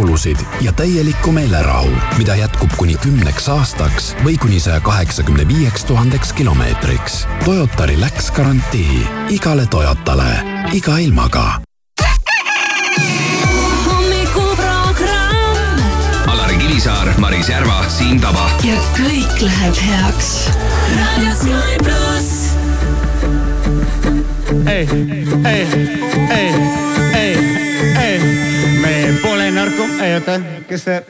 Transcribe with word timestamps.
liikluskulusid 0.00 0.36
ja 0.60 0.72
täielikku 0.72 1.32
meelerahu, 1.32 1.90
mida 2.18 2.34
jätkub 2.34 2.70
kuni 2.76 2.94
kümneks 2.94 3.48
aastaks 3.48 4.14
või 4.24 4.38
kuni 4.38 4.60
saja 4.60 4.80
kaheksakümne 4.80 5.48
viieks 5.48 5.84
tuhandeks 5.84 6.32
kilomeetriks. 6.32 7.26
Toyota 7.44 7.86
Relax 7.86 8.30
garantii 8.32 9.06
igale 9.28 9.66
Toyotale, 9.66 10.42
iga 10.72 10.98
ilmaga 10.98 11.60
Alari 16.26 16.56
Kivisaar, 16.56 17.12
Maris 17.18 17.48
Järva, 17.48 17.84
Siim 17.88 18.20
Taba. 18.20 18.50
ja 18.64 18.76
kõik 18.96 19.42
läheb 19.44 19.74
heaks. 19.84 20.48
raadio 20.96 21.34
Sky 21.36 21.76
pluss. 21.84 22.54
ei, 24.66 24.88
ei, 25.44 25.66
ei, 26.30 27.09
me 28.80 29.18
pole 29.22 29.50
narko-, 29.50 29.88
ei 30.02 30.14
oota, 30.14 30.40
kes 30.68 30.84
see? 30.84 31.02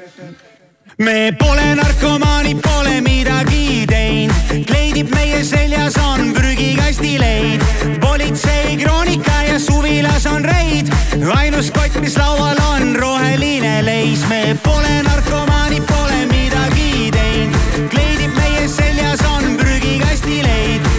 me 0.99 1.33
pole 1.39 1.75
narkomaanid, 1.79 2.59
pole 2.63 3.01
midagi 3.05 3.87
teinud, 3.89 4.67
kleidib 4.69 5.13
meie 5.15 5.45
seljas 5.45 5.97
on 6.03 6.33
prügikasti 6.35 7.15
leid. 7.21 7.65
politsei 8.01 8.77
kroonika 8.83 9.43
ja 9.49 9.59
suvilas 9.59 10.27
on 10.27 10.45
reid, 10.45 10.91
ainus 11.37 11.71
kott, 11.71 12.01
mis 12.01 12.17
laual 12.19 12.59
on 12.75 12.97
roheline 12.97 13.81
leis. 13.87 14.27
me 14.29 14.57
pole 14.65 15.03
narkomaanid, 15.07 15.87
pole 15.87 16.27
midagi 16.33 17.11
teinud, 17.15 17.91
kleidib 17.95 18.35
meie 18.37 18.69
seljas 18.69 19.25
on 19.37 19.57
prügikasti 19.57 20.43
leid. 20.43 20.90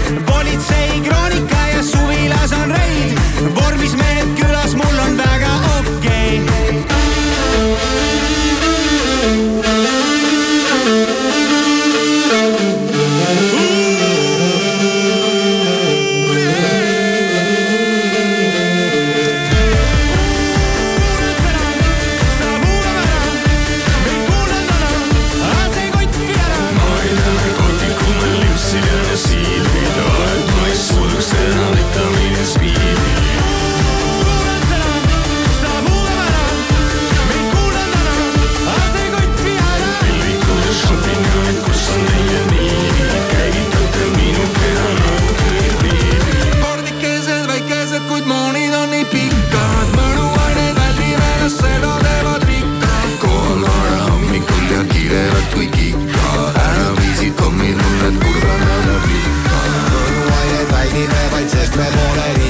Väldime 61.50 61.90
vaid, 62.16 62.41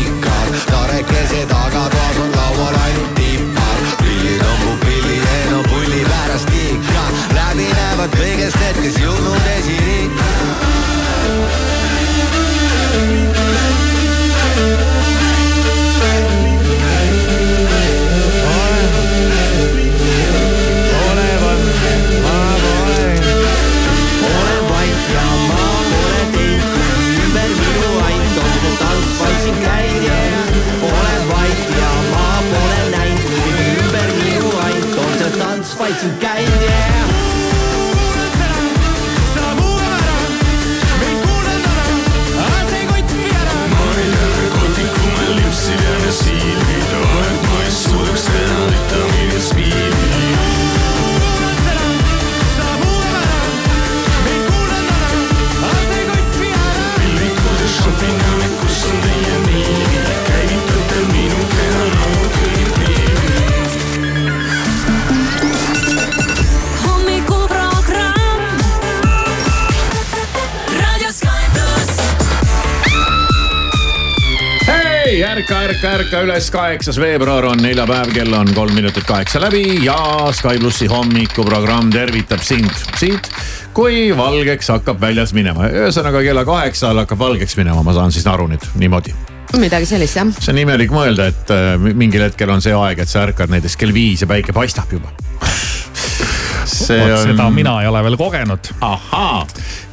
ärka 76.21 76.33
üles, 76.33 76.49
kaheksas 76.53 76.97
veebruar 77.01 77.45
on 77.49 77.61
neljapäev, 77.63 78.11
kell 78.13 78.33
on 78.37 78.49
kolm 78.53 78.75
minutit 78.77 79.05
kaheksa 79.09 79.39
läbi 79.41 79.79
ja 79.85 79.95
Sky 80.31 80.59
plussi 80.59 80.85
hommikuprogramm 80.85 81.89
tervitab 81.91 82.43
sind 82.45 82.69
siit, 82.99 83.29
kui 83.73 84.11
valgeks 84.17 84.69
hakkab 84.69 85.01
väljas 85.01 85.33
minema. 85.33 85.65
ühesõnaga 85.71 86.21
kella 86.21 86.43
kaheksa 86.45 86.91
ajal 86.91 87.01
hakkab 87.03 87.23
valgeks 87.23 87.57
minema, 87.57 87.81
ma 87.81 87.95
saan 87.97 88.13
siis 88.13 88.27
aru 88.27 88.45
nüüd 88.51 88.67
niimoodi. 88.77 89.15
midagi 89.57 89.89
sellist 89.89 90.19
jah. 90.19 90.29
see 90.37 90.53
on 90.53 90.61
imelik 90.61 90.93
mõelda, 90.93 91.31
et 91.33 91.55
äh, 91.55 91.73
mingil 91.79 92.27
hetkel 92.27 92.53
on 92.53 92.61
see 92.61 92.75
aeg, 92.77 93.01
et 93.01 93.09
sa 93.09 93.25
ärkad 93.25 93.49
näiteks 93.49 93.79
kell 93.81 93.93
viis 93.93 94.21
ja 94.21 94.29
päike 94.29 94.53
paistab 94.53 94.93
juba. 94.93 95.09
see 96.65 97.01
seda 97.01 97.47
on, 97.47 97.53
mina 97.57 97.79
ei 97.81 97.89
ole 97.89 98.03
veel 98.11 98.19
kogenud. 98.21 98.73
ahaa, 98.81 99.47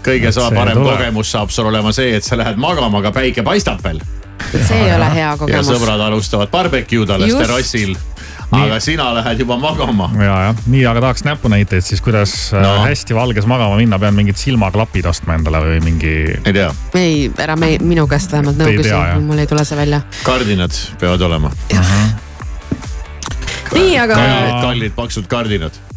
kõige 0.04 0.28
Et 0.28 0.36
saa 0.36 0.52
see 0.52 0.60
parem 0.60 0.76
tuleb. 0.76 0.92
kogemus 0.92 1.32
saab 1.32 1.56
sul 1.56 1.72
olema 1.72 1.96
see, 1.96 2.18
et 2.20 2.24
sa 2.24 2.36
lähed 2.36 2.60
magama, 2.60 3.00
aga 3.00 3.16
päike 3.16 3.46
paistab 3.46 3.80
veel 3.84 4.04
see 4.52 4.78
ei 4.84 4.94
ole 4.94 5.08
hea 5.14 5.26
ja 5.26 5.36
kogemus. 5.40 5.70
sõbrad 5.72 6.04
alustavad 6.08 6.50
barbecue'd 6.52 7.10
alles 7.14 7.34
terrassil. 7.36 7.94
aga 8.58 8.78
sina 8.80 9.10
lähed 9.18 9.42
juba 9.44 9.58
magama. 9.60 10.08
ja, 10.16 10.36
jah, 10.48 10.62
nii, 10.66 10.84
aga 10.90 11.02
tahaks 11.08 11.24
näpunäiteid 11.26 11.84
siis, 11.84 12.00
kuidas 12.04 12.36
no. 12.54 12.62
No. 12.64 12.84
hästi 12.86 13.16
valges 13.16 13.48
magama 13.50 13.76
minna, 13.80 13.98
pean 14.00 14.16
mingid 14.16 14.40
silmaklapid 14.40 15.08
ostma 15.10 15.36
endale 15.38 15.60
või 15.64 15.82
mingi. 15.84 16.14
ei 16.38 16.54
tea, 16.54 16.70
ei, 16.98 17.26
ära 17.38 17.58
me, 17.60 17.74
minu 17.84 18.06
käest 18.10 18.32
vähemalt 18.32 18.60
nõu 18.60 18.72
ei 18.72 18.80
küsi 18.80 19.26
mul 19.26 19.44
ei 19.44 19.50
tule 19.50 19.66
see 19.68 19.78
välja. 19.80 20.00
kardinad 20.24 20.80
peavad 21.00 21.26
olema. 21.28 21.52
nii, 23.74 23.92
aga. 24.06 24.24
kallid 24.64 24.96
paksud 24.96 25.28
kardinad. 25.30 25.87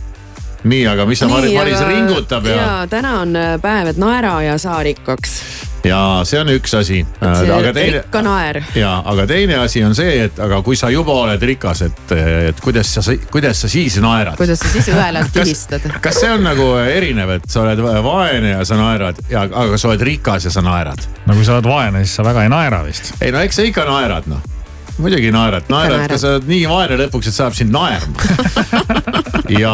nii, 0.63 0.85
aga 0.87 1.05
mis 1.09 1.19
sa 1.19 1.27
Maris, 1.31 1.53
Maris 1.55 1.81
ringutab 1.87 2.45
ja, 2.45 2.55
ja 2.55 2.69
täna 2.89 3.17
on 3.23 3.35
äh, 3.35 3.57
päev, 3.61 3.91
et 3.93 3.99
naera 4.01 4.37
ja 4.45 4.57
saa 4.61 4.81
rikkaks. 4.85 5.33
ja 5.85 6.21
see 6.27 6.37
on 6.37 6.51
üks 6.53 6.75
asi. 6.77 6.99
aga 7.21 7.73
teine, 7.73 8.01
rikka 8.01 8.21
naer. 8.25 8.61
ja, 8.77 8.93
aga 9.05 9.25
teine 9.29 9.57
asi 9.63 9.83
on 9.83 9.95
see, 9.97 10.27
et 10.27 10.39
aga 10.39 10.61
kui 10.65 10.77
sa 10.77 10.91
juba 10.93 11.15
oled 11.23 11.41
rikas, 11.51 11.81
et, 11.87 12.13
et 12.51 12.61
kuidas 12.61 12.93
sa, 12.93 13.15
kuidas 13.33 13.63
sa 13.65 13.71
siis 13.71 13.97
naerad. 14.03 14.37
kuidas 14.37 14.61
sa 14.61 14.69
siis 14.73 14.91
õelalt 14.93 15.33
kas 15.33 15.39
kilistad?, 15.41 15.89
kas 16.03 16.21
see 16.21 16.31
on 16.31 16.45
nagu 16.45 16.71
erinev, 16.83 17.37
et 17.39 17.49
sa 17.49 17.65
oled 17.65 17.81
vaene 17.81 18.55
ja 18.55 18.63
sa 18.67 18.77
naerad 18.79 19.21
ja, 19.31 19.47
aga 19.49 19.81
sa 19.81 19.89
oled 19.89 20.05
rikas 20.11 20.49
ja 20.49 20.53
sa 20.53 20.65
naerad? 20.65 21.09
no 21.25 21.37
kui 21.37 21.47
sa 21.47 21.57
oled 21.57 21.69
vaene, 21.69 22.05
siis 22.05 22.19
sa 22.21 22.27
väga 22.27 22.45
ei 22.45 22.53
naera 22.53 22.85
vist. 22.85 23.15
ei 23.21 23.33
no 23.33 23.41
eks 23.41 23.61
sa 23.61 23.65
ikka 23.65 23.87
naerad 23.89 24.29
noh, 24.29 24.45
muidugi 25.01 25.33
naerad, 25.33 25.65
naerad, 25.73 26.05
naerad. 26.05 26.21
sa 26.21 26.35
oled 26.35 26.47
nii 26.53 26.69
vaene 26.69 27.01
lõpuks, 27.05 27.31
et 27.31 27.39
saab 27.41 27.57
sind 27.57 27.73
naerma. 27.73 29.17
ja, 29.49 29.73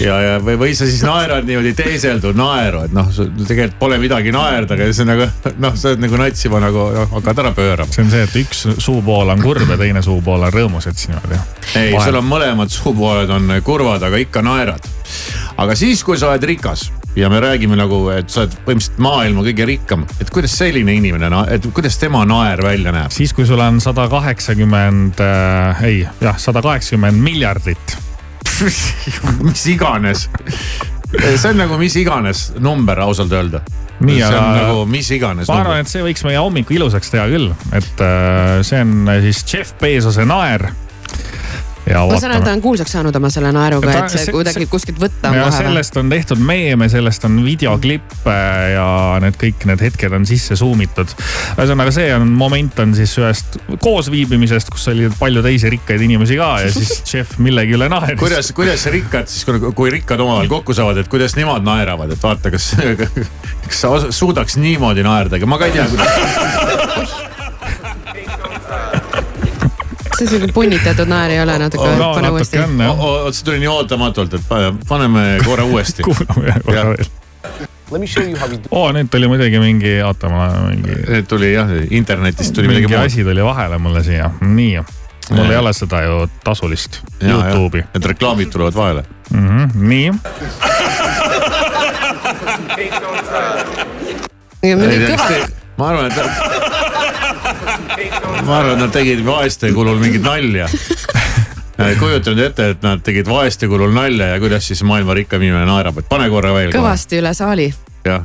ja, 0.00 0.16
ja 0.20 0.34
või, 0.42 0.56
või 0.60 0.74
sa 0.76 0.88
siis 0.88 1.02
naerad 1.06 1.46
niimoodi 1.48 1.72
teeseldud 1.78 2.36
naeru, 2.38 2.84
et 2.86 2.96
noh, 2.96 3.08
tegelikult 3.46 3.78
pole 3.80 4.00
midagi 4.02 4.34
naerda, 4.34 4.76
aga 4.76 4.90
see 4.90 5.06
on 5.06 5.12
nagu 5.14 5.28
noh, 5.62 5.78
sa 5.78 5.92
oled 5.92 6.04
nagu 6.04 6.20
nats 6.20 6.44
juba 6.46 6.60
nagu 6.62 6.88
noh, 6.96 7.08
hakkad 7.16 7.42
ära 7.44 7.54
pöörama. 7.56 7.92
see 7.92 8.04
on 8.04 8.12
see, 8.12 8.26
et 8.26 8.36
üks 8.42 8.66
suupool 8.82 9.32
on 9.32 9.42
kurb 9.44 9.72
ja 9.72 9.80
teine 9.80 10.04
suupool 10.04 10.46
on 10.48 10.54
rõõmus, 10.54 10.90
et 10.90 10.98
siis 10.98 11.12
niimoodi. 11.12 11.40
ei, 11.80 11.96
sul 11.96 12.20
on 12.20 12.28
mõlemad 12.28 12.72
suupooled 12.72 13.32
on 13.38 13.58
kurvad, 13.66 14.06
aga 14.06 14.22
ikka 14.22 14.44
naerad. 14.46 14.92
aga 15.56 15.78
siis, 15.78 16.04
kui 16.04 16.18
sa 16.20 16.32
oled 16.32 16.48
rikas 16.52 16.90
ja 17.16 17.30
me 17.32 17.40
räägime 17.40 17.76
nagu, 17.76 18.08
et 18.12 18.28
sa 18.30 18.44
oled 18.44 18.56
põhimõtteliselt 18.66 18.98
maailma 19.02 19.44
kõige 19.46 19.68
rikkam, 19.70 20.04
et 20.20 20.30
kuidas 20.32 20.56
selline 20.58 20.96
inimene, 20.98 21.30
et 21.54 21.68
kuidas 21.74 21.96
tema 22.00 22.24
naer 22.28 22.60
välja 22.64 22.92
näeb? 22.92 23.14
siis, 23.14 23.32
kui 23.36 23.48
sul 23.48 23.62
on 23.64 23.80
sada 23.80 24.08
kaheksakümmend 24.12 25.22
äh,, 25.24 25.86
ei 25.88 26.02
jah, 26.20 26.36
sada 26.40 26.62
kaheksakümmend 26.64 27.22
miljardit 27.22 27.96
mis 29.46 29.66
iganes. 29.72 30.26
see 31.16 31.50
on 31.50 31.58
nagu 31.60 31.78
mis 31.80 31.96
iganes 32.00 32.48
number 32.62 32.98
ausalt 33.04 33.32
öelda. 33.36 33.60
Nii, 34.00 34.18
see 34.20 34.26
on 34.28 34.42
aga- 34.42 34.56
nagu 34.62 34.82
mis 34.92 35.08
iganes 35.14 35.48
ma 35.48 35.60
arvan, 35.62 35.80
et 35.84 35.88
see 35.88 36.02
võiks 36.04 36.24
meie 36.26 36.36
hommiku 36.40 36.74
ilusaks 36.76 37.08
teha 37.14 37.28
küll, 37.32 37.48
et 37.76 38.02
äh, 38.04 38.58
see 38.66 38.80
on 38.84 39.08
siis 39.24 39.40
Jeff 39.52 39.72
Bezose 39.80 40.26
naer. 40.28 40.66
Ja 41.86 42.02
ma 42.06 42.18
saan 42.20 42.32
aru, 42.36 42.44
ta 42.44 42.52
on 42.56 42.62
kuulsaks 42.64 42.92
saanud 42.96 43.14
oma 43.18 43.28
selle 43.30 43.52
naeruga, 43.54 43.92
et 44.00 44.10
see 44.14 44.24
see- 44.24 44.34
kuidagi 44.34 44.64
see- 44.64 44.70
kuskilt 44.72 44.98
võtta 45.02 45.30
on 45.30 45.36
ja 45.38 45.44
kohe 45.46 45.58
sellest 45.60 45.96
on 46.00 46.08
tehtud 46.10 46.40
meeme, 46.42 46.88
sellest 46.92 47.24
on 47.28 47.36
videoklippe 47.44 48.36
ja 48.74 48.86
need 49.22 49.38
kõik 49.40 49.66
need 49.70 49.84
hetked 49.86 50.12
on 50.18 50.26
sisse 50.26 50.56
zoom 50.58 50.80
itud. 50.82 51.12
ühesõnaga, 51.56 51.92
see 51.94 52.08
on 52.14 52.28
moment 52.36 52.78
on 52.82 52.94
siis 52.98 53.14
ühest 53.22 53.58
koosviibimisest, 53.84 54.70
kus 54.74 54.88
oli 54.92 55.08
palju 55.18 55.42
teisi 55.46 55.70
rikkaid 55.76 56.02
inimesi 56.08 56.36
ka 56.40 56.50
ja 56.66 56.72
siis 56.74 57.02
Jeff 57.12 57.38
millegi 57.38 57.76
üle 57.78 57.88
naeris. 57.92 58.18
kuidas, 58.20 58.50
kuidas 58.56 58.86
rikkad 58.92 59.30
siis, 59.30 59.46
kui 59.74 59.90
rikkad 59.94 60.20
omavahel 60.20 60.48
kokku 60.50 60.74
saavad, 60.76 60.98
et 61.04 61.08
kuidas 61.12 61.36
nemad 61.38 61.62
naeravad, 61.66 62.10
et 62.16 62.22
vaata, 62.22 62.50
kas, 62.54 62.72
kas 63.68 63.80
sa 63.84 63.94
suudaks 64.10 64.58
niimoodi 64.60 65.06
naerda, 65.06 65.38
ma 65.46 65.58
ka 65.62 65.70
ei 65.70 65.78
tea, 65.78 65.86
kuidas. 65.94 67.16
see 70.18 70.28
siuke 70.30 70.52
punnitatud 70.56 71.08
naer 71.10 71.30
ei 71.36 71.40
ole 71.42 71.58
natuke, 71.60 71.88
oot, 72.96 73.34
see 73.36 73.44
tuli 73.46 73.58
nii 73.62 73.70
ootamatult, 73.72 74.34
et 74.38 74.44
pa- 74.48 74.72
paneme 74.88 75.24
korra 75.44 75.64
uuesti. 75.68 76.02
kuulame 76.06 76.46
ühe 76.48 76.60
korra 76.66 76.84
veel. 76.92 77.08
Oo, 78.74 78.86
nüüd 78.96 79.08
tuli 79.12 79.28
muidugi 79.30 79.58
mingi, 79.62 79.92
oota, 80.02 80.30
ma 80.32 80.48
mingi, 80.66 81.22
tuli 81.30 81.52
jah, 81.52 81.70
internetist 81.94 82.54
tuli 82.56 82.66
midagi 82.70 82.88
mingi 82.88 82.96
muud. 82.96 83.06
asi 83.12 83.26
tuli 83.26 83.44
vahele 83.46 83.78
mulle 83.78 84.02
siia, 84.06 84.30
nii. 84.42 84.80
mul 85.30 85.50
ei 85.50 85.58
ole 85.58 85.72
seda 85.74 86.02
ju 86.02 86.16
tasulist 86.44 87.00
Youtube'i. 87.22 87.82
Need 87.94 88.04
reklaamid 88.12 88.50
tulevad 88.54 88.74
vahele. 88.74 89.04
Mm 89.30 89.48
-hmm, 89.48 89.70
nii, 89.74 90.10
ma 95.76 95.88
arvan, 95.88 96.06
et, 96.06 96.16
ma 98.46 98.58
arvan, 98.58 98.72
et 98.76 98.82
nad 98.84 98.92
tegid 98.94 99.24
vaeste 99.26 99.72
kulul 99.76 100.00
mingit 100.02 100.24
nalja. 100.24 100.68
kujuta 102.00 102.32
nüüd 102.32 102.44
ette, 102.46 102.70
et 102.74 102.86
nad 102.86 103.02
tegid 103.04 103.28
vaeste 103.28 103.68
kulul 103.70 103.92
nalja 103.94 104.34
ja 104.34 104.40
kuidas 104.42 104.68
siis 104.68 104.82
maailma 104.86 105.16
rikkam 105.18 105.42
inimene 105.44 105.68
naerab, 105.68 106.00
et 106.00 106.08
pane 106.08 106.28
korra 106.32 106.54
veel. 106.56 106.72
kõvasti 106.76 107.20
üle 107.20 107.34
saali. 107.36 107.70
jah, 108.06 108.24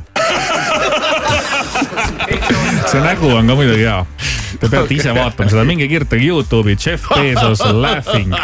see 2.90 3.00
nägu 3.02 3.30
on 3.32 3.46
ka 3.46 3.56
muidugi 3.58 3.86
hea. 3.86 4.02
Te 4.60 4.68
peate 4.70 4.94
ise 4.94 5.10
vaatama 5.16 5.50
seda, 5.50 5.64
minge 5.66 5.88
kirjutage 5.90 6.22
Youtube'i 6.22 6.76
Jeff 6.78 7.08
Bezos 7.10 7.62
laughing. 7.72 8.34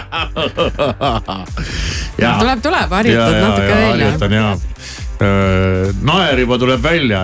tuleb, 2.19 2.63
tuleb, 2.65 2.91
harjutad 2.91 3.37
natuke 3.39 3.69
veel 3.69 3.85
ja. 3.85 3.93
harjutan 3.93 4.33
ja. 4.35 4.49
Naer 5.19 6.39
juba 6.39 6.59
tuleb 6.59 6.83
välja, 6.83 7.23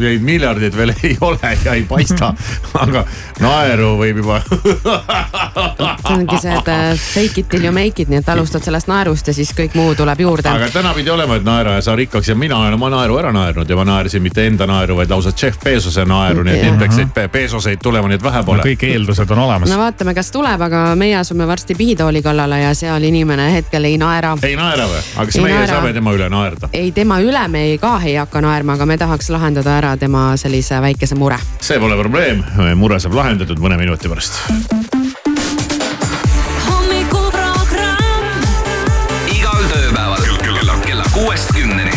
neid 0.00 0.22
miljardeid 0.24 0.76
veel 0.76 0.92
ei 1.02 1.16
ole 1.20 1.52
ja 1.64 1.74
ei 1.74 1.84
paista, 1.88 2.32
aga 2.84 3.04
naeru 3.40 3.94
võib 4.00 4.22
juba. 4.22 4.40
see 4.44 6.14
ongi 6.14 6.38
see, 6.40 6.54
et 6.54 6.70
äh, 6.72 6.84
fake 6.98 7.40
it 7.40 7.48
till 7.48 7.64
you 7.64 7.72
make 7.74 8.02
it, 8.02 8.08
nii 8.08 8.22
et 8.22 8.30
alustad 8.32 8.64
sellest 8.64 8.88
naerust 8.88 9.28
ja 9.28 9.34
siis 9.36 9.52
kõik 9.56 9.76
muu 9.78 9.94
tuleb 9.98 10.20
juurde. 10.24 10.48
aga 10.48 10.70
täna 10.72 10.94
pidi 10.96 11.12
olema, 11.12 11.36
et 11.36 11.46
naera 11.46 11.76
ja 11.78 11.84
saa 11.84 11.96
rikkaks 12.00 12.32
ja 12.32 12.38
mina 12.38 12.58
olen 12.58 12.78
oma 12.78 12.90
naeru 12.94 13.18
ära 13.20 13.32
naernud 13.34 13.70
ja 13.70 13.76
ma 13.76 13.84
naersin 13.88 14.22
mitte 14.24 14.46
enda 14.46 14.66
naeru, 14.70 14.96
vaid 14.96 15.12
lausa 15.12 15.34
Jeff 15.42 15.60
Bezose 15.64 16.04
naeru, 16.08 16.46
nii 16.46 16.56
et 16.56 16.64
neid 16.64 16.80
peaks 16.80 17.00
neid 17.00 17.32
Bezoseid 17.34 17.82
tulema, 17.82 18.08
nii 18.08 18.20
et 18.20 18.24
vähe 18.24 18.44
pole. 18.46 18.64
kõik 18.64 18.86
eeldused 18.88 19.36
on 19.36 19.44
olemas 19.46 19.70
no. 19.70 19.80
vaatame, 19.82 20.14
kas 20.16 20.32
tuleb, 20.34 20.64
aga 20.68 20.86
meie 20.98 21.18
asume 21.20 21.46
varsti 21.50 21.76
pihitooli 21.78 22.22
kallale 22.24 22.60
ja 22.62 22.74
seal 22.78 23.04
inimene 23.04 23.50
hetkel 23.58 23.90
ei 23.90 23.98
naera. 24.00 24.36
ei 24.42 24.56
naera 24.56 24.88
või? 24.88 25.02
aga 25.16 25.28
kas 25.28 25.36
Ei 25.40 25.46
meie 25.46 25.58
naera. 25.58 25.72
saame 25.76 25.92
tema 25.92 26.16
üle 26.16 26.30
naerda? 26.32 26.72
ei, 26.72 26.92
tema 26.96 27.20
üle 27.20 27.33
me 27.48 27.60
ei 27.70 27.78
ka 27.78 27.96
ei 28.04 28.14
hakka 28.14 28.40
naerma, 28.40 28.76
aga 28.78 28.86
me 28.86 28.96
tahaks 28.98 29.30
lahendada 29.34 29.72
ära 29.78 29.96
tema 29.98 30.36
sellise 30.38 30.78
väikese 30.80 31.16
mure. 31.18 31.38
see 31.60 31.78
pole 31.82 31.96
probleem, 31.98 32.44
mure 32.78 33.00
saab 33.02 33.14
lahendatud 33.18 33.58
mõne 33.58 33.78
minuti 33.80 34.08
pärast. 34.08 34.38
igal 39.34 39.64
tööpäeval 39.72 40.22
kella, 40.44 40.78
kella 40.86 41.04
kuuest 41.14 41.50
kümneni. 41.56 41.90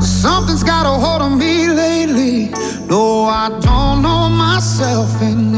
Something's 0.00 0.62
got 0.62 0.84
a 0.86 0.92
hold 0.92 1.22
on 1.22 1.38
me 1.38 1.68
lately. 1.68 2.50
No, 2.88 3.24
I 3.24 3.48
don't 3.64 4.02
know 4.02 4.28
myself 4.28 5.22
anymore. 5.22 5.49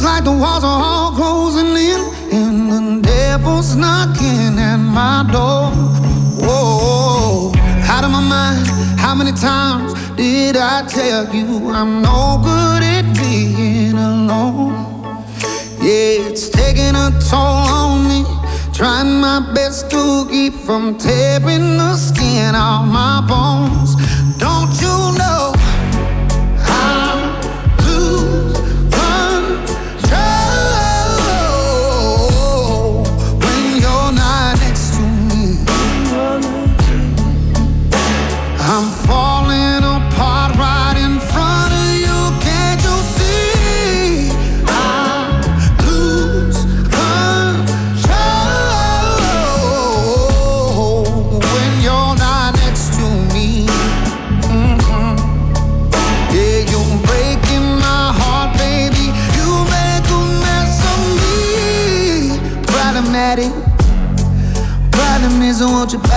Feels 0.00 0.12
like 0.12 0.24
the 0.24 0.32
walls 0.32 0.64
are 0.64 0.82
all 0.82 1.12
closing 1.12 1.76
in, 1.76 2.00
and 2.32 2.72
the 2.72 3.06
devil's 3.06 3.76
knocking 3.76 4.58
at 4.58 4.78
my 4.78 5.28
door. 5.30 5.72
Whoa, 6.40 7.52
out 7.84 8.04
of 8.04 8.10
my 8.10 8.22
mind. 8.22 8.66
How 8.98 9.14
many 9.14 9.32
times 9.32 9.92
did 10.16 10.56
I 10.56 10.86
tell 10.88 11.28
you 11.34 11.68
I'm 11.68 12.00
no 12.00 12.40
good 12.42 12.82
at 12.82 13.14
being 13.14 13.92
alone? 13.92 14.72
Yeah, 15.82 16.30
it's 16.30 16.48
taking 16.48 16.96
a 16.96 17.10
toll 17.28 17.68
on 17.68 18.08
me. 18.08 18.24
Trying 18.72 19.20
my 19.20 19.52
best 19.52 19.90
to 19.90 20.26
keep 20.30 20.54
from 20.54 20.96
tearing 20.96 21.76
the 21.76 21.94
skin 21.96 22.54
off 22.54 22.86
my 22.86 23.20
bones. 23.28 23.96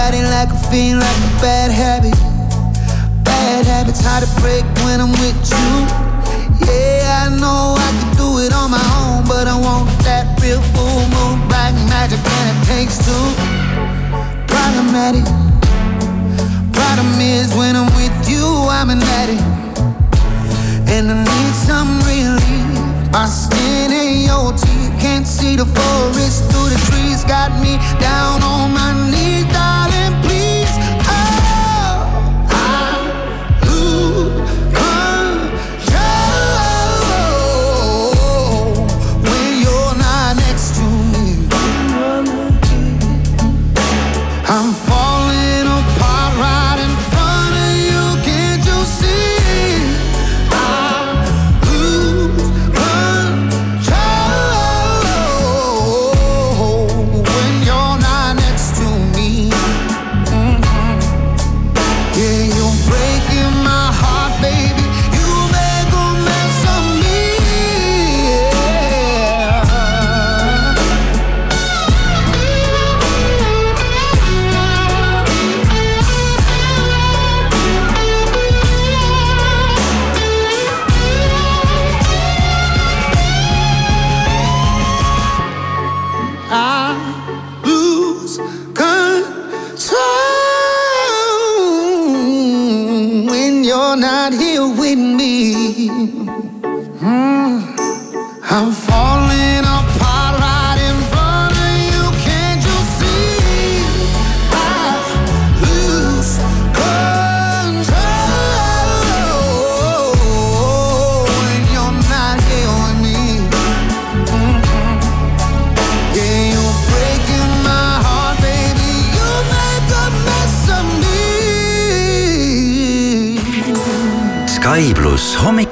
Body 0.04 0.22
like 0.22 0.50
a 0.50 0.60
fiend, 0.70 1.00
like 1.00 1.22
a 1.30 1.32
bad 1.40 1.72
habit. 1.72 2.16
Bad 3.24 3.66
habits 3.66 4.02
hard 4.04 4.22
to 4.28 4.30
break 4.42 4.66
when 4.84 5.00
I'm 5.00 5.16
with 5.24 5.40
you. 5.56 5.72
Yeah, 6.68 7.24
I 7.24 7.26
know 7.40 7.80
I 7.80 7.90
could 7.98 8.14
do 8.20 8.30
it 8.44 8.52
on 8.52 8.68
my 8.72 8.84
own, 9.00 9.24
but 9.32 9.48
I 9.48 9.56
want 9.56 9.88
that 10.04 10.26
real 10.44 10.60
full 10.76 11.04
moon, 11.16 11.40
black 11.48 11.74
magic, 11.88 12.20
and 12.20 12.46
it 12.52 12.60
takes 12.68 13.00
two. 13.00 13.28
Problematic. 14.52 15.24
Problem 16.76 17.16
is, 17.22 17.56
when 17.56 17.74
I'm 17.80 17.88
with 17.96 18.18
you, 18.28 18.44
I'm 18.78 18.90
an 18.90 19.02
addict, 19.22 19.44
and 20.92 21.06
I 21.14 21.18
need 21.32 21.54
some 21.70 21.92
relief. 22.12 22.76
My 23.16 23.26
skin 23.26 23.94
ain't 23.94 24.28
your 24.28 24.52
teeth, 24.52 24.94
can't 25.00 25.26
see 25.26 25.56
the 25.56 25.66
forest 25.66 26.44
through 26.52 26.70
the 26.76 26.80
trees. 26.92 27.24
Got 27.24 27.52
me 27.64 27.78
down 28.04 28.44
on 28.44 28.74
my 28.74 28.92
knees, 29.12 29.46
darling, 29.54 29.93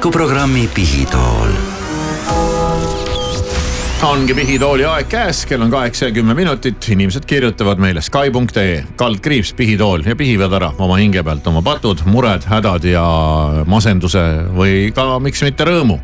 hommikuprogrammi 0.01 0.69
Pihitool 0.73 1.51
ongi 4.01 4.33
pihitooli 4.33 4.85
aeg 4.89 5.05
käes, 5.11 5.43
kell 5.45 5.61
on 5.61 5.69
kaheksa 5.69 6.07
ja 6.07 6.15
kümme 6.15 6.33
minutit, 6.33 6.81
inimesed 6.89 7.27
kirjutavad 7.29 7.77
meile 7.77 8.01
Sky.ee 8.01 8.79
kaldkriips 8.97 9.53
pihitool 9.53 10.01
ja 10.05 10.15
pihivad 10.17 10.55
ära 10.57 10.71
oma 10.81 10.97
hinge 10.97 11.21
pealt 11.23 11.45
oma 11.47 11.61
patud, 11.61 12.01
mured, 12.09 12.47
hädad 12.49 12.87
ja 12.89 13.03
masenduse 13.69 14.23
või 14.57 14.89
ka 14.95 15.19
miks 15.21 15.45
mitte 15.45 15.69
rõõmu. 15.69 15.99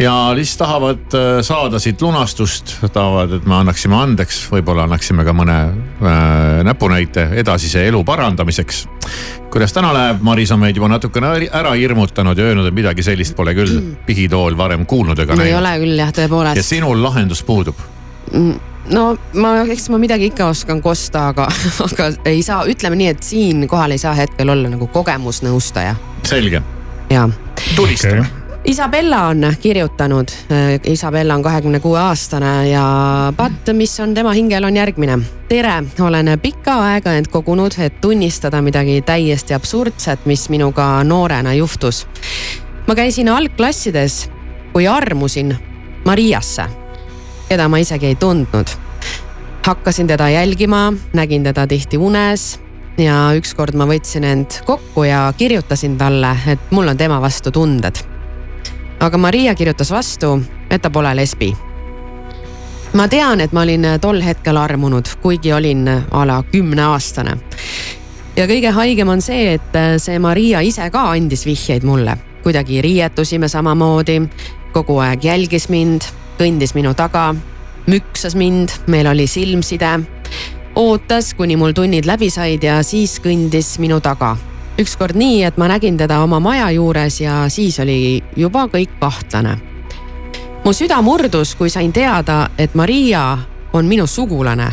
Ja 0.00 0.34
lihtsalt 0.34 0.58
tahavad 0.58 1.14
äh, 1.14 1.42
saada 1.42 1.78
siit 1.78 2.02
lunastust, 2.02 2.76
tahavad, 2.92 3.32
et 3.36 3.46
me 3.46 3.54
annaksime 3.60 3.96
andeks, 3.96 4.42
võib-olla 4.52 4.86
annaksime 4.88 5.24
ka 5.26 5.34
mõne 5.36 5.56
äh, 5.60 6.62
näpunäite 6.64 7.28
edasise 7.42 7.84
elu 7.88 8.00
parandamiseks. 8.04 8.86
kuidas 9.50 9.72
täna 9.72 9.92
läheb, 9.94 10.22
Maris 10.22 10.52
on 10.52 10.60
meid 10.62 10.76
juba 10.76 10.88
natukene 10.88 11.34
ära 11.52 11.74
hirmutanud 11.76 12.38
ja 12.38 12.48
öelnud, 12.48 12.70
et 12.70 12.74
midagi 12.74 13.02
sellist 13.02 13.36
pole 13.36 13.54
küll 13.54 13.94
pihitool 14.06 14.56
varem 14.56 14.86
kuulnud 14.86 15.18
ega 15.18 15.36
no 15.36 15.42
ei 15.42 15.52
näinud. 15.52 15.60
ole 15.60 15.76
küll 15.84 15.98
jah, 15.98 16.12
ja 16.12 16.18
tõepoolest. 16.22 16.64
sinul 16.64 17.02
lahendus 17.02 17.42
puudub 17.42 17.76
no 18.94 19.04
ma, 19.34 19.54
eks 19.68 19.88
ma 19.92 20.00
midagi 20.00 20.30
ikka 20.30 20.48
oskan 20.54 20.82
kosta, 20.82 21.28
aga, 21.34 21.48
aga 21.90 22.10
ei 22.24 22.42
saa, 22.46 22.64
ütleme 22.70 22.96
nii, 22.96 23.12
et 23.14 23.22
siinkohal 23.22 23.96
ei 23.96 24.00
saa 24.00 24.16
hetkel 24.16 24.48
olla 24.48 24.72
nagu 24.72 24.88
kogemusnõustaja. 24.92 25.96
selge, 26.24 26.62
ja 27.10 27.28
tulistame 27.76 28.20
Okei. 28.20 28.39
Isabella 28.64 29.26
on 29.26 29.54
kirjutanud, 29.60 30.28
Isabella 30.84 31.34
on 31.34 31.42
kahekümne 31.42 31.80
kuue 31.80 31.98
aastane 31.98 32.68
ja 32.68 33.32
patt, 33.36 33.68
mis 33.72 34.00
on 34.00 34.14
tema 34.14 34.32
hingel, 34.32 34.64
on 34.64 34.76
järgmine. 34.76 35.18
tere, 35.48 35.82
olen 36.00 36.40
pikka 36.42 36.74
aega 36.74 37.12
end 37.12 37.26
kogunud, 37.30 37.72
et 37.78 38.00
tunnistada 38.00 38.62
midagi 38.62 39.02
täiesti 39.02 39.54
absurdset, 39.54 40.26
mis 40.26 40.48
minuga 40.48 41.04
noorena 41.04 41.54
juhtus. 41.54 42.06
ma 42.86 42.94
käisin 42.94 43.28
algklassides, 43.28 44.30
kui 44.72 44.88
armusin 44.88 45.56
Mariasse, 46.04 46.64
keda 47.48 47.68
ma 47.68 47.76
isegi 47.76 48.06
ei 48.06 48.14
tundnud. 48.14 48.66
hakkasin 49.66 50.06
teda 50.06 50.28
jälgima, 50.28 50.92
nägin 51.12 51.42
teda 51.42 51.66
tihti 51.66 51.98
unes 51.98 52.60
ja 52.98 53.32
ükskord 53.34 53.74
ma 53.74 53.86
võtsin 53.86 54.24
end 54.24 54.60
kokku 54.66 55.04
ja 55.04 55.32
kirjutasin 55.36 55.98
talle, 55.98 56.36
et 56.46 56.70
mul 56.70 56.88
on 56.88 56.96
tema 56.96 57.20
vastu 57.20 57.50
tunded 57.50 58.09
aga 59.00 59.18
Maria 59.18 59.54
kirjutas 59.54 59.90
vastu, 59.90 60.42
et 60.70 60.82
ta 60.82 60.90
pole 60.90 61.14
lesbi. 61.16 61.56
ma 62.92 63.08
tean, 63.08 63.40
et 63.40 63.52
ma 63.52 63.62
olin 63.62 63.86
tol 64.00 64.20
hetkel 64.22 64.56
armunud, 64.56 65.06
kuigi 65.22 65.52
olin 65.52 65.88
a 66.10 66.26
la 66.26 66.42
kümneaastane. 66.52 67.36
ja 68.36 68.46
kõige 68.46 68.70
haigem 68.70 69.08
on 69.08 69.22
see, 69.22 69.54
et 69.54 69.78
see 69.98 70.18
Maria 70.18 70.60
ise 70.60 70.90
ka 70.90 71.10
andis 71.10 71.46
vihjeid 71.46 71.82
mulle, 71.82 72.16
kuidagi 72.42 72.82
riietusime 72.82 73.48
samamoodi, 73.48 74.22
kogu 74.72 74.98
aeg 74.98 75.24
jälgis 75.24 75.68
mind, 75.68 76.02
kõndis 76.38 76.74
minu 76.74 76.94
taga, 76.94 77.34
müksas 77.86 78.34
mind, 78.34 78.68
meil 78.86 79.06
oli 79.06 79.26
silmside, 79.26 80.00
ootas, 80.76 81.34
kuni 81.34 81.56
mul 81.56 81.72
tunnid 81.72 82.06
läbi 82.06 82.30
said 82.30 82.62
ja 82.62 82.82
siis 82.82 83.20
kõndis 83.20 83.78
minu 83.78 84.00
taga 84.00 84.36
ükskord 84.80 85.16
nii, 85.16 85.42
et 85.44 85.56
ma 85.60 85.68
nägin 85.68 85.96
teda 86.00 86.20
oma 86.24 86.40
maja 86.40 86.70
juures 86.70 87.20
ja 87.20 87.44
siis 87.48 87.78
oli 87.80 88.22
juba 88.36 88.66
kõik 88.72 88.96
kahtlane. 89.00 89.56
mu 90.64 90.72
süda 90.72 91.02
murdus, 91.02 91.54
kui 91.54 91.70
sain 91.70 91.92
teada, 91.92 92.48
et 92.58 92.74
Maria 92.74 93.38
on 93.72 93.86
minu 93.86 94.06
sugulane. 94.06 94.70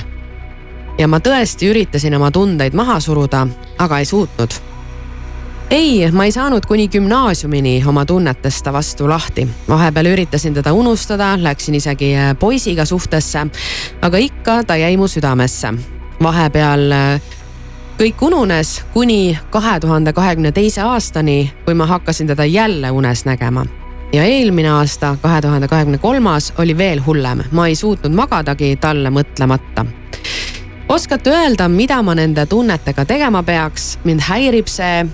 ja 0.98 1.08
ma 1.08 1.20
tõesti 1.20 1.70
üritasin 1.70 2.16
oma 2.16 2.32
tundeid 2.32 2.74
maha 2.74 3.00
suruda, 3.00 3.48
aga 3.78 4.00
ei 4.00 4.06
suutnud. 4.06 4.50
ei, 5.70 6.12
ma 6.12 6.26
ei 6.26 6.32
saanud 6.32 6.66
kuni 6.66 6.88
gümnaasiumini 6.88 7.84
oma 7.88 8.06
tunnetest 8.06 8.64
ta 8.64 8.74
vastu 8.74 9.10
lahti. 9.10 9.48
vahepeal 9.70 10.06
üritasin 10.06 10.54
teda 10.54 10.74
unustada, 10.74 11.38
läksin 11.44 11.76
isegi 11.76 12.14
poisiga 12.40 12.86
suhtesse, 12.86 13.48
aga 14.02 14.18
ikka 14.18 14.64
ta 14.64 14.76
jäi 14.76 14.98
mu 14.98 15.08
südamesse. 15.08 15.74
vahepeal 16.24 16.92
äh, 16.92 17.22
kõik 17.98 18.22
ununes 18.22 18.86
kuni 18.94 19.40
kahe 19.50 19.80
tuhande 19.80 20.14
kahekümne 20.14 20.52
teise 20.52 20.82
aastani, 20.82 21.54
kui 21.66 21.74
ma 21.74 21.86
hakkasin 21.86 22.28
teda 22.28 22.46
jälle 22.46 22.92
unes 22.92 23.26
nägema. 23.26 23.66
ja 24.14 24.24
eelmine 24.24 24.70
aasta, 24.70 25.18
kahe 25.22 25.42
tuhande 25.42 25.68
kahekümne 25.68 25.98
kolmas 25.98 26.54
oli 26.58 26.78
veel 26.78 27.02
hullem, 27.06 27.44
ma 27.52 27.68
ei 27.68 27.76
suutnud 27.76 28.14
magadagi 28.14 28.76
talle 28.76 29.10
mõtlemata. 29.10 29.86
oskate 30.90 31.30
öelda, 31.30 31.68
mida 31.68 32.02
ma 32.02 32.16
nende 32.16 32.46
tunnetega 32.46 33.06
tegema 33.06 33.44
peaks, 33.44 34.00
mind 34.04 34.22
häirib 34.30 34.68
see 34.68 35.06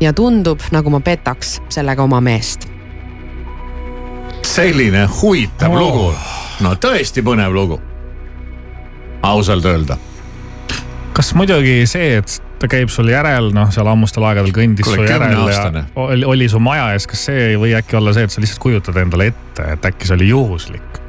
ja 0.00 0.12
tundub, 0.12 0.60
nagu 0.70 0.90
ma 0.90 1.00
petaks 1.00 1.60
sellega 1.68 2.02
oma 2.02 2.20
meest. 2.20 2.68
selline 4.42 5.08
huvitav 5.22 5.72
Oh. 5.72 5.78
lugu, 5.78 6.14
no 6.60 6.74
tõesti 6.74 7.22
põnev 7.22 7.52
lugu. 7.52 7.80
ausalt 9.22 9.64
öelda, 9.64 9.96
kas 11.18 11.32
muidugi 11.34 11.80
see, 11.90 12.18
et 12.20 12.36
ta 12.62 12.68
käib 12.70 12.90
sul 12.94 13.10
järel, 13.10 13.50
noh, 13.54 13.72
seal 13.74 13.88
ammustel 13.90 14.22
aegadel 14.28 14.54
kõndis 14.54 14.86
Kuule, 14.86 15.02
su 15.02 15.10
järel 15.10 15.50
ja 15.50 15.82
oli, 15.98 16.26
oli 16.34 16.46
su 16.50 16.60
maja 16.62 16.92
ees, 16.94 17.08
kas 17.10 17.24
see 17.26 17.48
ei 17.50 17.56
või 17.58 17.74
äkki 17.78 17.98
olla 17.98 18.14
see, 18.14 18.28
et 18.28 18.34
sa 18.34 18.42
lihtsalt 18.42 18.62
kujutad 18.62 19.00
endale 19.02 19.32
ette, 19.32 19.66
et 19.74 19.88
äkki 19.90 20.06
see 20.10 20.18
oli 20.18 20.30
juhuslik? 20.30 21.02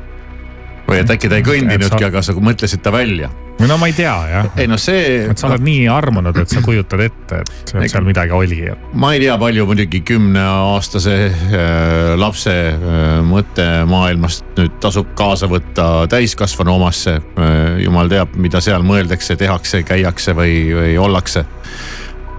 või 0.89 1.03
et 1.03 1.13
äkki 1.13 1.29
ta 1.29 1.37
ei 1.37 1.43
Et 1.43 1.45
sa- 1.45 1.53
kõndinudki, 1.53 2.05
aga 2.07 2.21
sa 2.25 2.33
mõtlesid 2.33 2.81
ta 2.81 2.91
välja. 2.93 3.29
No 3.67 3.77
ma 3.77 3.87
ei 3.89 3.93
tea 3.93 4.13
jah, 4.29 4.49
ei 4.59 4.67
no 4.69 4.77
see 4.79 5.25
et 5.29 5.39
sa, 5.39 5.49
oled 5.49 5.63
nii 5.65 5.87
armunud, 5.91 6.37
et 6.39 6.51
sa 6.51 6.61
kujutad 6.63 7.01
ette, 7.03 7.41
et 7.43 7.71
seal- 7.73 7.87
seal 7.91 8.05
midagi 8.07 8.35
oli. 8.35 8.59
ma 8.93 9.11
ei 9.15 9.23
tea, 9.23 9.35
palju 9.41 9.65
muidugi 9.69 10.01
kümneaastase 10.07 11.15
äh, 11.27 12.13
lapse 12.19 12.55
äh, 12.71 13.07
mõttemaailmast 13.27 14.55
nüüd 14.59 14.79
tasub 14.83 15.11
kaasa 15.19 15.49
võtta 15.51 15.89
täiskasvanu 16.11 16.77
omasse 16.77 17.17
äh,. 17.19 17.81
jumal 17.83 18.11
teab, 18.11 18.35
mida 18.39 18.61
seal 18.63 18.85
mõeldakse, 18.87 19.35
tehakse, 19.39 19.83
käiakse 19.87 20.35
või, 20.37 20.55
või 20.75 20.95
ollakse. 21.01 21.45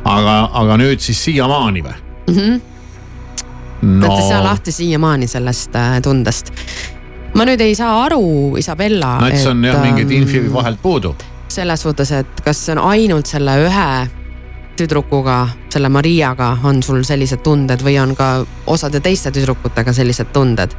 aga, 0.05 0.37
aga 0.63 0.81
nüüd 0.81 1.05
siis 1.05 1.21
siiamaani 1.29 1.85
või? 1.85 1.99
no.. 3.83 4.07
olete 4.07 4.29
sa 4.29 4.41
lahti 4.45 4.73
siiamaani 4.73 5.29
sellest 5.29 5.77
äh, 5.77 6.01
tundest? 6.05 6.53
Ma 7.35 7.47
nüüd 7.47 7.61
ei 7.65 7.75
saa 7.79 8.05
aru, 8.07 8.57
Isabella. 8.59 9.19
see 9.35 9.51
on 9.51 9.65
jah, 9.65 9.83
mingid 9.85 10.11
infi 10.11 10.41
ähm, 10.43 10.53
vahelt 10.55 10.83
puudu. 10.83 11.15
selles 11.49 11.83
suhtes, 11.83 12.13
et 12.13 12.43
kas 12.45 12.67
see 12.67 12.77
on 12.77 12.83
ainult 12.91 13.27
selle 13.31 13.57
ühe 13.67 13.91
tüdrukuga, 14.81 15.41
selle 15.73 15.91
Mariaga 15.93 16.55
on 16.65 16.83
sul 16.83 17.03
sellised 17.05 17.43
tunded 17.45 17.83
või 17.85 17.99
on 18.01 18.15
ka 18.17 18.31
osade 18.71 19.03
teiste 19.05 19.33
tüdrukutega 19.35 19.93
sellised 19.93 20.33
tunded? 20.33 20.77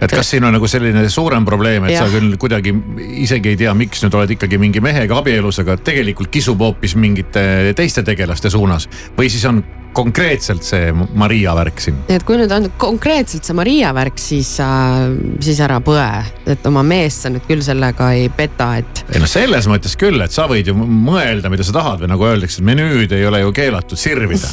et 0.00 0.12
kas 0.12 0.30
siin 0.32 0.44
on 0.48 0.54
nagu 0.56 0.68
selline 0.70 1.02
suurem 1.12 1.44
probleem, 1.44 1.84
et 1.84 1.96
ja. 1.96 2.06
Sa 2.06 2.12
küll 2.12 2.36
kuidagi 2.40 2.72
isegi 3.20 3.52
ei 3.52 3.58
tea, 3.60 3.74
miks 3.76 4.04
nüüd 4.04 4.16
oled 4.16 4.36
ikkagi 4.36 4.60
mingi 4.60 4.80
mehega 4.84 5.18
abielus, 5.20 5.60
aga 5.60 5.76
tegelikult 5.76 6.32
kisub 6.32 6.62
hoopis 6.64 6.96
mingite 6.96 7.74
teiste 7.76 8.04
tegelaste 8.06 8.52
suunas 8.52 8.88
või 9.18 9.28
siis 9.32 9.44
on 9.50 9.60
konkreetselt 9.92 10.64
see 10.66 10.92
Maria 10.92 11.54
värk 11.58 11.80
siin. 11.82 11.98
et 12.12 12.24
kui 12.26 12.38
nüüd 12.38 12.52
on 12.54 12.68
konkreetselt 12.80 13.46
see 13.46 13.56
Maria 13.56 13.92
värk, 13.96 14.20
siis 14.20 14.52
äh,, 14.62 15.08
siis 15.42 15.60
ära 15.64 15.80
põe, 15.84 16.06
et 16.50 16.66
oma 16.70 16.84
meest 16.86 17.26
sa 17.26 17.32
nüüd 17.32 17.46
küll 17.48 17.64
sellega 17.64 18.12
ei 18.16 18.28
peta, 18.34 18.72
et 18.80 19.02
ei 19.10 19.22
noh, 19.22 19.30
selles 19.30 19.68
mõttes 19.70 19.96
küll, 20.00 20.20
et 20.24 20.34
sa 20.34 20.46
võid 20.50 20.70
ju 20.70 20.76
mõelda, 20.78 21.50
mida 21.52 21.66
sa 21.66 21.74
tahad 21.76 22.04
või 22.04 22.12
nagu 22.12 22.28
öeldakse, 22.28 22.60
et 22.60 22.70
menüüd 22.70 23.16
ei 23.16 23.26
ole 23.26 23.42
ju 23.42 23.52
keelatud 23.56 24.00
sirvida. 24.00 24.50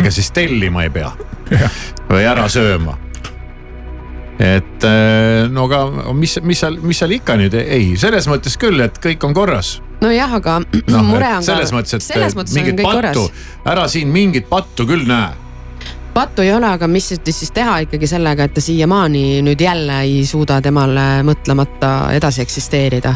ega 0.00 0.10
siis 0.14 0.30
tellima 0.34 0.84
ei 0.86 0.92
pea 0.94 1.12
või 2.10 2.24
ära 2.24 2.48
sööma. 2.48 2.96
et 4.40 4.88
eh, 4.88 5.44
no 5.52 5.68
aga 5.68 6.14
mis, 6.16 6.38
mis 6.46 6.64
seal, 6.64 6.80
mis 6.80 7.02
seal 7.02 7.18
ikka 7.18 7.36
nüüd, 7.40 7.54
ei, 7.60 7.92
selles 8.00 8.28
mõttes 8.30 8.56
küll, 8.60 8.80
et 8.80 8.96
kõik 9.02 9.28
on 9.28 9.36
korras 9.36 9.78
nojah, 10.00 10.34
aga 10.40 10.58
noh, 10.94 11.04
mure 11.06 11.34
on 11.38 11.46
selles 11.46 11.70
ka, 11.72 11.78
mõttes, 11.78 11.98
et 11.98 12.06
selles 12.06 12.36
mõttes 12.38 12.56
mingit 12.56 12.82
pattu 12.84 13.28
ära 13.68 13.86
siin 13.88 14.12
mingit 14.12 14.48
pattu 14.50 14.86
küll 14.88 15.06
näe. 15.08 15.32
pattu 16.14 16.44
ei 16.46 16.52
ole, 16.52 16.70
aga 16.78 16.88
mis 16.90 17.12
siis 17.14 17.52
teha 17.54 17.80
ikkagi 17.86 18.08
sellega, 18.10 18.46
et 18.46 18.56
ta 18.56 18.64
siiamaani 18.64 19.42
nüüd 19.46 19.60
jälle 19.60 20.00
ei 20.06 20.24
suuda 20.26 20.60
temale 20.64 21.10
mõtlemata 21.26 22.12
edasi 22.16 22.42
eksisteerida? 22.46 23.14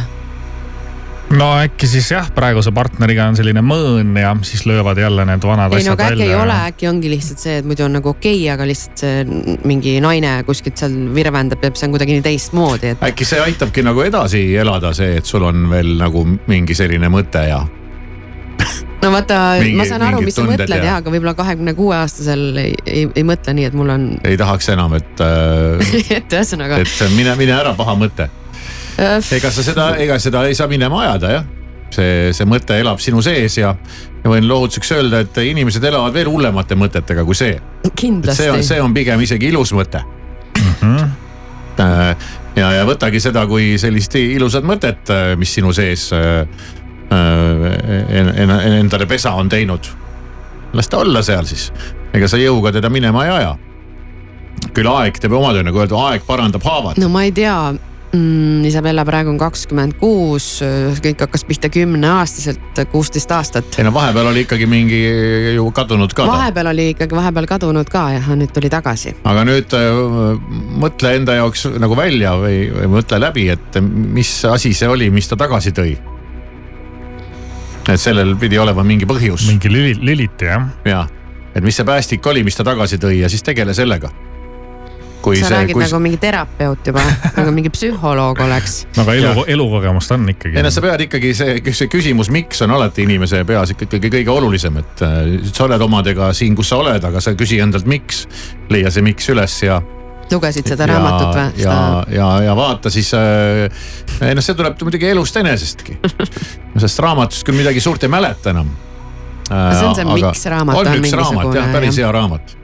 No 1.33 1.49
äkki 1.59 1.89
siis 1.89 2.11
jah, 2.13 2.29
praeguse 2.35 2.73
partneriga 2.75 3.27
on 3.31 3.39
selline 3.39 3.63
mõõn 3.65 4.13
ja 4.21 4.35
siis 4.47 4.65
löövad 4.69 4.99
jälle 5.01 5.25
need 5.29 5.47
vanad 5.47 5.73
ei 5.73 5.85
no 5.87 5.95
asjad 5.95 6.01
aga 6.01 6.09
äkki 6.11 6.19
välja. 6.21 6.27
ei 6.31 6.43
ole, 6.43 6.59
äkki 6.71 6.89
ongi 6.91 7.13
lihtsalt 7.13 7.45
see, 7.45 7.57
et 7.63 7.69
muidu 7.69 7.87
on 7.87 7.97
nagu 7.99 8.13
okei 8.13 8.37
okay,, 8.43 8.51
aga 8.55 8.67
lihtsalt 8.69 9.05
see 9.05 9.23
mingi 9.65 9.97
naine 10.05 10.35
kuskilt 10.47 10.81
seal 10.81 10.97
virvendab 11.15 11.65
ja 11.65 11.73
see 11.75 11.89
on 11.89 11.97
kuidagi 11.97 12.19
nii 12.19 12.27
teistmoodi, 12.29 12.93
et 12.95 13.07
äkki 13.09 13.29
see 13.29 13.41
aitabki 13.45 13.87
nagu 13.87 14.05
edasi 14.05 14.45
elada, 14.61 14.93
see, 14.97 15.17
et 15.23 15.31
sul 15.31 15.47
on 15.49 15.67
veel 15.73 15.97
nagu 16.01 16.27
mingi 16.47 16.77
selline 16.77 17.11
mõte 17.13 17.49
ja 17.49 17.65
no 19.05 19.11
vaata, 19.13 19.41
ma 19.77 19.87
saan 19.89 20.05
aru, 20.07 20.23
mis 20.25 20.37
sa 20.37 20.45
mõtled 20.47 20.77
ja- 20.77 20.85
jah, 20.85 21.01
aga 21.03 21.13
võib-olla 21.13 21.35
kahekümne 21.39 21.75
kuue 21.77 21.97
aastasel 21.97 22.47
ei, 22.61 22.73
ei, 22.87 23.05
ei 23.15 23.27
mõtle 23.27 23.57
nii, 23.57 23.69
et 23.71 23.77
mul 23.77 23.93
on, 23.95 24.07
ei 24.25 24.39
tahaks 24.41 24.71
enam, 24.75 24.97
et 24.99 25.25
äh, 25.25 25.95
et 26.19 26.39
ühesõnaga 26.39 26.81
et 26.85 27.05
mine, 27.17 27.37
mine 27.41 27.57
ära, 27.57 27.75
paha 27.79 27.97
mõte. 27.99 28.31
Ega 29.33 29.51
sa 29.51 29.63
seda, 29.63 29.97
ega 29.99 30.19
seda 30.19 30.45
ei 30.49 30.55
saa 30.55 30.67
minema 30.71 31.01
ajada 31.03 31.31
jah. 31.33 31.45
see, 31.95 32.33
see 32.35 32.47
mõte 32.47 32.77
elab 32.81 32.99
sinu 33.03 33.23
sees 33.23 33.59
ja, 33.59 33.75
ja 34.25 34.31
võin 34.31 34.47
lohutuseks 34.49 34.93
öelda, 34.97 35.21
et 35.25 35.37
inimesed 35.47 35.85
elavad 35.85 36.15
veel 36.15 36.27
hullemate 36.31 36.75
mõtetega 36.79 37.25
kui 37.25 37.35
see. 37.39 37.59
see 38.35 38.51
on, 38.51 38.63
see 38.67 38.81
on 38.83 38.95
pigem 38.95 39.21
isegi 39.21 39.49
ilus 39.53 39.73
mõte 39.73 40.01
mm. 40.03 40.73
-hmm. 40.81 42.17
ja, 42.57 42.73
ja 42.79 42.85
võtagi 42.87 43.21
seda 43.21 43.47
kui 43.47 43.75
sellist 43.79 44.15
ilusat 44.21 44.65
mõtet, 44.65 45.11
mis 45.39 45.55
sinu 45.55 45.73
sees 45.73 46.09
äh, 46.13 46.47
äh, 47.13 48.19
en- 48.21 48.35
en- 48.37 48.79
endale 48.81 49.07
pesa 49.07 49.33
on 49.35 49.49
teinud. 49.49 49.87
las 50.73 50.89
ta 50.89 50.99
olla 50.99 51.23
seal 51.23 51.45
siis, 51.47 51.73
ega 52.15 52.29
sa 52.29 52.37
jõuga 52.37 52.73
teda 52.73 52.91
minema 52.91 53.25
ei 53.27 53.31
aja. 53.31 53.57
küll 54.75 54.89
aeg 54.91 55.19
teeb 55.21 55.33
oma 55.33 55.53
töö, 55.53 55.63
nagu 55.63 55.79
öeldud, 55.79 55.99
aeg 55.99 56.23
parandab 56.27 56.63
haavad. 56.65 56.99
no 56.99 57.09
ma 57.09 57.23
ei 57.23 57.33
tea 57.33 57.75
mm,, 58.15 58.65
Isabella 58.65 59.05
praegu 59.07 59.33
on 59.33 59.39
kakskümmend 59.41 59.97
kuus, 60.01 60.49
kõik 61.05 61.25
hakkas 61.27 61.45
pihta 61.49 61.71
kümneaastaselt, 61.73 62.83
kuusteist 62.93 63.33
aastat. 63.35 63.79
ei 63.79 63.87
no 63.87 63.93
vahepeal 63.95 64.31
oli 64.31 64.45
ikkagi 64.47 64.69
mingi 64.71 65.01
ju 65.57 65.67
kadunud 65.75 66.15
ka 66.15 66.27
ta. 66.27 66.31
vahepeal 66.33 66.73
oli 66.73 66.89
ikkagi 66.95 67.17
vahepeal 67.17 67.49
kadunud 67.51 67.91
ka 67.91 68.05
ja 68.17 68.39
nüüd 68.39 68.55
tuli 68.55 68.71
tagasi. 68.73 69.15
aga 69.25 69.45
nüüd 69.49 69.77
äh, 69.79 70.01
mõtle 70.85 71.15
enda 71.19 71.39
jaoks 71.41 71.67
nagu 71.83 71.99
välja 71.99 72.35
või, 72.41 72.59
või 72.75 72.91
mõtle 72.99 73.21
läbi, 73.23 73.49
et 73.55 73.81
mis 73.83 74.37
asi 74.49 74.75
see 74.77 74.91
oli, 74.91 75.11
mis 75.15 75.31
ta 75.31 75.39
tagasi 75.41 75.75
tõi. 75.77 75.97
et 77.85 78.01
sellel 78.01 78.37
pidi 78.41 78.59
olema 78.59 78.85
mingi 78.87 79.09
põhjus 79.09 79.49
mingi 79.51 79.73
lüli, 79.73 79.99
lüliti 80.01 80.49
jah. 80.51 80.69
ja, 80.89 81.07
et 81.55 81.65
mis 81.65 81.77
see 81.77 81.87
päästik 81.87 82.27
oli, 82.27 82.45
mis 82.47 82.57
ta 82.57 82.67
tagasi 82.67 83.01
tõi 83.03 83.19
ja 83.23 83.33
siis 83.33 83.43
tegele 83.43 83.75
sellega. 83.75 84.13
Kui 85.25 85.41
sa 85.41 85.49
see, 85.49 85.57
räägid 85.57 85.79
kui 85.79 85.85
nagu 85.87 86.01
mingi 86.05 86.21
terapeut 86.21 86.93
juba 86.93 87.03
nagu 87.39 87.55
mingi 87.57 87.73
psühholoog 87.73 88.45
oleks. 88.45 88.77
no 88.97 89.05
aga 89.07 89.17
elu, 89.21 89.47
elukogemust 89.57 90.15
on 90.17 90.29
ikkagi 90.35 90.59
ei 90.61 90.67
no 90.67 90.73
sa 90.75 90.85
pead 90.85 91.07
ikkagi 91.07 91.33
see, 91.37 91.59
see 91.73 91.91
küsimus, 91.93 92.31
miks 92.35 92.63
on 92.67 92.75
alati 92.77 93.07
inimese 93.09 93.43
peas 93.49 93.75
ikkagi 93.75 94.13
kõige 94.19 94.33
olulisem, 94.35 94.79
et 94.83 95.05
äh, 95.07 95.21
sa 95.51 95.67
oled 95.69 95.89
omadega 95.89 96.33
siin, 96.37 96.57
kus 96.59 96.73
sa 96.73 96.81
oled, 96.83 97.05
aga 97.11 97.23
sa 97.25 97.35
küsi 97.39 97.61
endalt, 97.65 97.89
miks. 97.89 98.25
leia 98.73 98.93
see 98.93 99.05
miks 99.05 99.29
üles 99.33 99.61
ja 99.65 99.81
lugesid 100.33 100.69
seda 100.69 100.89
raamatut 100.89 101.37
või? 101.37 101.63
ja, 101.63 101.77
ja, 102.13 102.29
ja 102.49 102.57
vaata 102.57 102.91
siis 102.93 103.11
äh,, 103.17 103.69
ei 104.25 104.35
noh, 104.37 104.45
see 104.45 104.57
tuleb 104.59 104.81
muidugi 104.87 105.09
elust 105.11 105.37
enesestki. 105.41 105.99
sellest 106.75 107.05
raamatust 107.05 107.47
küll 107.47 107.59
midagi 107.59 107.83
suurt 107.85 108.05
ei 108.05 108.13
mäleta 108.13 108.55
enam. 108.55 108.73
see 109.49 109.87
on 109.87 109.97
see 109.97 110.09
Miks 110.09 110.47
raamat 110.51 110.81
on 110.81 110.93
üks 111.01 111.17
raamat 111.21 111.59
jah, 111.59 111.73
päris 111.77 112.01
hea 112.01 112.13
raamat. 112.13 112.57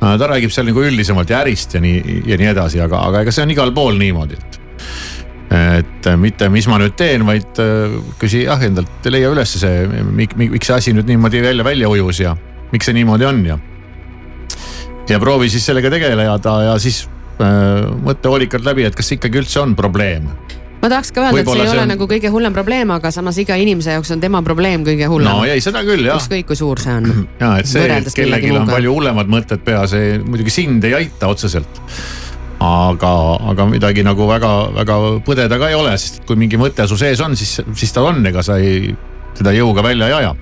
Ta 0.00 0.28
räägib 0.28 0.52
seal 0.52 0.68
nagu 0.68 0.84
üldisemalt 0.84 1.30
ja 1.32 1.42
ärist 1.44 1.76
ja 1.76 1.82
nii 1.82 2.22
ja 2.28 2.38
nii 2.40 2.50
edasi, 2.52 2.80
aga, 2.84 3.02
aga 3.10 3.24
ega 3.24 3.34
see 3.34 3.46
on 3.46 3.54
igal 3.54 3.72
pool 3.76 3.98
niimoodi, 4.00 4.36
et. 4.40 4.58
et 5.56 6.10
mitte, 6.20 6.48
mis 6.52 6.66
ma 6.68 6.80
nüüd 6.82 6.96
teen, 6.98 7.24
vaid 7.28 7.60
äh, 7.62 7.96
küsi 8.20 8.44
jah 8.44 8.60
endalt, 8.66 9.08
leia 9.12 9.30
üles 9.32 9.56
see, 9.60 9.86
miks 10.12 10.68
see 10.68 10.76
asi 10.76 10.96
nüüd 10.96 11.08
niimoodi 11.08 11.42
välja, 11.44 11.64
välja 11.66 11.90
ujus 11.92 12.20
ja 12.24 12.36
miks 12.72 12.88
see 12.88 12.96
niimoodi 12.98 13.28
on 13.28 13.42
ja 13.46 13.58
ja 15.08 15.20
proovi 15.22 15.50
siis 15.50 15.66
sellega 15.66 15.90
tegeleda 15.92 16.56
ja 16.66 16.74
siis 16.82 17.04
äh, 17.40 17.86
mõtle 18.02 18.32
hoolikalt 18.32 18.66
läbi, 18.66 18.86
et 18.88 18.96
kas 18.96 19.12
ikkagi 19.16 19.42
üldse 19.42 19.62
on 19.62 19.76
probleem. 19.78 20.28
Ma 20.86 20.92
tahaks 20.92 21.10
ka 21.12 21.24
öelda, 21.24 21.42
et 21.42 21.48
see 21.50 21.58
ei 21.58 21.66
see 21.66 21.74
ole 21.74 21.82
on- 21.84 21.92
nagu 21.96 22.06
kõige 22.10 22.30
hullem 22.32 22.54
probleem, 22.54 22.90
aga 22.94 23.10
samas 23.14 23.38
iga 23.42 23.56
inimese 23.58 23.96
jaoks 23.96 24.12
on 24.14 24.22
tema 24.22 24.42
probleem 24.46 24.84
kõige 24.86 25.08
hullem 25.10 25.32
no 25.32 25.42
ei, 25.46 25.60
seda 25.64 25.82
küll 25.86 26.06
jah. 26.06 26.20
ükskõik 26.20 26.46
kui 26.46 26.58
suur 26.58 26.78
see 26.82 26.94
on. 26.94 27.10
ja 27.42 27.56
et 27.60 27.70
see, 27.70 27.88
et 27.90 28.12
kellelgi 28.14 28.52
on 28.54 28.70
palju 28.70 28.94
hullemad 28.94 29.32
mõtted 29.32 29.64
peas, 29.66 29.96
muidugi 30.24 30.54
sind 30.54 30.86
ei 30.86 30.94
aita 31.02 31.28
otseselt. 31.32 31.82
aga, 32.62 33.12
aga 33.52 33.66
midagi 33.68 34.00
nagu 34.06 34.24
väga-väga 34.30 34.94
põdeda 35.26 35.58
ka 35.60 35.68
ei 35.68 35.76
ole, 35.76 35.92
sest 36.00 36.22
kui 36.28 36.38
mingi 36.40 36.56
mõte 36.60 36.86
su 36.88 36.96
sees 36.96 37.20
on, 37.20 37.36
siis, 37.36 37.58
siis 37.76 37.92
ta 37.92 38.06
on, 38.06 38.22
ega 38.26 38.42
sa 38.46 38.56
ei, 38.62 38.94
teda 39.36 39.52
jõuga 39.52 39.84
välja 39.84 40.08
ei 40.08 40.16
aja. 40.22 40.34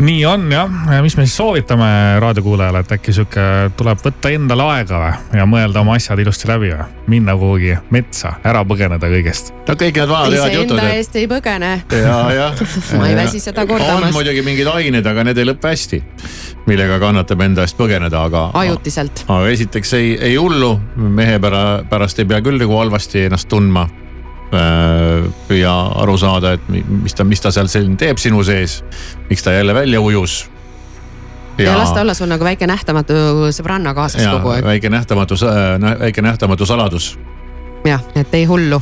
Nii 0.00 0.26
on 0.26 0.52
jah, 0.52 0.70
mis 1.02 1.16
me 1.16 1.26
siis 1.26 1.36
soovitame 1.36 2.20
raadiokuulajale, 2.20 2.80
et 2.80 2.92
äkki 2.96 3.12
sihuke 3.12 3.42
tuleb 3.76 4.00
võtta 4.04 4.32
endale 4.32 4.64
aega 4.74 5.00
või 5.00 5.40
ja 5.40 5.46
mõelda 5.48 5.82
oma 5.84 5.96
asjad 5.98 6.20
ilusti 6.22 6.48
läbi 6.48 6.70
või, 6.72 6.86
minna 7.10 7.34
kuhugi 7.36 7.76
metsa, 7.92 8.32
ära 8.44 8.62
põgeneda 8.64 9.10
kõigest. 9.12 9.52
no 9.68 9.76
kõik 9.76 10.00
need 10.00 10.12
vanad 10.12 10.36
head 10.36 10.56
jutud 10.56 10.76
iseenda, 10.76 10.88
et 10.88 11.02
eest 11.02 11.18
ei 11.20 11.28
põgene. 11.30 11.72
ja, 11.92 12.18
jah. 12.36 12.64
Ma 12.96 13.08
ei 13.10 13.16
väsi 13.18 13.42
seda 13.44 13.66
kordamas. 13.68 14.08
on 14.08 14.16
muidugi 14.16 14.44
mingid 14.46 14.70
ained, 14.72 15.06
aga 15.06 15.24
need 15.28 15.40
ei 15.42 15.48
lõpe 15.50 15.72
hästi, 15.74 16.02
millega 16.70 17.00
kannatab 17.02 17.44
enda 17.44 17.66
eest 17.68 17.76
põgeneda, 17.78 18.24
aga. 18.30 18.48
ajutiselt. 18.62 19.24
aga 19.28 19.52
esiteks 19.52 19.96
ei, 20.00 20.14
ei 20.32 20.36
hullu, 20.40 20.78
mehe 20.96 21.38
pära-, 21.42 21.82
pärast 21.90 22.22
ei 22.22 22.28
pea 22.30 22.40
küll 22.44 22.60
nagu 22.60 22.80
halvasti 22.80 23.26
ennast 23.28 23.50
tundma. 23.52 23.88
Püüa 24.50 25.74
aru 26.02 26.16
saada, 26.18 26.52
et 26.58 26.68
mi- 26.68 26.84
mis 27.04 27.14
ta, 27.14 27.24
mis 27.24 27.40
ta 27.40 27.50
seal 27.54 27.68
selline 27.70 27.96
teeb 28.00 28.18
sinu 28.18 28.42
sees, 28.44 28.80
miks 29.30 29.42
ta 29.46 29.52
jälle 29.54 29.74
välja 29.74 30.00
ujus. 30.00 30.48
ja 31.58 31.74
las 31.78 31.92
ta 31.92 32.00
olla 32.00 32.14
sul 32.14 32.26
nagu 32.30 32.44
väike 32.44 32.66
nähtamatu 32.66 33.12
sõbranna 33.52 33.94
kaasas 33.94 34.22
ja 34.22 34.30
kogu 34.38 34.48
aeg. 34.54 34.64
väike 34.64 34.90
nähtamatu, 34.90 35.34
väike 36.00 36.22
nähtamatu 36.22 36.66
saladus. 36.66 37.18
jah, 37.84 38.00
et 38.14 38.34
ei 38.34 38.44
hullu, 38.44 38.80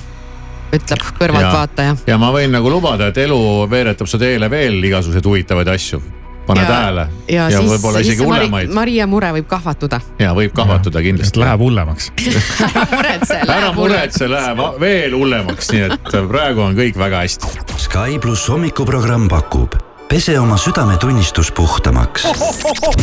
ütleb 0.73 1.03
kõrvaltvaataja. 1.21 1.97
ja 2.07 2.19
ma 2.19 2.31
võin 2.33 2.51
nagu 2.55 2.71
lubada, 2.71 3.07
et 3.09 3.19
elu 3.19 3.67
veeretab 3.71 4.07
su 4.07 4.19
teele 4.19 4.51
veel 4.51 4.79
igasuguseid 4.85 5.25
huvitavaid 5.27 5.69
asju. 5.69 6.03
Pane 6.49 6.65
Ja- 6.65 6.69
tähele. 6.73 7.07
ja, 7.29 7.49
ja 7.53 7.59
siis, 7.61 7.71
võib-olla 7.73 8.03
isegi 8.05 8.25
hullemaid. 8.25 8.73
Maria 8.75 9.07
mure 9.07 9.33
võib 9.39 9.49
kahvatuda. 9.51 10.01
ja 10.19 10.33
võib 10.37 10.53
kahvatuda 10.57 11.03
kindlasti. 11.05 11.41
Läheb 11.45 11.61
hullemaks. 11.65 12.11
ära 12.69 12.87
muretse, 12.93 13.35
ära 13.35 13.47
läheb 13.47 13.77
hullemaks. 13.77 13.77
muretse, 13.83 14.31
läheb 14.33 14.81
veel 14.81 15.13
hullemaks, 15.19 15.71
nii 15.75 15.85
et 15.91 16.17
praegu 16.33 16.65
on 16.67 16.79
kõik 16.79 16.97
väga 16.99 17.25
hästi. 17.27 17.53
Sky 17.89 18.19
pluss 18.23 18.49
hommikuprogramm 18.51 19.29
pakub 19.31 19.77
pese 20.09 20.39
oma 20.41 20.57
südametunnistus 20.57 21.51
puhtamaks. 21.53 22.25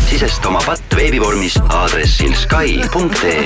sisesta 0.09 0.47
oma 0.49 0.61
patt 0.65 0.95
veebivormis 0.97 1.59
aadressil 1.69 2.33
Sky.ee. 2.33 3.45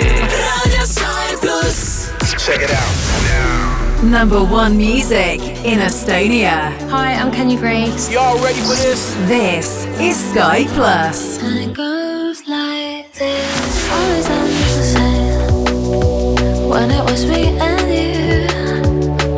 Number 4.04 4.42
one 4.42 4.78
music 4.78 5.42
in 5.66 5.80
Estonia. 5.80 6.72
Hi, 6.90 7.16
I'm 7.16 7.34
Kenny 7.34 7.58
Briggs. 7.58 8.10
Y'all 8.10 8.42
ready 8.42 8.62
for 8.62 8.76
this? 8.76 9.14
This 9.28 9.86
is 10.00 10.16
Sky 10.32 10.64
Plus. 10.70 11.38
And 11.44 11.60
it 11.60 11.76
goes 11.76 12.48
like 12.48 13.12
this. 13.12 13.92
Always 13.92 14.30
on 14.30 14.48
the 14.48 14.84
same. 14.96 16.70
When 16.70 16.92
it 16.92 17.04
was 17.04 17.26
me 17.26 17.60
and 17.60 17.90
you. 17.92 18.48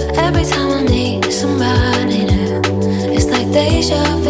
But 0.10 0.20
every 0.20 0.46
time 0.46 0.70
I 0.70 0.84
need 0.84 1.26
somebody 1.34 2.26
new, 2.26 2.62
it's 3.12 3.26
like 3.26 3.52
deja 3.52 4.04
vu. 4.18 4.30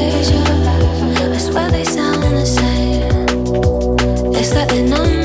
I 1.30 1.38
swear 1.38 1.70
they 1.72 1.84
sound 1.84 2.24
the 2.24 2.46
same. 2.46 3.28
It's 4.34 4.56
like 4.56 4.70
they 4.70 4.82
know 4.90 5.21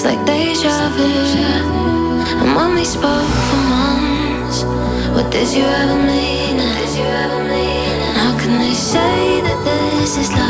It's 0.00 0.06
like 0.06 0.24
deja 0.24 0.88
vu. 0.96 1.08
When 2.56 2.74
we 2.74 2.86
spoke 2.86 3.34
for 3.48 3.60
months, 3.68 4.64
what 5.12 5.30
did 5.30 5.52
you 5.52 5.62
ever 5.62 5.98
mean? 6.06 6.58
How 8.16 8.32
can 8.40 8.58
they 8.60 8.72
say 8.72 9.42
that 9.42 9.60
this 9.62 10.16
is 10.16 10.32
love 10.32 10.49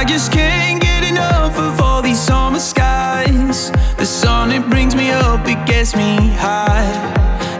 I 0.00 0.04
just 0.06 0.32
can't 0.32 0.80
get 0.80 1.04
enough 1.10 1.58
of 1.58 1.80
all 1.80 2.00
these 2.00 2.18
summer 2.18 2.58
skies. 2.58 3.70
The 3.98 4.06
sun, 4.06 4.50
it 4.50 4.66
brings 4.70 4.94
me 4.94 5.10
up, 5.10 5.46
it 5.46 5.66
gets 5.66 5.94
me 5.94 6.16
high. 6.38 6.88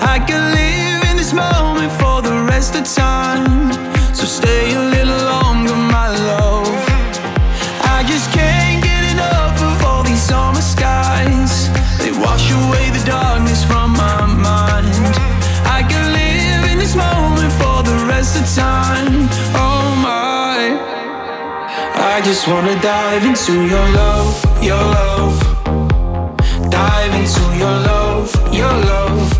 I 0.00 0.18
can 0.26 0.40
live 0.54 1.10
in 1.10 1.16
this 1.18 1.32
moment 1.34 1.92
for 2.00 2.22
the 2.22 2.32
rest 2.48 2.74
of 2.76 2.84
time. 2.84 3.72
So 4.14 4.24
stay 4.24 4.72
a 4.74 4.99
just 22.32 22.46
wanna 22.46 22.80
dive 22.80 23.24
into 23.24 23.66
your 23.66 23.86
love, 23.90 24.62
your 24.62 24.76
love. 24.76 25.36
Dive 26.70 27.12
into 27.20 27.44
your 27.58 27.76
love, 27.90 28.30
your 28.54 28.72
love. 28.90 29.32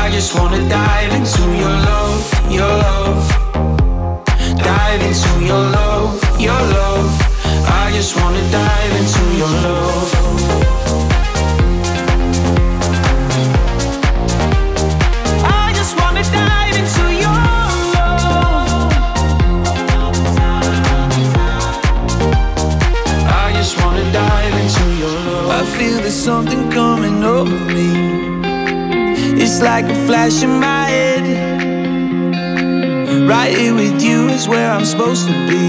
I 0.00 0.08
just 0.12 0.38
wanna 0.38 0.60
dive 0.68 1.12
into 1.14 1.42
your 1.62 1.76
love, 1.90 2.22
your 2.48 2.74
love. 2.86 3.24
Dive 4.70 5.02
into 5.02 5.32
your 5.50 5.64
love, 5.78 6.14
your 6.38 6.62
love. 6.76 7.10
I 7.82 7.90
just 7.92 8.14
wanna 8.14 8.44
dive 8.52 8.92
into 9.00 9.24
your 9.40 9.54
love. 9.66 11.17
Feel 25.78 25.98
there's 25.98 26.12
something 26.12 26.68
coming 26.72 27.22
over 27.22 27.56
me. 27.76 27.90
It's 29.40 29.62
like 29.62 29.84
a 29.84 29.94
flash 30.06 30.42
in 30.42 30.58
my 30.58 30.88
head. 30.88 31.24
Right 33.28 33.56
here 33.56 33.74
with 33.74 34.02
you 34.02 34.28
is 34.28 34.48
where 34.48 34.72
I'm 34.72 34.84
supposed 34.84 35.28
to 35.28 35.34
be. 35.50 35.66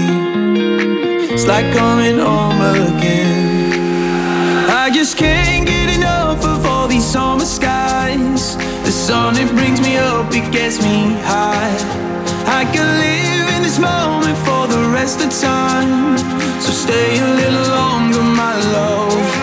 It's 1.32 1.46
like 1.46 1.72
coming 1.72 2.18
home 2.18 2.60
again. 2.60 4.68
I 4.82 4.90
just 4.92 5.16
can't 5.16 5.64
get 5.64 5.88
enough 5.96 6.44
of 6.44 6.66
all 6.66 6.88
these 6.88 7.06
summer 7.06 7.44
skies. 7.44 8.56
The 8.86 8.90
sun, 8.90 9.36
it 9.36 9.48
brings 9.54 9.80
me 9.80 9.96
up, 9.96 10.34
it 10.34 10.50
gets 10.50 10.82
me 10.82 11.14
high. 11.30 11.76
I 12.60 12.64
can 12.74 12.88
live 13.06 13.46
in 13.54 13.62
this 13.62 13.78
moment 13.78 14.36
for 14.46 14.66
the 14.74 14.82
rest 14.90 15.20
of 15.24 15.30
time. 15.30 16.18
So 16.64 16.72
stay 16.72 17.20
a 17.20 17.28
little 17.40 17.68
longer, 17.78 18.22
my 18.42 18.56
love. 18.72 19.39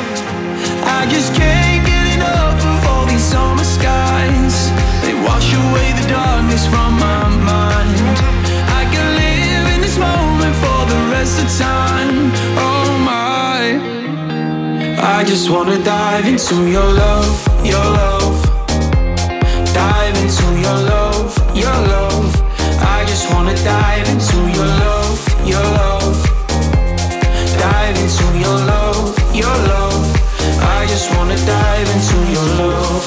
I 1.07 1.09
just 1.09 1.33
can't 1.35 1.87
get 1.87 2.15
enough 2.15 2.59
of 2.65 2.85
all 2.85 3.05
these 3.05 3.23
summer 3.23 3.63
skies. 3.63 4.55
They 5.01 5.13
wash 5.23 5.53
away 5.55 5.87
the 5.95 6.05
darkness 6.09 6.67
from 6.67 6.99
my 6.99 7.23
mind. 7.47 7.95
I 8.75 8.83
live 8.91 9.65
in 9.73 9.79
this 9.79 9.97
moment 9.97 10.53
for 10.63 10.79
the 10.91 10.99
rest 11.15 11.39
of 11.39 11.47
time. 11.57 12.27
Oh 12.59 12.89
my. 13.07 13.79
I 14.99 15.23
just 15.23 15.49
wanna 15.49 15.81
dive 15.81 16.27
into 16.27 16.67
your 16.67 16.89
love, 17.03 17.31
your 17.63 17.87
love. 18.01 18.37
Dive 19.73 20.15
into 20.23 20.47
your 20.59 20.79
love, 20.91 21.31
your 21.55 21.77
love. 21.95 22.29
I 22.83 23.05
just 23.07 23.31
wanna 23.31 23.55
dive 23.63 24.09
into 24.09 24.39
your 24.57 24.69
love, 24.83 25.19
your 25.47 25.67
love. 25.79 26.19
Dive 27.63 27.95
into 27.95 28.25
your 28.43 28.57
love, 28.71 29.15
your 29.33 29.55
love. 29.71 29.86
Wanna 31.27 31.45
dive 31.45 31.89
into 31.91 32.17
your 32.31 32.45
love. 32.55 33.05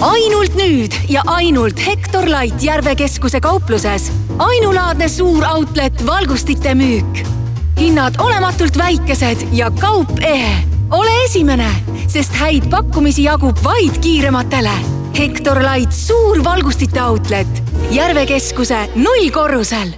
Ainult 0.00 0.54
nüüd 0.56 0.94
ja 1.08 1.20
ainult 1.26 1.78
Hektor 1.78 2.24
Light 2.24 2.62
Järve 2.62 2.94
keskuse 2.94 3.40
kaupluses. 3.40 4.10
ainulaadne 4.38 5.08
suur 5.08 5.42
outlet 5.42 6.06
valgustite 6.06 6.74
müük. 6.74 7.29
Hinnad 7.80 8.14
olematult 8.18 8.76
väikesed 8.78 9.46
ja 9.52 9.70
kaup 9.70 10.18
ehe. 10.20 10.54
ole 10.90 11.24
esimene, 11.24 11.70
sest 12.08 12.32
häid 12.36 12.68
pakkumisi 12.70 13.24
jagub 13.24 13.56
vaid 13.64 13.98
kiirematele. 14.00 14.74
Hektor 15.18 15.58
Light 15.64 15.92
suur 15.92 16.44
valgustite 16.44 17.02
outlet 17.02 17.62
Järve 17.90 18.26
keskuse 18.26 18.86
nullkorrusel 18.94 19.96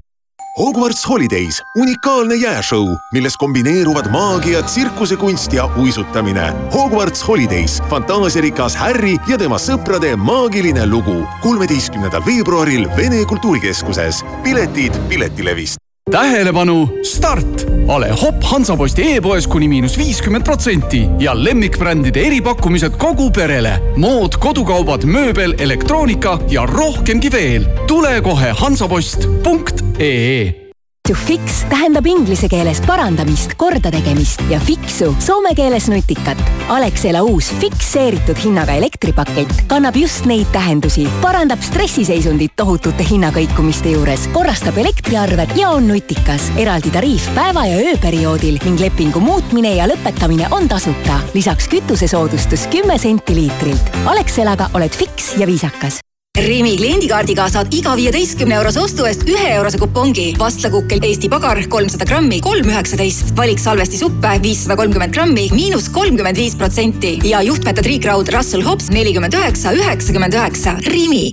Hogwarts 0.59 1.07
Holidays, 1.09 1.63
unikaalne 1.81 2.37
jääšõu, 2.37 2.91
milles 3.15 3.39
kombineeruvad 3.41 4.11
maagia, 4.13 4.61
tsirkusekunst 4.63 5.53
ja 5.57 5.65
uisutamine. 5.81 6.51
Hogwarts 6.75 7.25
Holidays, 7.25 7.79
fantaasiarikas 7.89 8.77
Harry 8.77 9.17
ja 9.31 9.39
tema 9.41 9.57
sõprade 9.57 10.13
maagiline 10.17 10.85
lugu. 10.87 11.23
kolmeteistkümnendal 11.41 12.27
veebruaril 12.27 12.89
Vene 12.97 13.25
Kultuurikeskuses. 13.25 14.25
piletid 14.45 14.93
Piletilevist. 15.09 15.77
tähelepanu, 16.11 16.89
start! 17.03 17.72
Ole 17.89 18.11
Hopp 18.23 18.45
Hansaposti 18.45 19.17
e-poes 19.17 19.47
kuni 19.47 19.69
miinus 19.69 19.99
viiskümmend 19.99 20.45
protsenti 20.45 21.05
ja 21.19 21.45
lemmikbrändide 21.45 22.27
eripakkumised 22.27 22.97
kogu 22.99 23.31
perele. 23.31 23.79
mood, 23.97 24.39
kodukaubad, 24.39 25.05
mööbel, 25.05 25.55
elektroonika 25.59 26.39
ja 26.51 26.67
rohkemgi 26.67 27.33
veel. 27.33 27.65
tule 27.87 28.21
kohe 28.21 28.55
hansapost.ee 28.59 30.62
To 31.09 31.17
fix 31.19 31.65
tähendab 31.67 32.07
inglise 32.07 32.47
keeles 32.47 32.79
parandamist, 32.87 33.57
kordategemist 33.59 34.45
ja 34.47 34.61
fixu 34.63 35.09
soome 35.19 35.51
keeles 35.59 35.89
nutikat. 35.91 36.39
Alexela 36.71 37.25
uus 37.27 37.49
fikseeritud 37.59 38.39
hinnaga 38.45 38.77
elektripakett 38.79 39.65
kannab 39.67 39.99
just 39.99 40.29
neid 40.31 40.47
tähendusi, 40.55 41.09
parandab 41.21 41.65
stressiseisundit 41.67 42.55
tohutute 42.57 43.03
hinnakõikumiste 43.09 43.97
juures, 43.97 44.29
korrastab 44.37 44.79
elektriarved 44.79 45.57
ja 45.59 45.73
on 45.75 45.91
nutikas. 45.91 46.53
eraldi 46.57 46.95
tariif 46.95 47.27
päeva 47.35 47.67
ja 47.67 47.83
ööperioodil 47.83 48.63
ning 48.63 48.79
lepingu 48.81 49.21
muutmine 49.21 49.75
ja 49.81 49.91
lõpetamine 49.91 50.53
on 50.55 50.71
tasuta. 50.71 51.19
lisaks 51.35 51.67
kütusesoodustus 51.69 52.71
kümme 52.71 52.99
senti 52.99 53.35
liitrilt. 53.35 53.93
Alexelaga 54.07 54.71
oled 54.79 54.95
fiks 54.95 55.35
ja 55.37 55.51
viisakas 55.51 55.99
Rimi 56.33 56.79
kliendikaardiga 56.81 57.45
saad 57.53 57.75
iga 57.77 57.93
viieteistkümne 57.93 58.55
eurose 58.57 58.81
ostu 58.81 59.05
eest 59.05 59.27
ühe 59.29 59.51
eurose 59.53 59.77
kupongi. 59.77 60.31
vastlakukkel 60.41 61.05
Eesti 61.05 61.29
pagar 61.29 61.59
kolmsada 61.69 62.07
grammi, 62.09 62.39
kolm 62.41 62.71
üheksateist. 62.73 63.35
valik 63.37 63.61
salvestisuppe 63.61 64.31
viissada 64.43 64.77
kolmkümmend 64.81 65.13
grammi, 65.13 65.51
miinus 65.53 65.91
kolmkümmend 65.93 66.37
viis 66.41 66.57
protsenti 66.57 67.19
ja 67.29 67.43
juhtmeta 67.45 67.83
triikraud 67.85 68.33
Russell 68.33 68.65
Hobbs 68.65 68.89
nelikümmend 68.91 69.37
üheksa, 69.37 69.75
üheksakümmend 69.77 70.33
üheksa. 70.33 70.73
Rimi. 70.87 71.31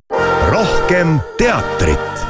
rohkem 0.51 1.21
teatrit 1.37 2.25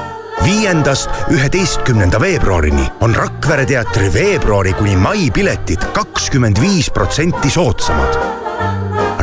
viiendast 0.45 1.09
üheteistkümnenda 1.31 2.21
veebruarini 2.21 2.85
on 3.01 3.15
Rakvere 3.15 3.65
teatri 3.65 4.13
veebruari 4.13 4.73
kuni 4.73 4.95
mai 4.95 5.31
piletid 5.31 5.89
kakskümmend 5.97 6.61
viis 6.61 6.89
protsenti 6.89 7.49
soodsamad. 7.49 8.21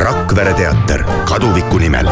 Rakvere 0.03 0.55
teater 0.59 1.07
Kaduviku 1.31 1.79
nimel 1.79 2.11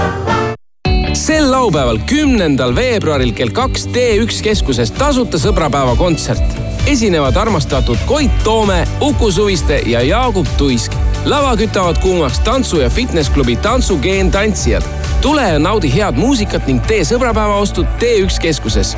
sel 1.24 1.50
laupäeval, 1.50 1.98
kümnendal 2.06 2.74
veebruaril 2.76 3.30
kell 3.32 3.52
kaks 3.54 3.87
T1 3.94 4.42
keskuses 4.44 4.90
tasuta 4.92 5.38
sõbrapäeva 5.40 5.96
kontsert. 5.96 6.42
esinevad 6.87 7.37
armastatud 7.37 7.96
Koit 8.06 8.42
Toome, 8.44 8.84
Uku 9.00 9.30
Suviste 9.30 9.80
ja 9.87 10.02
Jaagup 10.02 10.46
Tuisk. 10.56 10.92
lava 11.24 11.56
kütavad 11.56 11.98
kuumaks 11.98 12.38
tantsu- 12.38 12.80
ja 12.80 12.90
fitnessklubi 12.90 13.56
Tantsugeen 13.56 14.30
tantsijad. 14.30 14.82
tule 15.20 15.42
ja 15.42 15.58
naudi 15.58 15.94
head 15.94 16.16
muusikat 16.16 16.66
ning 16.66 16.87
tee 16.87 17.00
sõbrapäevaostud 17.00 17.87
T1 17.98 18.40
keskuses. 18.40 18.96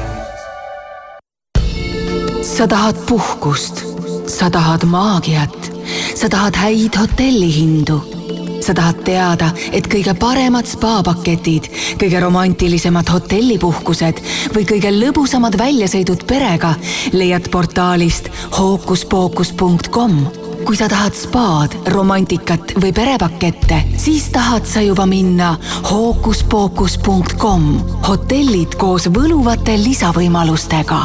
sa 2.43 2.69
tahad 2.69 2.97
puhkust, 3.09 3.85
sa 4.27 4.51
tahad 4.51 4.85
maagiat, 4.85 5.73
sa 6.15 6.29
tahad 6.29 6.57
häid 6.57 6.97
hotellihindu 6.99 8.16
sa 8.61 8.75
tahad 8.75 9.03
teada, 9.07 9.51
et 9.73 9.87
kõige 9.91 10.15
paremad 10.19 10.67
spaapaketid, 10.69 11.69
kõige 12.01 12.21
romantilisemad 12.23 13.09
hotellipuhkused 13.13 14.23
või 14.55 14.65
kõige 14.69 14.93
lõbusamad 14.95 15.59
väljasõidud 15.59 16.27
perega 16.29 16.75
leiad 17.13 17.51
portaalist 17.53 18.31
hookuspookus.com 18.59 20.19
kui 20.67 20.75
sa 20.75 20.89
tahad 20.91 21.15
spaad, 21.15 21.77
romantikat 21.95 22.73
või 22.83 22.91
perepakette, 22.97 23.83
siis 24.01 24.27
tahad 24.35 24.67
sa 24.67 24.83
juba 24.83 25.07
minna 25.07 25.53
hookuspookus.com. 25.91 27.71
hotellid 28.09 28.75
koos 28.81 29.07
võluvate 29.13 29.79
lisavõimalustega 29.79 31.01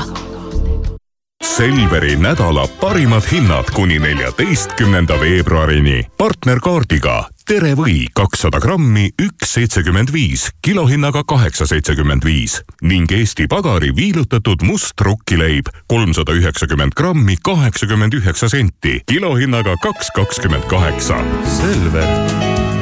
Selveri 1.41 2.15
nädala 2.15 2.67
parimad 2.81 3.23
hinnad 3.31 3.69
kuni 3.73 3.99
neljateistkümnenda 3.99 5.19
veebruarini. 5.19 6.05
partnerkaardiga 6.17 7.27
Tere 7.51 7.73
või 7.75 8.05
kakssada 8.15 8.61
grammi, 8.63 9.09
üks 9.19 9.49
seitsekümmend 9.57 10.13
viis, 10.15 10.45
kilohinnaga 10.63 11.25
kaheksa 11.27 11.65
seitsekümmend 11.67 12.23
viis 12.23 12.53
ning 12.87 13.11
Eesti 13.11 13.43
Pagari 13.51 13.89
viilutatud 13.91 14.63
must 14.63 15.03
rukkileib 15.03 15.67
kolmsada 15.91 16.31
üheksakümmend 16.31 16.95
grammi, 16.95 17.35
kaheksakümmend 17.43 18.15
üheksa 18.21 18.47
senti, 18.47 19.01
kilohinnaga 19.03 19.75
kaks 19.83 20.13
kakskümmend 20.15 20.63
kaheksa. 20.71 21.19
Selver, 21.57 22.07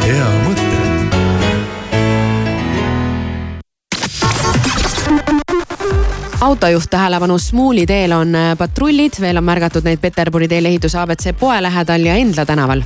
hea 0.06 0.30
mõte. 0.46 0.70
autojuht 6.46 6.90
tähelepanu, 6.90 7.40
Smuuli 7.42 7.90
teel 7.90 8.14
on 8.14 8.38
patrullid, 8.58 9.18
veel 9.22 9.42
on 9.42 9.50
märgatud 9.50 9.90
neid 9.90 9.98
Peterburi 9.98 10.48
teel 10.48 10.70
ehituse 10.70 11.02
abc 11.02 11.34
poe 11.42 11.58
lähedal 11.62 12.06
ja 12.06 12.22
Endla 12.22 12.46
tänaval. 12.46 12.86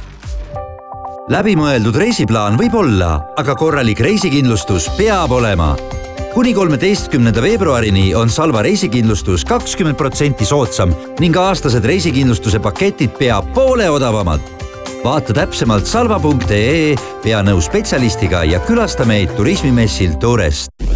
Läbimõeldud 1.31 1.95
reisiplaan 1.95 2.57
võib 2.59 2.73
olla, 2.75 3.13
aga 3.39 3.55
korralik 3.55 4.01
reisikindlustus 4.03 4.89
peab 4.97 5.31
olema. 5.31 5.75
kuni 6.33 6.53
kolmeteistkümnenda 6.53 7.41
veebruarini 7.41 8.15
on 8.15 8.29
Salva 8.29 8.61
reisikindlustus 8.61 9.45
kakskümmend 9.45 9.97
protsenti 9.97 10.45
soodsam 10.45 10.93
ning 11.19 11.37
aastased 11.37 11.85
reisikindlustuse 11.85 12.59
paketid 12.59 13.15
pea 13.17 13.41
poole 13.41 13.89
odavamad. 13.89 14.41
vaata 15.03 15.33
täpsemalt 15.33 15.85
salva.ee, 15.85 16.95
pea 17.23 17.43
nõu 17.43 17.61
spetsialistiga 17.61 18.43
ja 18.43 18.59
külasta 18.59 19.05
meid 19.05 19.35
turismimessil 19.37 20.19
Tourest 20.19 20.92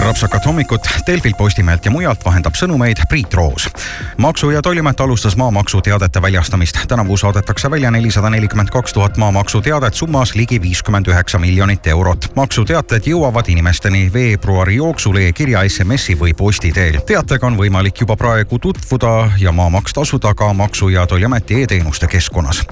rapsakat 0.00 0.46
hommikut 0.46 0.88
Delfilt, 1.06 1.36
Postimehelt 1.36 1.84
ja 1.84 1.90
mujalt 1.90 2.24
vahendab 2.24 2.54
sõnumeid 2.54 3.00
Priit 3.08 3.34
Roos. 3.34 3.68
maksu- 4.16 4.50
ja 4.50 4.62
Tolliamet 4.62 5.00
alustas 5.00 5.36
maamaksuteadete 5.36 6.22
väljastamist. 6.22 6.78
tänavu 6.88 7.16
saadetakse 7.16 7.70
välja 7.70 7.90
nelisada 7.90 8.30
nelikümmend 8.30 8.70
kaks 8.70 8.92
tuhat 8.92 9.16
maamaksuteadet 9.16 9.94
summas 9.94 10.34
ligi 10.34 10.62
viiskümmend 10.62 11.06
üheksa 11.06 11.38
miljonit 11.38 11.86
eurot. 11.86 12.32
maksuteated 12.36 13.02
jõuavad 13.06 13.48
inimesteni 13.48 14.10
veebruari 14.12 14.76
jooksul 14.76 15.16
e-kirja, 15.16 15.68
SMS-i 15.68 16.14
või 16.14 16.34
posti 16.34 16.72
teel. 16.72 17.00
teatega 17.00 17.46
on 17.46 17.56
võimalik 17.56 18.00
juba 18.00 18.16
praegu 18.16 18.58
tutvuda 18.58 19.30
ja 19.38 19.52
maamaks 19.52 19.92
tasuda 19.92 20.34
ka 20.34 20.52
Maksu- 20.52 20.88
ja 20.88 21.06
Tolliameti 21.06 21.62
e-teenuste 21.62 22.06
keskkonnas 22.06 22.66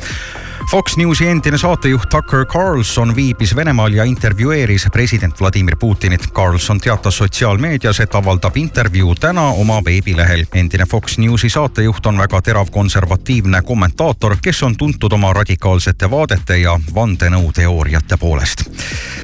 Fox 0.70 0.96
Newsi 0.96 1.26
endine 1.26 1.58
saatejuht 1.58 2.08
Tucker 2.08 2.44
Carlson 2.46 3.16
viibis 3.16 3.56
Venemaal 3.56 3.92
ja 3.92 4.04
intervjueeris 4.04 4.86
president 4.92 5.40
Vladimir 5.40 5.76
Putinit. 5.76 6.32
Carlson 6.32 6.80
teatas 6.80 7.16
sotsiaalmeedias, 7.16 8.00
et 8.00 8.14
avaldab 8.14 8.56
intervjuu 8.56 9.14
täna 9.14 9.42
oma 9.42 9.84
veebilehel. 9.84 10.44
endine 10.54 10.86
Fox 10.86 11.18
Newsi 11.18 11.48
saatejuht 11.48 12.06
on 12.06 12.18
väga 12.18 12.42
terav 12.42 12.68
konservatiivne 12.70 13.62
kommentaator, 13.62 14.36
kes 14.42 14.62
on 14.62 14.76
tuntud 14.76 15.12
oma 15.12 15.32
radikaalsete 15.32 16.10
vaadete 16.10 16.58
ja 16.58 16.80
vandenõuteooriate 16.94 18.16
poolest. 18.16 18.64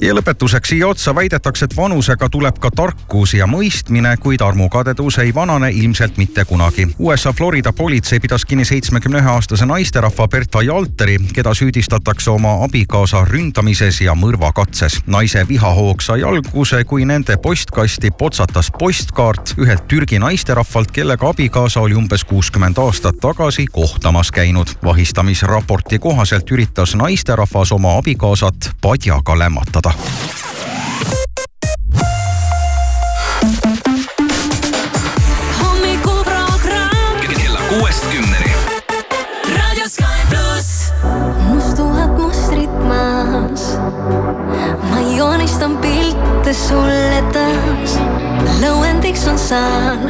ja 0.00 0.14
lõpetuseks 0.14 0.68
siia 0.68 0.88
otsa 0.88 1.14
väidetakse, 1.14 1.64
et 1.64 1.76
vanusega 1.76 2.28
tuleb 2.28 2.58
ka 2.58 2.70
tarkus 2.70 3.34
ja 3.34 3.46
mõistmine, 3.46 4.16
kuid 4.16 4.40
armukadedus 4.40 5.18
ei 5.18 5.34
vanane 5.34 5.70
ilmselt 5.70 6.16
mitte 6.16 6.44
kunagi. 6.44 6.88
USA 6.98 7.32
Florida 7.32 7.72
politsei 7.72 8.20
pidas 8.20 8.44
kinni 8.44 8.64
seitsmekümne 8.64 9.18
ühe 9.18 9.30
aastase 9.30 9.66
naisterahva 9.66 10.28
Berta 10.28 10.62
Jalteri, 10.62 11.18
keda 11.34 11.54
süüdistatakse 11.54 12.30
oma 12.30 12.52
abikaasa 12.64 13.24
ründamises 13.26 14.00
ja 14.00 14.14
mõrvakatses. 14.14 15.00
naise 15.06 15.42
vihahoog 15.48 16.02
sai 16.02 16.22
alguse, 16.22 16.84
kui 16.84 17.04
nende 17.04 17.36
postkasti 17.36 18.10
potsatas 18.10 18.70
postkaart 18.78 19.54
ühelt 19.58 19.88
Türgi 19.88 20.18
naisterahvalt, 20.18 20.90
kellega 20.94 21.28
abikaasa 21.28 21.80
oli 21.80 21.94
umbes 21.94 22.24
kuuskümmend 22.24 22.78
aastat 22.78 23.18
tagasi 23.20 23.66
kohtamas 23.66 24.30
käinud. 24.30 24.68
vahistamisraporti 24.84 25.98
kohaselt 25.98 26.50
üritas 26.50 26.94
naisterahvas 26.94 27.72
oma 27.72 27.98
abikaasat 27.98 28.70
padjaga 28.80 29.38
lämmatada. 29.38 29.94
Taas. 47.32 47.96
lõuendiks 48.62 49.26
on 49.26 49.38
saal, 49.38 50.04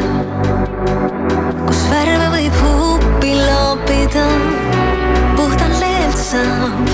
kus 1.65 1.81
värve 1.91 2.29
võib 2.37 2.59
huupi 2.61 3.35
loopida. 3.41 4.27
puhtalt 5.37 5.79
leelt 5.81 6.19
saab 6.19 6.89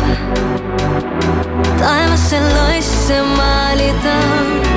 taevasse 1.80 2.40
loisse 2.40 3.22
maalida. 3.36 4.69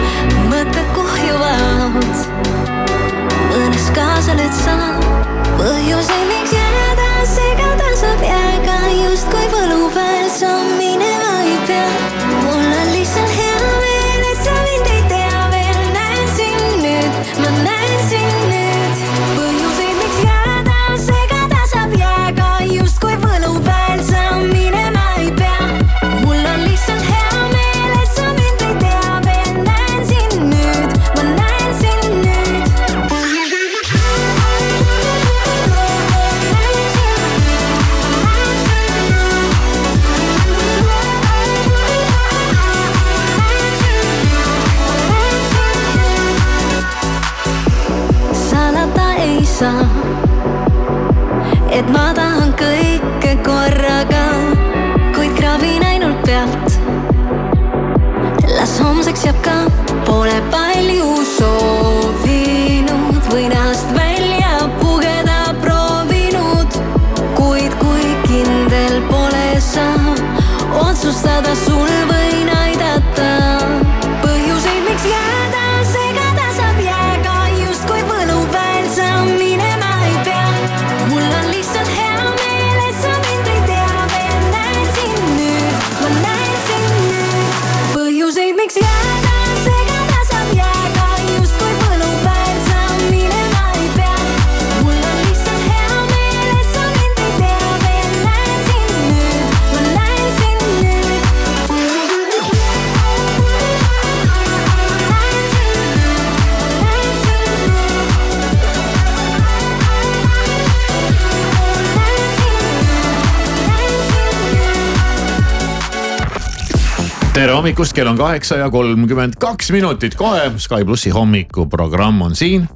Tere 117.33 117.53
hommikust, 117.55 117.95
kell 117.97 118.07
on 118.11 118.17
kaheksa 118.17 118.59
ja 118.61 118.69
kolmkümmend 118.69 119.39
kaks 119.41 119.71
minutit 119.73 120.13
kohe. 120.15 120.51
Sky 120.61 120.85
plussi 120.85 121.09
hommikuprogramm 121.09 122.21
on 122.21 122.35
siin 122.37 122.67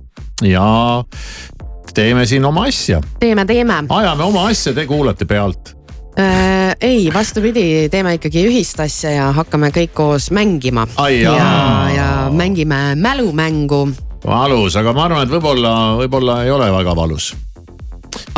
ja 0.41 1.03
teeme 1.93 2.25
siin 2.25 2.45
oma 2.45 2.65
asja, 2.69 3.01
teeme, 3.19 3.45
teeme 3.45 3.83
ajame 3.89 4.23
oma 4.23 4.47
asja, 4.49 4.73
te 4.73 4.87
kuulate 4.89 5.25
pealt. 5.25 5.75
äh,. 6.19 6.75
ei, 6.81 7.11
vastupidi, 7.13 7.89
teeme 7.89 8.15
ikkagi 8.17 8.47
ühist 8.49 8.81
asja 8.81 9.13
ja 9.13 9.31
hakkame 9.37 9.69
kõik 9.75 9.93
koos 9.93 10.31
mängima. 10.33 10.87
Ja 11.21 11.37
ja 11.93 12.09
mängime 12.33 12.95
mälumängu. 12.95 13.87
valus, 14.25 14.75
aga 14.75 14.93
ma 14.93 15.05
arvan, 15.05 15.27
et 15.27 15.33
võib-olla, 15.37 15.73
võib-olla 16.01 16.43
ei 16.45 16.51
ole 16.51 16.71
väga 16.79 16.95
valus. 16.95 17.35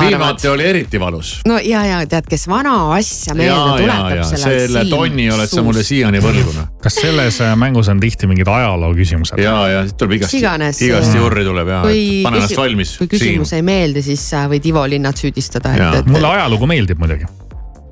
Viimati 0.01 0.47
oli 0.47 0.65
eriti 0.65 0.99
valus. 0.99 1.39
no 1.47 1.59
ja, 1.63 1.83
ja 1.85 1.99
tead, 2.09 2.27
kes 2.29 2.47
vana 2.47 2.75
asja 2.95 3.33
ja, 3.33 3.35
meelde 3.35 3.55
ja, 3.55 3.77
tuletab 3.77 4.17
ja 4.17 4.27
selle. 4.29 4.59
selle 4.67 4.85
tonni 4.89 5.27
oled 5.31 5.51
sa 5.51 5.63
mulle 5.65 5.83
siiani 5.85 6.21
võlgu 6.23 6.53
noh. 6.55 6.69
kas 6.83 6.99
selles 7.01 7.41
äh, 7.45 7.55
mängus 7.59 7.91
on 7.91 8.01
tihti 8.03 8.29
mingid 8.29 8.49
ajaloo 8.51 8.93
küsimused? 8.97 9.41
ja, 9.43 9.55
ja 9.71 9.83
tuleb 9.89 10.19
igasti, 10.19 10.37
Mis 10.37 10.43
iganes. 10.43 10.81
igasti 10.85 11.19
jurri 11.19 11.45
tuleb 11.47 11.73
ja, 11.73 11.81
pane 11.83 12.41
ennast 12.41 12.57
valmis. 12.57 12.95
kui 13.01 13.11
küsimus 13.11 13.53
ei 13.57 13.65
meeldi, 13.65 14.03
siis 14.05 14.23
sa 14.33 14.45
võid 14.51 14.65
Ivo 14.69 14.85
Linnat 14.89 15.21
süüdistada, 15.21 15.75
et, 15.75 16.01
et 16.01 16.09
mulle 16.11 16.33
ajalugu 16.35 16.69
meeldib 16.69 17.01
muidugi. 17.01 17.29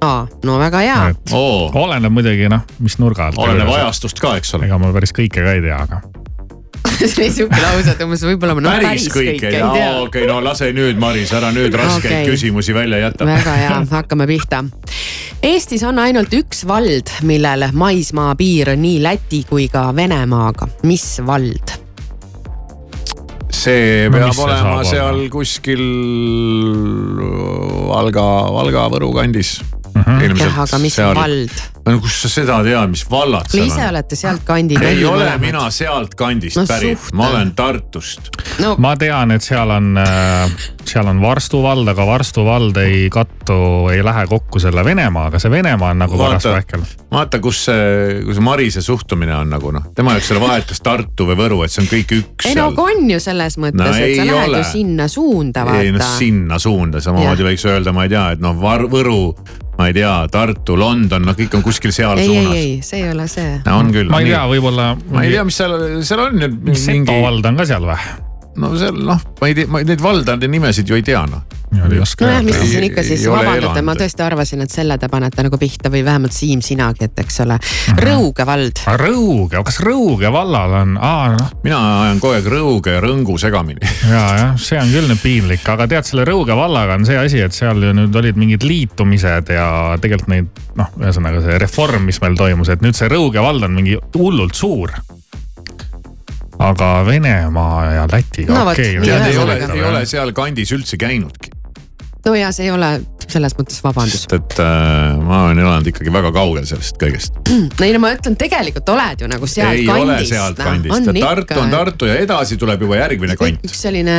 aa, 0.05 0.27
no 0.45 0.59
väga 0.61 0.83
hea. 0.85 0.99
Oo. 1.31 1.71
oleneb 1.85 2.13
muidugi 2.13 2.51
noh, 2.51 2.65
mis 2.83 2.99
nurga 3.01 3.31
alt. 3.31 3.41
oleneb 3.41 3.71
ajastust 3.79 4.21
ka, 4.23 4.37
eks 4.41 4.55
ole. 4.57 4.69
ega 4.69 4.79
ma 4.81 4.93
päris 4.95 5.15
kõike 5.15 5.43
ka 5.45 5.57
ei 5.57 5.63
tea, 5.65 5.81
aga. 5.87 6.01
see 7.09 7.23
oli 7.23 7.29
siuke 7.33 7.61
lause, 7.61 7.93
et 7.93 8.03
umbes 8.05 8.23
võib-olla 8.25 8.55
ma 8.57 8.63
no 8.65 8.73
päris 8.81 9.07
kõike 9.13 9.51
ei 9.51 9.61
tea, 9.61 9.87
okei, 10.01 10.27
no 10.29 10.39
lase 10.43 10.71
nüüd, 10.75 10.99
Maris, 11.01 11.33
ära 11.37 11.51
nüüd 11.55 11.75
raskeid 11.77 12.11
Okei. 12.11 12.29
küsimusi 12.31 12.75
välja 12.77 13.01
jäta. 13.05 13.27
väga 13.27 13.57
hea, 13.61 13.79
hakkame 13.97 14.27
pihta. 14.29 14.63
Eestis 15.45 15.83
on 15.85 15.99
ainult 16.01 16.33
üks 16.33 16.63
vald, 16.67 17.11
millel 17.27 17.67
maismaapiir 17.77 18.73
on 18.73 18.81
nii 18.81 19.01
Läti 19.05 19.43
kui 19.49 19.67
ka 19.71 19.89
Venemaaga. 19.95 20.69
mis 20.89 21.05
vald? 21.25 21.77
see 23.57 24.07
No 24.09 24.17
peab 24.17 24.33
see 24.35 24.43
olema 24.43 24.75
saab 24.81 24.89
seal 24.91 25.21
kuskil 25.33 25.83
Valga, 27.87 28.25
Valga-Võru 28.53 29.13
kandis. 29.15 29.57
mm. 29.97 30.19
-hmm. 30.19 30.39
jah, 30.43 30.59
aga 30.65 30.79
mis 30.83 30.99
on 30.99 31.15
vald? 31.15 31.65
no 31.87 31.99
kust 32.03 32.25
sa 32.25 32.29
seda 32.31 32.57
tead, 32.65 32.91
mis 32.91 33.03
vallad 33.11 33.47
seal 33.51 33.67
ise 33.67 33.81
on? 33.81 33.89
olete 33.89 34.15
sealtkandi. 34.19 34.77
ei 34.81 35.05
ole 35.05 35.29
mina 35.41 35.69
sealtkandist 35.71 36.57
No 36.57 36.65
pärit, 36.67 36.99
ma 37.13 37.29
olen 37.29 37.51
Tartust. 37.55 38.29
no 38.59 38.75
ma 38.77 38.95
tean, 38.99 39.31
et 39.31 39.45
seal 39.45 39.69
on, 39.71 39.93
seal 40.85 41.07
on 41.07 41.21
Varstu 41.21 41.61
vald, 41.63 41.87
aga 41.87 42.05
Varstu 42.05 42.45
vald 42.45 42.77
ei 42.81 43.07
kattu, 43.13 43.59
ei 43.93 44.03
lähe 44.05 44.27
kokku 44.27 44.59
selle 44.59 44.83
Venemaaga, 44.85 45.39
see 45.39 45.51
Venemaa 45.51 45.91
on 45.95 46.03
nagu 46.05 46.17
paras 46.17 46.45
vaata 46.45 46.55
pähkel., 46.57 46.85
vaata, 47.11 47.39
kus 47.43 47.65
see, 47.69 48.23
kus 48.25 48.41
Marise 48.43 48.81
suhtumine 48.81 49.35
on 49.35 49.49
nagu 49.55 49.71
noh, 49.75 49.91
tema 49.95 50.17
jaoks 50.17 50.31
ei 50.31 50.37
ole 50.37 50.47
vahet, 50.47 50.67
kas 50.71 50.83
Tartu 50.83 51.29
või 51.29 51.39
Võru, 51.39 51.61
et 51.65 51.71
see 51.73 51.85
on 51.85 51.91
kõik 51.91 52.15
üks 52.19 52.49
ei 52.49 52.57
no 52.57 52.67
seal 52.67 52.73
aga 52.73 52.89
on 52.89 53.13
ju 53.13 53.21
selles 53.23 53.59
mõttes 53.61 53.85
No 53.87 53.93
et 53.93 54.03
ei 54.03 54.17
sa 54.17 54.25
lähed 54.25 54.49
ole. 54.49 54.57
ju 54.63 54.71
sinna 54.71 55.07
suunda, 55.07 55.63
ei 55.77 55.93
no 55.93 56.01
vaata. 56.01 56.17
sinna 56.17 56.59
suunda, 56.59 57.01
samamoodi 57.03 57.47
võiks 57.47 57.65
öelda, 57.69 57.93
ma 57.95 58.07
ei 58.07 58.13
tea, 58.15 58.25
et 58.35 58.43
noh, 58.43 58.57
Võru, 58.57 59.31
ma 59.77 59.87
ei 59.89 59.93
tea, 59.93 60.13
Tartu, 60.33 60.77
London, 60.79 61.27
no 61.27 61.35
kõik 61.37 61.57
on 61.57 61.65
kuskil 61.65 61.93
seal 61.95 62.17
ei, 62.17 62.25
ei, 62.25 62.29
suunas. 62.31 62.55
ei, 62.57 62.71
see 62.85 63.03
ei 63.03 63.11
ole 63.13 63.27
see. 63.31 63.57
on 63.73 63.91
küll. 63.93 64.09
ma 64.11 64.21
ei 64.23 64.31
tea, 64.31 64.45
võib-olla. 64.49 64.87
ma 65.13 65.25
ei 65.25 65.35
tea, 65.35 65.45
mis 65.47 65.59
seal, 65.61 65.77
seal 66.07 66.23
on 66.27 66.39
nüüd 66.41 66.73
Seto 66.77 67.19
vald 67.23 67.45
on 67.51 67.61
ka 67.61 67.67
seal 67.69 67.87
või? 67.87 68.07
no 68.57 68.73
seal 68.79 68.97
noh, 69.05 69.21
ma 69.41 69.51
ei 69.51 69.57
tea, 69.57 69.69
ma 69.71 69.83
neid 69.85 70.03
valdade 70.03 70.49
nimesid 70.51 70.89
ju 70.89 70.97
ei 70.97 71.05
tea 71.05 71.23
noh. 71.29 71.45
Ei 71.75 71.99
oska 71.99 72.25
nojah, 72.25 72.43
mis 72.45 72.55
te 72.55 72.63
Ei- 72.63 72.69
siin 72.71 72.83
ikka 72.87 73.03
siis 73.03 73.25
vabandate, 73.29 73.81
ma 73.83 73.95
tõesti 73.99 74.23
arvasin, 74.23 74.61
et 74.63 74.71
selle 74.71 74.97
te 74.97 75.09
panete 75.11 75.43
nagu 75.43 75.57
pihta 75.59 75.91
või 75.91 76.03
vähemalt 76.05 76.31
Siim, 76.31 76.61
sinagi, 76.63 77.07
et 77.09 77.19
eks 77.19 77.41
ole. 77.43 77.57
Rõuge 77.99 78.45
vald. 78.47 78.83
Rõuge, 79.01 79.63
kas 79.67 79.79
Rõuge 79.83 80.31
vallal 80.31 80.75
on, 80.81 80.95
aa 81.01 81.33
noh. 81.35 81.51
mina 81.63 81.79
ajan 82.05 82.21
kogu 82.23 82.37
aeg 82.37 82.47
Rõuge 82.53 82.95
ja 82.95 83.01
Rõngu 83.03 83.35
segamini. 83.41 83.83
ja, 84.07 84.23
jah, 84.39 84.55
see 84.61 84.79
on 84.79 84.93
küll 84.93 85.11
nüüd 85.11 85.21
piinlik, 85.23 85.67
aga 85.75 85.89
tead, 85.91 86.07
selle 86.07 86.25
Rõuge 86.27 86.55
vallaga 86.57 86.95
on 86.95 87.05
see 87.09 87.19
asi, 87.19 87.41
et 87.43 87.55
seal 87.55 87.83
ju 87.83 87.91
nüüd 87.97 88.15
olid 88.15 88.39
mingid 88.39 88.63
liitumised 88.67 89.51
ja 89.51 89.67
tegelikult 90.01 90.31
neid 90.31 90.63
noh, 90.79 90.89
ühesõnaga 91.01 91.43
see 91.43 91.59
reform, 91.61 92.07
mis 92.07 92.21
meil 92.23 92.39
toimus, 92.39 92.71
et 92.71 92.85
nüüd 92.85 92.95
see 92.97 93.11
Rõuge 93.11 93.43
vald 93.43 93.67
on 93.67 93.75
mingi 93.75 93.99
hullult 94.15 94.55
suur. 94.55 94.95
aga 96.59 97.03
Venemaa 97.05 97.83
ja 97.93 98.07
Lätiga 98.11 98.53
No 98.53 98.63
nii 98.71 98.97
tead, 99.03 99.27
ei 99.29 99.37
ole, 99.37 99.59
ei 99.75 99.83
ole 99.83 100.05
seal 100.09 100.31
kandis 100.33 100.71
üldse 100.73 100.97
käinudki. 100.97 101.56
No 102.27 102.35
ja 102.35 102.51
see 102.55 102.67
ei 102.67 102.73
ole 102.75 102.97
selles 103.27 103.53
mõttes 103.57 103.79
vabandus. 103.83 104.23
sest 104.23 104.33
et 104.37 104.55
äh, 104.63 105.17
ma 105.19 105.43
olen 105.47 105.59
elanud 105.59 105.87
ikkagi 105.91 106.11
väga 106.13 106.31
kaugel 106.35 106.65
sellest 106.67 106.97
kõigest. 107.01 107.39
ei 107.83 107.91
no 107.95 108.01
ma 108.03 108.13
ütlen, 108.15 108.37
tegelikult 108.39 108.87
oled 108.93 109.23
ju 109.23 109.29
nagu 109.31 109.49
sealt 109.51 109.75
ei 109.75 109.87
kandist. 109.87 110.07
ole 110.07 110.17
sealtkandist 110.29 111.09
ja 111.11 111.25
Tartu 111.25 111.59
on 111.61 111.73
Tartu 111.73 112.09
ja 112.09 112.17
edasi 112.23 112.57
tuleb 112.59 112.85
juba 112.87 112.99
järgmine 113.01 113.35
kant. 113.39 113.63
üks 113.67 113.81
selline 113.83 114.17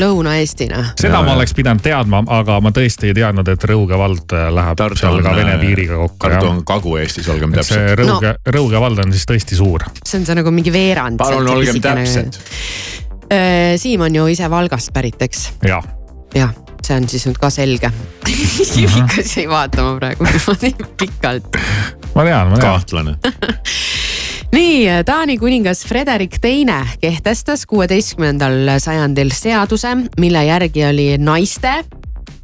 Lõuna-Eesti 0.00 0.68
noh. 0.70 0.92
seda 1.00 1.22
ma 1.26 1.34
oleks 1.34 1.54
pidanud 1.58 1.82
teadma, 1.84 2.22
aga 2.38 2.60
ma 2.64 2.72
tõesti 2.74 3.10
ei 3.10 3.16
teadnud, 3.18 3.50
et 3.54 3.66
Rõuge 3.70 3.98
vald 3.98 4.36
äh, 4.36 4.48
läheb 4.54 4.78
Tartu 4.82 5.02
seal 5.02 5.18
on 5.18 5.26
ka 5.26 5.34
Vene 5.36 5.56
piiriga 5.60 5.98
kokku. 6.00 6.20
Tartu 6.22 6.50
on 6.52 6.62
Kagu-Eestis, 6.66 7.26
olgem 7.32 7.54
täpsed. 7.56 7.96
Rõuge 8.00 8.34
no., 8.36 8.52
Rõuge 8.56 8.82
vald 8.82 9.02
on 9.02 9.14
siis 9.14 9.26
tõesti 9.28 9.58
suur. 9.58 9.84
see 10.02 10.20
on 10.20 10.28
see 10.28 10.38
nagu 10.38 10.54
mingi 10.54 10.74
veerand. 10.74 11.18
palun 11.20 11.50
olgem 11.56 11.82
täpsed. 11.82 12.38
Siim 13.82 14.06
on 14.06 14.14
ju 14.14 14.28
ise 14.30 14.46
Valgast 14.50 14.94
pärit, 14.94 15.18
eks? 15.26 15.48
jah, 15.66 15.82
jah, 16.36 16.54
see 16.86 16.96
on 16.96 17.08
siis 17.10 17.26
nüüd 17.26 17.38
ka 17.42 17.50
selge. 17.50 17.90
hakkas 18.94 19.36
ei 19.40 19.48
vaatama 19.50 19.96
praegu 19.98 20.26
niimoodi 20.28 20.72
pikalt. 21.00 21.58
ma 22.14 22.24
tean, 22.24 22.50
ma 22.52 22.58
tean. 22.58 22.62
kahtlane. 22.62 23.16
nii, 24.56 25.02
Taani 25.06 25.38
kuningas 25.42 25.84
Frederik 25.88 26.38
Teine 26.40 26.80
kehtestas 27.00 27.66
kuueteistkümnendal 27.66 28.76
sajandil 28.82 29.32
seaduse, 29.34 29.96
mille 30.20 30.44
järgi 30.46 30.84
oli 30.86 31.08
naiste 31.18 31.80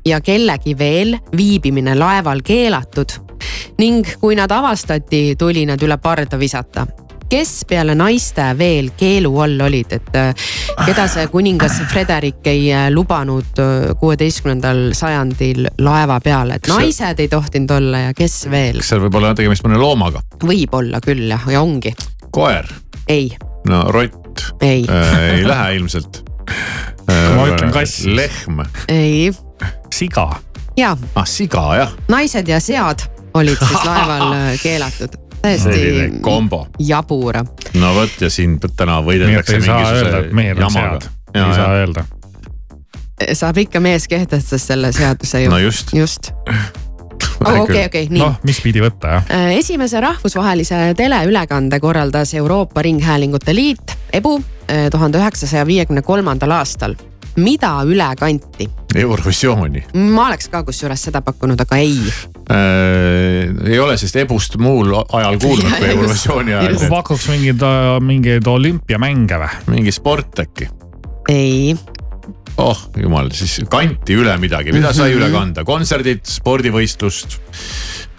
ja 0.06 0.20
kellegi 0.20 0.74
veel 0.78 1.16
viibimine 1.36 1.94
laeval 1.98 2.42
keelatud 2.44 3.18
ning 3.78 4.06
kui 4.20 4.36
nad 4.38 4.50
avastati, 4.50 5.32
tuli 5.38 5.64
nad 5.66 5.82
üle 5.82 5.96
parda 6.02 6.38
visata 6.38 6.86
kes 7.32 7.62
peale 7.68 7.94
naiste 7.96 8.44
veel 8.58 8.90
keelu 9.00 9.30
all 9.40 9.60
olid, 9.64 9.92
et 9.96 10.16
äh, 10.20 10.32
keda 10.84 11.06
see 11.08 11.24
kuningas 11.32 11.78
Frederik 11.88 12.44
ei 12.50 12.66
äh, 12.74 12.90
lubanud 12.92 13.56
äh, 13.62 13.94
kuueteistkümnendal 14.00 14.90
sajandil 14.96 15.64
laeva 15.80 16.18
peale, 16.20 16.58
et 16.60 16.66
Kas 16.68 16.74
see- 16.76 16.82
naised 16.90 17.22
ei 17.24 17.30
tohtinud 17.32 17.72
olla 17.78 18.02
ja 18.08 18.12
kes 18.18 18.36
veel, 18.52 18.76
kas 18.82 18.92
seal 18.92 19.00
võib 19.06 19.16
olla 19.22 19.32
tegemist 19.38 19.64
mõne 19.64 19.80
loomaga? 19.80 20.20
võib-olla 20.44 21.00
küll 21.04 21.24
jah, 21.32 21.46
ja 21.54 21.62
ongi, 21.64 21.94
koer, 22.36 22.68
ei, 23.08 23.30
no 23.70 23.86
rott? 23.94 24.18
Ei. 24.64 24.84
Äh,, 24.88 25.16
ei 25.38 25.42
lähe 25.48 25.74
ilmselt. 25.80 26.22
ma 27.08 27.48
ütlen 27.48 27.72
kass 27.72 28.04
lehm, 28.08 28.60
ei. 28.92 29.30
Siga, 29.92 30.28
ja 30.76 30.92
ah 31.16 31.26
siga 31.28 31.64
jah, 31.80 31.96
naised 32.12 32.48
ja 32.48 32.60
sead 32.60 33.04
olid 33.36 33.56
siis 33.60 33.84
laeval 33.88 34.28
äh, 34.36 34.46
keelatud, 34.62 35.16
täiesti 35.42 36.12
jabur. 36.78 37.36
no 37.74 37.94
vot 37.94 38.20
ja 38.20 38.30
siin 38.30 38.58
täna 38.76 39.00
võideldakse 39.04 39.58
ei 39.58 39.66
saa 39.66 39.80
öelda, 39.90 40.18
et 40.18 40.32
mingisuguse 40.32 40.36
mehed 40.38 40.62
on 40.62 40.72
sead. 40.72 41.08
ei 41.34 41.54
saa 41.56 41.72
öelda. 41.80 42.04
saab 43.32 43.60
ikka 43.64 43.80
mees 43.80 44.08
kehtestas 44.08 44.66
selle 44.66 44.92
seaduse 44.92 45.42
ju. 45.42 45.50
no 45.50 45.58
just. 45.58 45.92
just. 45.94 46.32
okei, 47.62 47.86
okei, 47.86 48.06
nii. 48.10 48.22
noh, 48.22 48.38
mis 48.46 48.60
pidi 48.62 48.82
võtta 48.84 49.16
jah. 49.16 49.30
Äh, 49.30 49.54
esimese 49.58 50.00
rahvusvahelise 50.00 50.82
teleülekande 50.98 51.80
korraldas 51.80 52.34
Euroopa 52.34 52.82
Ringhäälingute 52.82 53.54
Liit, 53.54 53.96
EBU, 54.12 54.38
tuhande 54.90 55.18
üheksasaja 55.18 55.66
viiekümne 55.66 56.02
kolmandal 56.02 56.50
aastal. 56.60 56.94
mida 57.36 57.78
üle 57.88 58.10
kanti? 58.20 58.68
Eurovisiooni 58.94 59.84
ma 60.12 60.26
oleks 60.26 60.48
ka 60.52 60.62
kusjuures 60.68 61.08
seda 61.08 61.22
pakkunud, 61.24 61.60
aga 61.60 61.76
ei 61.80 61.96
äh,. 62.50 63.70
ei 63.70 63.78
ole 63.78 63.96
sellist 63.96 64.16
ebust 64.24 64.56
muul 64.62 64.94
ajal 64.98 65.38
kuulnud 65.42 65.78
kui 65.78 65.88
Eurovisiooni 65.94 66.54
ajal. 66.58 66.78
pakuks 66.90 67.28
mingeid, 67.32 67.64
mingeid 68.02 68.46
olümpiamänge 68.46 69.40
või? 69.44 69.50
mingi 69.76 69.94
sport 69.94 70.42
äkki? 70.44 70.68
ei 71.30 71.74
oh 72.60 72.78
jumal, 72.98 73.30
siis 73.34 73.60
kanti 73.70 74.16
üle 74.18 74.34
midagi, 74.40 74.72
mida 74.74 74.92
sai 74.92 75.12
Mhm. 75.12 75.18
üle 75.20 75.30
kanda, 75.32 75.64
kontserdid, 75.64 76.24
spordivõistlust, 76.28 77.38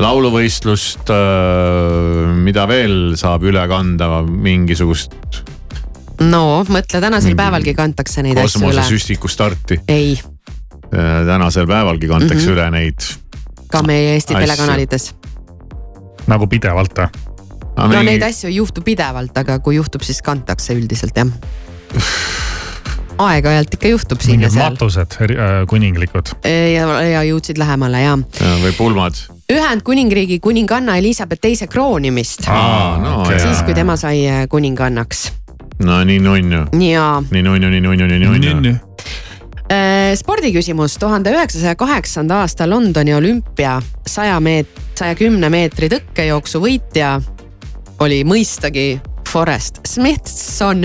lauluvõistlust 0.02 1.12
äh,, 1.14 2.32
mida 2.44 2.68
veel 2.68 3.18
saab 3.20 3.44
üle 3.50 3.68
kanda, 3.70 4.22
mingisugust 4.24 5.44
no 6.24 6.64
mõtle, 6.70 7.02
tänasel 7.04 7.36
päevalgi 7.38 7.74
kantakse 7.78 8.24
neid 8.26 8.38
asju 8.38 8.62
üle. 8.64 8.72
kosmosesüstiku 8.72 9.28
starti. 9.32 9.80
ei. 9.88 10.16
tänasel 10.92 11.68
päevalgi 11.68 12.08
kantakse 12.08 12.46
mm 12.46 12.50
-hmm. 12.50 12.54
üle 12.54 12.72
neid. 12.72 13.02
Ka 13.74 13.84
meie 13.86 14.14
Eesti 14.16 14.38
asju. 14.38 14.46
telekanalites. 14.46 15.10
nagu 16.30 16.48
pidevalt 16.48 17.04
või? 17.04 17.10
no 17.78 17.90
mingi... 17.90 18.06
neid 18.14 18.30
asju 18.30 18.52
ei 18.52 18.62
juhtu 18.62 18.86
pidevalt, 18.86 19.36
aga 19.44 19.60
kui 19.66 19.80
juhtub, 19.80 20.06
siis 20.06 20.22
kantakse 20.26 20.78
üldiselt 20.78 21.18
jah 21.18 21.30
aeg-ajalt 23.22 23.76
ikka 23.78 23.92
juhtub 23.92 24.22
siin 24.24 24.42
ja 24.42 24.50
mingid 24.50 24.58
seal. 24.58 24.74
matused 24.74 25.18
äh, 25.22 25.54
kuninglikud. 25.70 26.34
ja, 26.46 26.88
ja 27.06 27.24
jõudsid 27.28 27.60
lähemale 27.62 28.02
ja. 28.04 28.16
või 28.64 28.74
pulmad. 28.78 29.20
Ühendkuningriigi 29.54 30.40
kuninganna 30.44 30.98
Elizabeth 30.98 31.44
teise 31.44 31.68
kroonimist. 31.68 32.48
No, 32.48 33.22
siis, 33.30 33.62
kui 33.68 33.76
tema 33.78 33.98
sai 34.00 34.26
äh, 34.30 34.46
kuningannaks. 34.50 35.28
no 35.86 36.02
nii 36.08 36.20
nunnu. 36.24 36.66
jaa. 36.88 37.22
nii 37.30 37.46
nunnu, 37.46 37.70
nii 37.70 37.86
nunnu, 37.86 38.10
nii 38.10 38.50
nunnu. 38.50 38.76
Äh, 39.74 40.16
spordiküsimus, 40.16 40.98
tuhande 40.98 41.32
üheksasaja 41.32 41.76
kaheksanda 41.76 42.36
aasta 42.36 42.70
Londoni 42.70 43.16
olümpia 43.16 43.82
saja 44.08 44.40
meet-, 44.40 44.82
saja 44.96 45.16
kümne 45.16 45.50
meetri 45.50 45.88
tõkkejooksu 45.90 46.60
võitja 46.62 47.14
oli 48.04 48.20
mõistagi 48.28 49.00
Forest 49.30 49.80
Smithson 49.88 50.84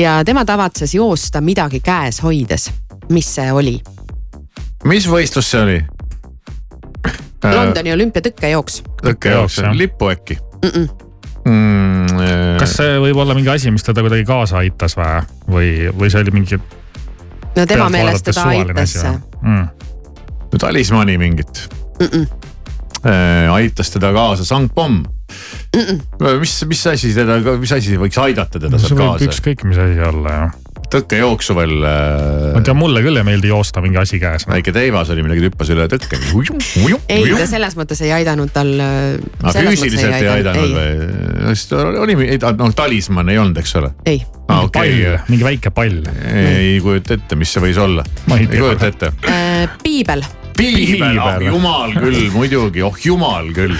ja 0.00 0.16
tema 0.26 0.42
tavatses 0.48 0.94
joosta 0.96 1.40
midagi 1.44 1.82
käes 1.84 2.22
hoides. 2.24 2.70
mis 3.12 3.34
see 3.34 3.52
oli? 3.52 3.76
mis 4.84 5.06
võistlus 5.06 5.52
see 5.52 5.62
oli? 5.62 5.78
Londoni 7.58 7.92
olümpia 7.92 8.24
tõkkejooks. 8.26 8.82
tõkkejooks, 9.04 9.60
lippu 9.76 10.10
äkki 10.10 10.38
mm? 10.64 10.68
-mm. 10.74 10.88
Mm, 11.50 12.58
kas 12.58 12.76
see 12.80 12.98
võib 12.98 13.22
olla 13.22 13.34
mingi 13.34 13.54
asi, 13.54 13.70
mis 13.70 13.86
teda 13.86 14.02
kuidagi 14.02 14.24
kaasa 14.24 14.64
aitas 14.64 14.96
või, 14.96 15.22
või, 15.46 15.72
või 15.94 16.10
see 16.10 16.26
oli 16.26 16.38
mingi? 16.40 16.62
No 17.56 17.66
tema 17.66 17.88
meelest 17.92 18.28
teda 18.30 18.44
aitas 18.52 18.94
see 18.98 19.14
mm.. 19.42 19.68
talismani 20.58 21.18
mingit 21.18 21.68
mm? 22.00 22.06
-mm. 22.06 22.26
Äh, 23.00 23.52
aitas 23.52 23.90
teda 23.90 24.12
kaasa 24.12 24.44
sangpomm 24.44 25.04
mm. 25.76 25.82
-mm. 25.82 26.38
mis, 26.40 26.64
mis 26.66 26.86
asi 26.86 27.14
teda, 27.14 27.38
mis 27.58 27.72
asi 27.72 27.96
võiks 27.96 28.20
aidata 28.20 28.60
teda 28.60 28.78
see 28.78 28.88
sealt 28.92 29.00
kaasa? 29.00 29.30
ükskõik 29.30 29.64
mis 29.64 29.78
asi 29.78 30.00
olla 30.00 30.34
ju. 30.36 30.50
Tõkkejooksu 30.90 31.56
veel 31.58 31.76
äh.... 31.86 32.54
ma 32.56 32.62
tean, 32.66 32.78
mulle 32.80 33.02
küll 33.04 33.20
ei 33.20 33.26
meeldi 33.26 33.50
joosta 33.52 33.82
mingi 33.84 34.00
asi 34.00 34.20
käes 34.22 34.46
no.. 34.46 34.54
väike 34.56 34.74
teivas 34.74 35.12
oli 35.14 35.24
midagi, 35.26 35.46
hüppas 35.48 35.70
üle 35.74 35.86
tõkke. 35.90 36.18
ei, 37.08 37.24
ta 37.28 37.46
selles 37.50 37.76
mõttes 37.78 38.02
ei 38.06 38.12
aidanud 38.20 38.52
tal. 38.54 38.72
aga 38.80 39.54
füüsiliselt 39.68 40.18
ei 40.18 40.32
aidanud 40.38 40.76
või? 40.76 41.94
oli, 42.04 42.18
noh 42.60 42.76
talismann 42.76 43.32
ei 43.32 43.40
olnud, 43.42 43.62
eks 43.62 43.76
ole? 43.80 43.94
ei 44.10 44.22
ah,. 44.48 44.66
Okay. 44.66 44.98
pall, 44.98 45.24
mingi 45.30 45.46
väike 45.46 45.74
pall. 45.74 46.02
ei 46.34 46.76
kujuta 46.84 47.16
ette, 47.18 47.38
mis 47.40 47.54
see 47.54 47.64
võis 47.68 47.80
olla. 47.80 48.06
ei 48.36 48.50
kujuta 48.50 48.90
ette 48.90 49.14
äh,. 49.30 49.80
piibel 49.84 50.26
piibel, 50.60 51.18
oh 51.22 51.44
jumal 51.44 51.94
küll, 51.96 52.20
muidugi, 52.34 52.84
oh 52.86 52.96
jumal 53.04 53.50
küll 53.56 53.76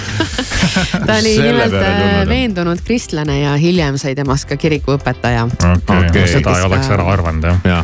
ta 1.06 1.18
oli 1.18 1.36
nimelt 1.40 1.76
äh, 1.76 2.22
veendunud 2.28 2.82
kristlane 2.86 3.40
ja 3.42 3.54
hiljem 3.60 3.98
sai 4.00 4.14
temast 4.18 4.48
ka 4.50 4.58
kirikuõpetaja. 4.60 5.46
okei 5.46 6.26
seda 6.30 6.56
ei 6.58 6.66
oleks 6.68 6.90
ära 6.96 7.06
arvanud 7.12 7.48
jah 7.50 7.68
ja. 7.68 7.78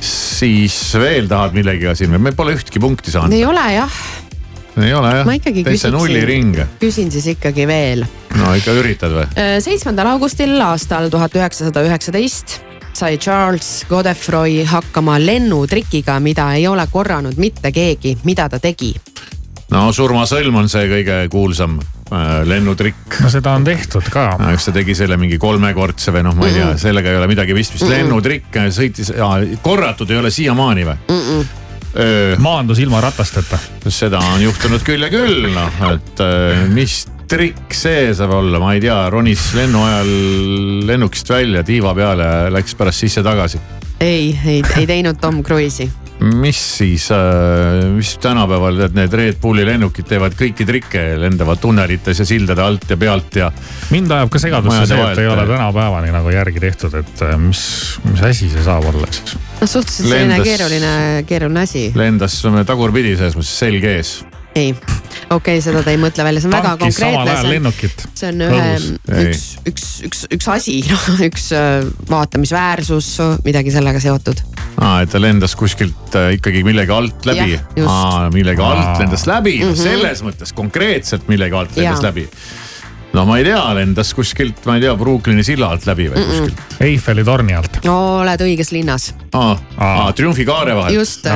siis 0.00 0.76
veel 1.00 1.30
tahad 1.30 1.56
millegagi 1.56 2.02
siin, 2.02 2.18
me 2.20 2.34
pole 2.36 2.56
ühtki 2.58 2.82
punkti 2.82 3.14
saanud. 3.14 3.36
ei 3.36 3.46
ole 3.46 3.66
jah. 3.76 3.98
ei 4.82 4.94
ole 4.94 5.16
jah. 5.20 5.26
ma 5.28 5.36
ikkagi 5.38 5.66
küsiksin. 5.66 5.96
nulliring. 5.96 6.62
küsin 6.82 7.12
siis 7.14 7.28
ikkagi 7.36 7.68
veel. 7.70 8.06
no 8.36 8.54
ikka 8.58 8.76
üritad 8.78 9.14
või? 9.16 9.28
seitsmendal 9.64 10.14
augustil 10.16 10.56
aastal 10.68 11.10
tuhat 11.12 11.38
üheksasada 11.38 11.86
üheksateist 11.86 12.60
sai 12.96 13.18
Charles 13.18 13.84
Godefroy 13.88 14.64
hakkama 14.64 15.18
lennutrikiga, 15.20 16.16
mida 16.20 16.52
ei 16.56 16.64
ole 16.68 16.86
korranud 16.90 17.36
mitte 17.36 17.72
keegi, 17.72 18.16
mida 18.24 18.48
ta 18.48 18.60
tegi? 18.62 18.94
no 19.70 19.90
surmasõlm 19.92 20.62
on 20.62 20.68
see 20.70 20.86
kõige 20.88 21.16
kuulsam 21.30 21.74
äh, 21.80 22.40
lennutrikk. 22.48 23.18
no 23.20 23.30
seda 23.32 23.56
on 23.58 23.66
tehtud 23.66 24.08
ka. 24.12 24.28
eks 24.52 24.70
ta 24.70 24.74
tegi 24.78 24.94
selle 24.96 25.18
mingi 25.20 25.38
kolmekordse 25.42 26.14
või 26.14 26.24
noh, 26.24 26.36
ma 26.38 26.48
ei 26.48 26.56
tea, 26.56 26.70
sellega 26.80 27.12
ei 27.12 27.20
ole 27.20 27.28
midagi 27.28 27.56
pistmist 27.56 27.84
mm 27.84 27.90
-mm. 27.90 28.06
lennutrikk 28.06 28.60
sõitis, 28.78 29.12
korratud 29.62 30.10
ei 30.10 30.22
ole 30.22 30.30
siiamaani 30.30 30.88
või 30.88 30.98
mm? 31.08 31.22
-mm. 31.22 31.62
Öö, 31.96 32.36
maandus 32.36 32.78
ilma 32.78 33.00
ratasteta. 33.00 33.58
seda 33.88 34.18
on 34.18 34.42
juhtunud 34.42 34.82
küll 34.84 35.02
ja 35.02 35.08
küll 35.10 35.52
noh, 35.52 35.78
et 35.92 36.20
äh, 36.20 36.64
mis 36.68 37.06
trikk 37.28 37.74
see 37.74 38.10
saab 38.16 38.36
olla, 38.38 38.60
ma 38.62 38.72
ei 38.76 38.82
tea, 38.84 38.96
ronis 39.12 39.50
lennu 39.56 39.82
ajal 39.86 40.10
lennukist 40.88 41.30
välja 41.30 41.64
tiiva 41.66 41.94
peale 41.96 42.50
läks 42.54 42.76
pärast 42.78 43.04
sisse-tagasi. 43.04 43.62
ei, 44.00 44.34
ei, 44.46 44.64
ei 44.76 44.86
teinud 44.86 45.20
Tom 45.20 45.42
Cruise'i 45.44 45.90
mis 46.20 46.78
siis, 46.78 47.08
mis 47.92 48.14
tänapäeval 48.18 48.78
tead, 48.80 48.94
need 48.96 49.12
Red 49.20 49.40
Bulli 49.40 49.66
lennukid 49.68 50.06
teevad 50.08 50.36
kõiki 50.38 50.64
trikke, 50.68 51.02
lendavad 51.20 51.60
tunnelites 51.60 52.22
ja 52.22 52.26
sildade 52.28 52.64
alt 52.64 52.86
ja 52.90 52.96
pealt 53.00 53.36
ja. 53.36 53.50
mind 53.92 54.14
ajab 54.16 54.32
ka 54.32 54.40
segadusse 54.40 54.86
see, 54.88 55.02
et 55.10 55.20
ei 55.20 55.28
ole 55.28 55.44
tänapäevani 55.50 56.14
nagu 56.14 56.32
järgi 56.32 56.62
tehtud, 56.62 56.96
et 57.02 57.26
mis, 57.42 57.60
mis 58.08 58.24
asi 58.30 58.48
see 58.52 58.64
saab 58.64 58.88
olla 58.92 59.10
siis? 59.10 59.36
noh, 59.60 59.68
suhteliselt 59.68 60.08
selline 60.08 60.40
keeruline, 60.44 60.94
keeruline 61.28 61.66
asi. 61.68 61.84
lendas 61.98 62.40
tagurpidi 62.68 63.16
selles 63.18 63.36
mõttes 63.36 63.52
selg 63.60 63.84
ees 63.92 64.16
ei, 64.56 64.72
okei 65.30 65.56
okay,, 65.56 65.62
seda 65.64 65.82
ta 65.84 65.92
ei 65.94 66.00
mõtle 66.00 66.26
välja, 66.26 66.42
see 66.42 66.50
on 66.50 66.56
väga 66.56 66.74
konkreetne. 66.80 68.10
see 68.14 68.28
on 68.30 68.44
ühe, 68.46 68.66
üks, 69.22 69.46
üks, 69.70 69.86
üks, 70.06 70.26
üks 70.38 70.50
asi, 70.52 70.76
noh 70.90 71.06
üks 71.28 71.48
vaatamisväärsus, 72.10 73.10
midagi 73.46 73.74
sellega 73.74 74.02
seotud. 74.02 74.42
aa, 74.76 75.00
et 75.04 75.10
ta 75.12 75.22
lendas 75.22 75.56
kuskilt 75.58 76.18
äh, 76.18 76.34
ikkagi 76.38 76.62
millegi 76.66 76.94
alt 76.94 77.26
läbi. 77.28 77.58
aa, 77.86 78.28
millegi 78.34 78.64
alt 78.66 79.02
lendas 79.02 79.26
läbi 79.30 79.58
mm, 79.58 79.72
-hmm. 79.72 79.82
selles 79.82 80.22
mõttes 80.26 80.54
konkreetselt 80.56 81.28
millegi 81.32 81.58
alt 81.58 81.76
lendas 81.76 82.02
ja. 82.02 82.08
läbi 82.10 82.28
no 83.16 83.24
ma 83.24 83.38
ei 83.40 83.46
tea, 83.46 83.60
lendas 83.76 84.12
kuskilt, 84.16 84.60
ma 84.68 84.76
ei 84.76 84.84
tea, 84.84 84.92
Brooklyni 84.98 85.44
silla 85.46 85.70
alt 85.72 85.86
läbi 85.88 86.10
või 86.12 86.20
mm 86.20 86.28
-mm. 86.28 86.52
kuskilt. 86.52 86.80
Eiffeli 86.84 87.24
torni 87.24 87.56
alt 87.56 87.80
no,. 87.86 87.96
oled 88.20 88.44
õiges 88.44 88.72
linnas. 88.76 89.08
aa, 89.32 89.56
aa, 89.78 90.12
triumfikaare 90.12 90.76
vahelt. 90.76 90.94
just, 90.94 91.28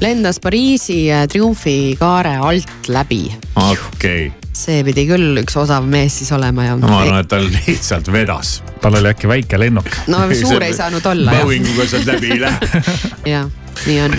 lendas 0.00 0.40
Pariisi 0.40 1.06
triumfikaare 1.32 2.36
alt 2.50 2.88
läbi. 2.88 3.24
okei 3.54 4.28
okay. 4.28 4.30
see 4.56 4.84
pidi 4.86 5.06
küll 5.10 5.42
üks 5.42 5.58
osav 5.58 5.84
mees 5.84 6.18
siis 6.22 6.32
olema 6.32 6.64
ja. 6.64 6.78
no 6.78 6.88
ma 6.88 7.02
arvan, 7.02 7.20
et 7.24 7.28
tal 7.34 7.50
lihtsalt 7.50 8.12
vedas. 8.12 8.62
tal 8.80 8.94
oli 8.94 9.10
äkki 9.10 9.28
väike 9.28 9.58
lennuk. 9.58 9.90
no 10.06 10.22
suur 10.30 10.62
ei 10.62 10.74
saanud 10.82 11.06
olla. 11.06 11.42
Boeinguga 11.42 11.90
sealt 11.90 12.06
läbi 12.06 12.36
ei 12.36 12.40
lähe. 12.40 12.82
jah, 13.34 13.50
nii 13.86 14.00
on 14.00 14.14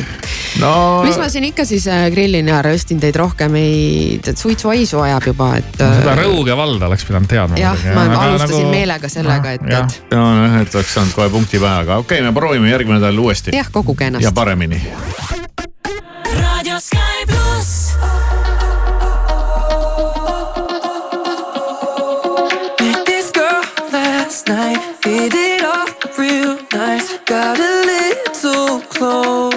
no.... 0.62 0.72
mis 1.06 1.18
ma 1.20 1.30
siin 1.32 1.48
ikka 1.50 1.66
siis 1.66 1.88
äh, 1.92 2.08
grillin 2.14 2.48
ja 2.48 2.62
röstin 2.66 3.00
teid 3.00 3.16
rohkem 3.20 3.56
ei, 3.60 4.20
suitsuhaisu 4.36 5.00
ajab 5.00 5.30
juba, 5.32 5.52
et. 5.62 5.72
seda 5.80 6.16
Rõuge 6.20 6.58
valda 6.58 6.90
oleks 6.90 7.06
pidanud 7.08 7.32
teadma. 7.32 7.60
jah, 7.62 7.88
ma 7.96 8.06
aga 8.08 8.22
alustasin 8.28 8.64
nagu... 8.66 8.76
meelega 8.76 9.12
sellega, 9.12 9.56
et, 9.58 9.68
et. 9.68 10.00
nojah, 10.14 10.60
et 10.62 10.80
oleks 10.80 10.94
saanud 11.00 11.18
kohe 11.18 11.30
punkti 11.34 11.62
pähe, 11.64 11.84
aga 11.88 12.02
okei 12.04 12.22
okay,, 12.22 12.30
me 12.30 12.36
proovime 12.36 12.72
järgmine 12.72 13.00
nädal 13.02 13.24
uuesti. 13.26 13.56
jah, 13.56 13.72
koguge 13.72 14.12
ennast. 14.12 14.26
ja 14.26 14.32
paremini. 14.32 14.82
raadio 16.38 16.80
Sky 16.80 17.26
pluss. 17.28 17.88
Night, 24.48 24.80
hit 25.04 25.34
it 25.34 25.64
off 25.64 26.18
real 26.20 26.58
nice. 26.72 27.18
Got 27.26 27.60
a 27.60 27.77
close. 28.98 29.54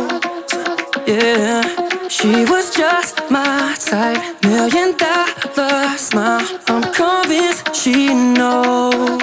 Yeah, 1.07 1.63
she 2.09 2.45
was 2.45 2.75
just 2.75 3.19
my 3.31 3.75
type. 3.79 4.21
Million 4.45 4.97
dollar 4.97 5.97
smile. 5.97 6.47
I'm 6.69 6.83
convinced 6.93 7.75
she 7.75 8.13
knows. 8.13 9.21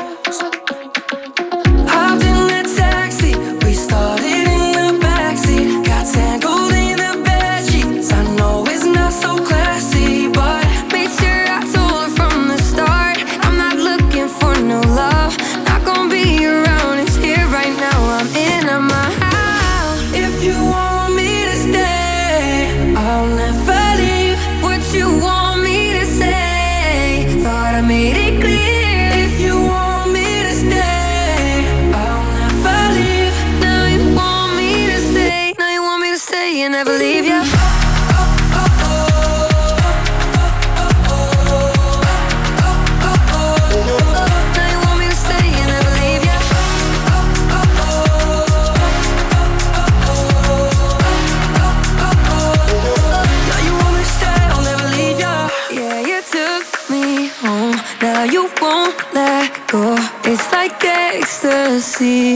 así. 61.98 62.27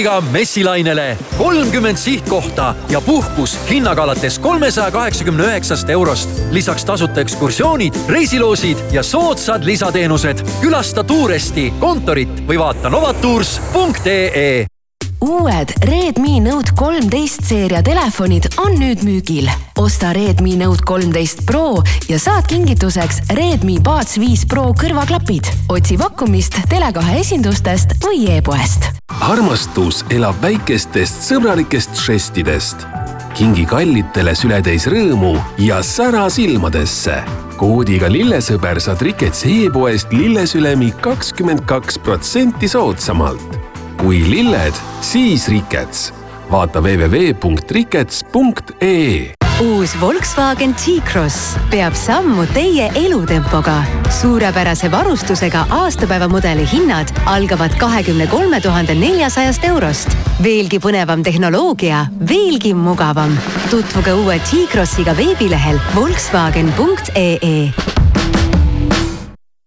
Novatursiga 0.00 0.32
messilainele 0.32 1.18
kolmkümmend 1.38 1.96
sihtkohta 1.96 2.74
ja 2.88 3.00
puhkus 3.00 3.58
hinnaga 3.70 4.02
alates 4.02 4.38
kolmesaja 4.38 4.90
kaheksakümne 4.90 5.44
üheksast 5.44 5.90
eurost. 5.90 6.30
lisaks 6.50 6.84
tasuta 6.84 7.20
ekskursioonid, 7.20 7.94
reisiloosid 8.08 8.78
ja 8.92 9.02
soodsad 9.02 9.64
lisateenused. 9.64 10.38
külasta 10.60 11.04
Tuuresti 11.04 11.72
kontorit 11.78 12.42
või 12.48 12.58
vaata 12.58 12.90
novatours.ee 12.90 14.79
uued 15.20 15.72
Redmi 15.84 16.40
Note 16.40 16.72
kolmteist 16.76 17.44
seeria 17.44 17.82
telefonid 17.84 18.48
on 18.60 18.76
nüüd 18.80 19.02
müügil. 19.04 19.48
osta 19.78 20.12
Redmi 20.12 20.56
Note 20.56 20.84
kolmteist 20.86 21.44
Pro 21.46 21.82
ja 22.08 22.18
saad 22.18 22.48
kingituseks 22.48 23.20
Redmi 23.36 23.78
Buds 23.80 24.18
viis 24.20 24.46
Pro 24.46 24.72
kõrvaklapid. 24.72 25.50
otsi 25.68 25.98
pakkumist 25.98 26.60
Tele2 26.72 27.18
esindustest 27.20 27.96
või 28.04 28.28
e-poest. 28.36 28.88
armastus 29.20 30.04
elab 30.10 30.40
väikestest 30.42 31.22
sõbralikest 31.28 32.00
žestidest. 32.06 32.86
kingi 33.34 33.66
kallitele 33.66 34.34
sületäis 34.34 34.86
rõõmu 34.86 35.36
ja 35.58 35.82
sära 35.82 36.30
silmadesse. 36.30 37.22
koodiga 37.56 38.08
lillesõber 38.08 38.80
saad 38.80 39.02
Riketsi 39.02 39.66
e-poest 39.66 40.12
lillesülemi 40.12 40.92
kakskümmend 41.00 41.66
kaks 41.66 41.98
protsenti 41.98 42.68
soodsamalt. 42.68 43.69
Kui 44.00 44.30
lilled, 44.30 44.74
siis 45.00 45.48
Rikets. 45.48 46.12
vaata 46.50 46.80
www.rikets.ee 46.80 49.32
uus 49.60 50.00
Volkswagen 50.00 50.74
T-Cross 50.74 51.56
peab 51.70 51.94
sammu 51.94 52.46
teie 52.54 52.92
elutempoga. 52.94 53.82
suurepärase 54.20 54.90
varustusega 54.90 55.66
aastapäevamudeli 55.70 56.68
hinnad 56.72 57.08
algavad 57.26 57.70
kahekümne 57.78 58.26
kolme 58.26 58.60
tuhande 58.60 58.94
neljasajast 58.94 59.64
eurost. 59.64 60.08
veelgi 60.42 60.78
põnevam 60.78 61.22
tehnoloogia, 61.22 62.06
veelgi 62.28 62.74
mugavam. 62.74 63.38
tutvuge 63.70 64.12
uue 64.12 64.38
T-Crossiga 64.38 65.16
veebilehel 65.16 65.78
Volkswagen.ee. 65.94 67.72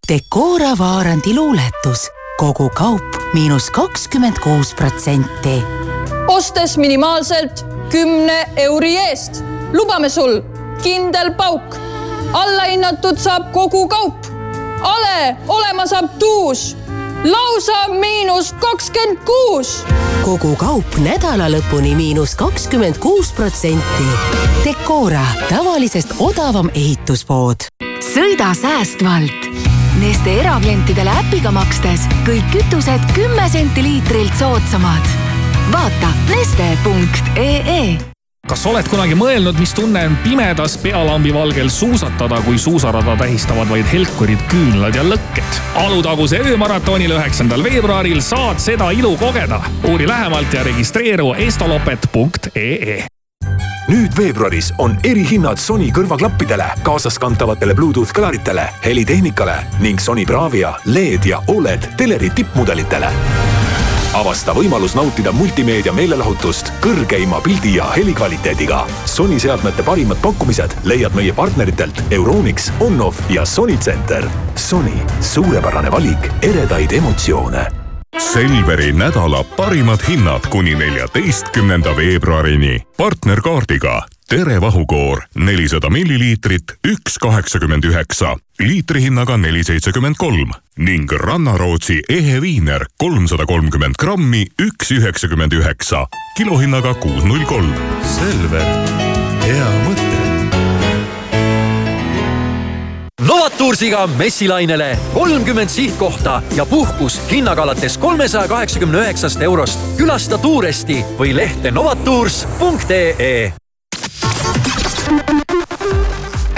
Decora 0.09 0.77
Vaarandi 0.77 1.35
luuletus, 1.35 2.09
kogu 2.37 2.69
kaup 2.69 3.17
miinus 3.33 3.69
kakskümmend 3.69 4.39
kuus 4.39 4.73
protsenti. 4.73 5.63
ostes 6.27 6.77
minimaalselt 6.77 7.65
kümne 7.89 8.49
euri 8.55 8.97
eest. 8.97 9.43
lubame 9.73 10.09
sul 10.09 10.41
kindel 10.83 11.33
pauk. 11.33 11.77
allahinnatud 12.33 13.17
saab 13.17 13.51
kogu 13.51 13.87
kaup. 13.87 14.15
ale 14.81 15.35
olema 15.47 15.85
saab 15.85 16.09
tuus, 16.19 16.77
lausa 17.23 17.87
miinus 17.87 18.53
kakskümmend 18.53 19.17
kuus. 19.25 19.83
kogu 20.25 20.55
kaup 20.55 20.97
nädala 20.97 21.49
lõpuni 21.49 21.95
miinus 21.95 22.35
kakskümmend 22.35 22.97
kuus 22.97 23.31
protsenti. 23.31 24.09
Decora, 24.65 25.25
tavalisest 25.49 26.15
odavam 26.19 26.69
ehituspood. 26.73 27.69
sõida 28.13 28.53
säästvalt. 28.61 29.82
Neste 30.03 30.33
eraklientidele 30.41 31.11
äpiga 31.15 31.51
makstes 31.55 32.01
kõik 32.27 32.49
kütused 32.51 33.03
kümme 33.15 33.45
senti 33.47 33.85
liitrilt 33.85 34.33
soodsamad. 34.35 35.05
vaata 35.71 36.09
neste.ee 36.27 38.11
kas 38.43 38.65
oled 38.67 38.87
kunagi 38.91 39.15
mõelnud, 39.15 39.55
mis 39.55 39.71
tunne 39.73 40.01
on 40.05 40.17
pimedas 40.25 40.75
pealambi 40.83 41.31
valgel 41.33 41.69
suusatada, 41.71 42.41
kui 42.43 42.59
suusarada 42.59 43.15
tähistavad 43.17 43.71
vaid 43.71 43.87
helkurid, 43.87 44.43
küünlad 44.51 44.99
ja 44.99 45.07
lõkked? 45.07 45.61
Alutaguse 45.85 46.43
öömaratonil 46.43 47.15
üheksandal 47.15 47.63
veebruaril 47.63 48.19
saad 48.21 48.59
seda 48.59 48.91
ilu 48.91 49.15
kogeda. 49.17 49.61
uuri 49.87 50.07
lähemalt 50.07 50.53
ja 50.53 50.67
registreeru 50.67 51.33
estolopet.ee 51.33 53.05
nüüd 53.93 54.17
veebruaris 54.17 54.71
on 54.81 54.95
erihinnad 55.05 55.59
Sony 55.61 55.91
kõrvaklappidele, 55.93 56.65
kaasaskantavatele 56.85 57.75
Bluetooth 57.77 58.13
kõlaritele, 58.15 58.65
helitehnikale 58.85 59.59
ning 59.83 60.01
Sony 60.01 60.25
Bravia, 60.25 60.71
LED 60.89 61.27
ja 61.29 61.41
Oled 61.53 61.85
teleri 61.97 62.31
tippmudelitele. 62.33 63.11
avasta 64.13 64.53
võimalus 64.53 64.93
nautida 64.95 65.31
multimeedia 65.31 65.93
meelelahutust 65.93 66.69
kõrgeima 66.81 67.41
pildi 67.41 67.75
ja 67.75 67.91
helikvaliteediga. 67.95 68.85
Sony 69.05 69.39
seadmete 69.39 69.83
parimad 69.83 70.21
pakkumised 70.21 70.77
leiad 70.83 71.13
meie 71.15 71.33
partneritelt 71.33 72.03
Euronix, 72.11 72.71
Onnof 72.79 73.21
ja 73.29 73.45
Sony 73.45 73.77
Center. 73.77 74.29
Sony, 74.55 74.97
suurepärane 75.21 75.91
valik 75.91 76.29
eredaid 76.41 76.91
emotsioone 76.91 77.82
Selveri 78.17 78.91
nädala 78.93 79.43
parimad 79.43 79.99
hinnad 80.07 80.49
kuni 80.49 80.75
neljateistkümnenda 80.75 81.97
veebruarini. 81.97 82.79
partnerkaardiga 82.97 84.05
Tere 84.29 84.61
vahukoor 84.61 85.21
nelisada 85.35 85.89
milliliitrit, 85.89 86.63
üks 86.87 87.17
kaheksakümmend 87.21 87.83
üheksa, 87.83 88.37
liitrihinnaga 88.59 89.37
neli 89.37 89.63
seitsekümmend 89.63 90.15
kolm. 90.17 90.49
Ning 90.77 91.11
Rannarootsi 91.11 92.01
ehe 92.09 92.41
viiner 92.41 92.85
kolmsada 92.97 93.45
kolmkümmend 93.45 93.95
grammi, 93.99 94.47
üks 94.61 94.91
üheksakümmend 94.91 95.51
üheksa, 95.51 96.07
kilohinnaga 96.37 96.93
kuus 96.93 97.23
null 97.23 97.45
kolm. 97.45 97.75
Selver, 98.15 98.73
hea 99.45 99.69
mõte 99.85 100.12
Novatursiga 103.21 104.07
messilainele 104.07 104.97
kolmkümmend 105.13 105.69
sihtkohta 105.69 106.41
ja 106.55 106.65
puhkus 106.65 107.21
hinnaga 107.31 107.63
alates 107.63 107.97
kolmesaja 107.97 108.47
kaheksakümne 108.47 108.97
üheksast 108.97 109.41
eurost. 109.41 109.79
külasta 109.97 110.37
Tuuresti 110.37 111.05
või 111.19 111.35
lehte 111.35 111.71
novatours.ee 111.71 113.53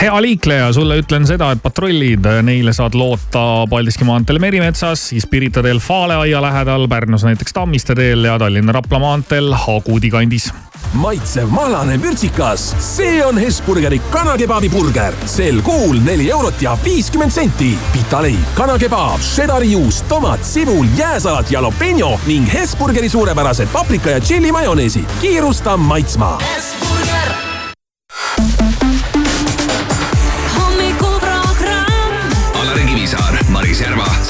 hea 0.05 0.21
liikleja, 0.21 0.73
sulle 0.73 0.99
ütlen 1.01 1.25
seda, 1.25 1.49
et 1.55 1.61
patrullid, 1.63 2.27
neile 2.45 2.73
saad 2.75 2.93
loota 2.97 3.65
Paldiski 3.69 4.05
maanteel 4.05 4.37
Merimetsas, 4.43 5.07
siis 5.09 5.25
Pirita 5.29 5.63
teel 5.65 5.81
Faaleaia 5.81 6.41
lähedal, 6.43 6.85
Pärnus 6.91 7.25
näiteks 7.25 7.53
Tammiste 7.53 7.95
teel 7.97 8.27
ja 8.27 8.37
Tallinna-Rapla 8.41 9.01
maanteel 9.01 9.53
Hagudi 9.65 10.13
kandis 10.13 10.51
maitsev 10.95 11.49
mahlane 11.51 11.97
vürtsikas, 11.99 12.61
see 12.79 13.17
on 13.25 13.39
Hesburgeri 13.41 13.97
kanakebabi 14.13 14.69
burger. 14.69 15.15
sel 15.25 15.57
kuul 15.65 15.97
neli 16.05 16.29
eurot 16.31 16.61
ja 16.61 16.77
viiskümmend 16.83 17.33
senti. 17.33 17.73
pitaleib, 17.93 18.53
kanakebaab, 18.55 19.19
šedari 19.19 19.71
juust, 19.71 20.05
tomat, 20.07 20.45
sibul, 20.45 20.85
jääsalat, 20.97 21.51
jalapeno 21.51 22.19
ning 22.27 22.53
Hesburgeri 22.53 23.09
suurepärased 23.09 23.67
paprika 23.73 24.09
ja 24.09 24.19
tšilli 24.19 24.51
majoneesid. 24.51 25.17
kiirusta 25.21 25.77
maitsma. 25.77 26.37
hommikuprogramm. 26.37 29.14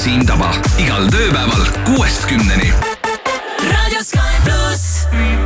Siim 0.06 0.20
Taba 0.22 0.52
igal 0.78 1.08
tööpäeval 1.10 1.64
kuuest 1.88 2.28
kümneni. 2.30 2.68
Radio 3.66 4.04
Sky 4.06 4.38
pluss. 4.44 5.45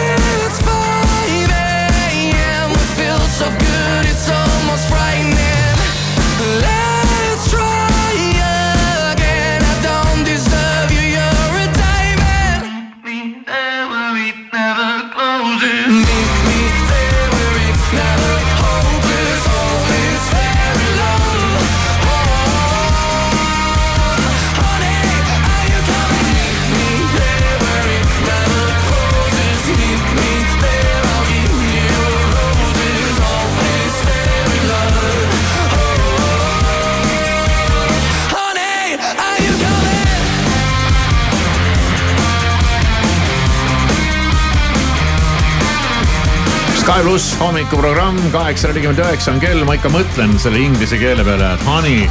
Pluss 47.11 47.39
hommikuprogramm, 47.39 48.15
kaheksa 48.31 48.69
nelikümmend 48.69 48.99
üheksa 49.03 49.33
on 49.33 49.39
kell, 49.43 49.65
ma 49.67 49.73
ikka 49.75 49.89
mõtlen 49.91 50.31
selle 50.39 50.61
inglise 50.63 50.95
keele 50.95 51.25
peale, 51.27 51.49
et 51.57 51.63
honey. 51.67 52.05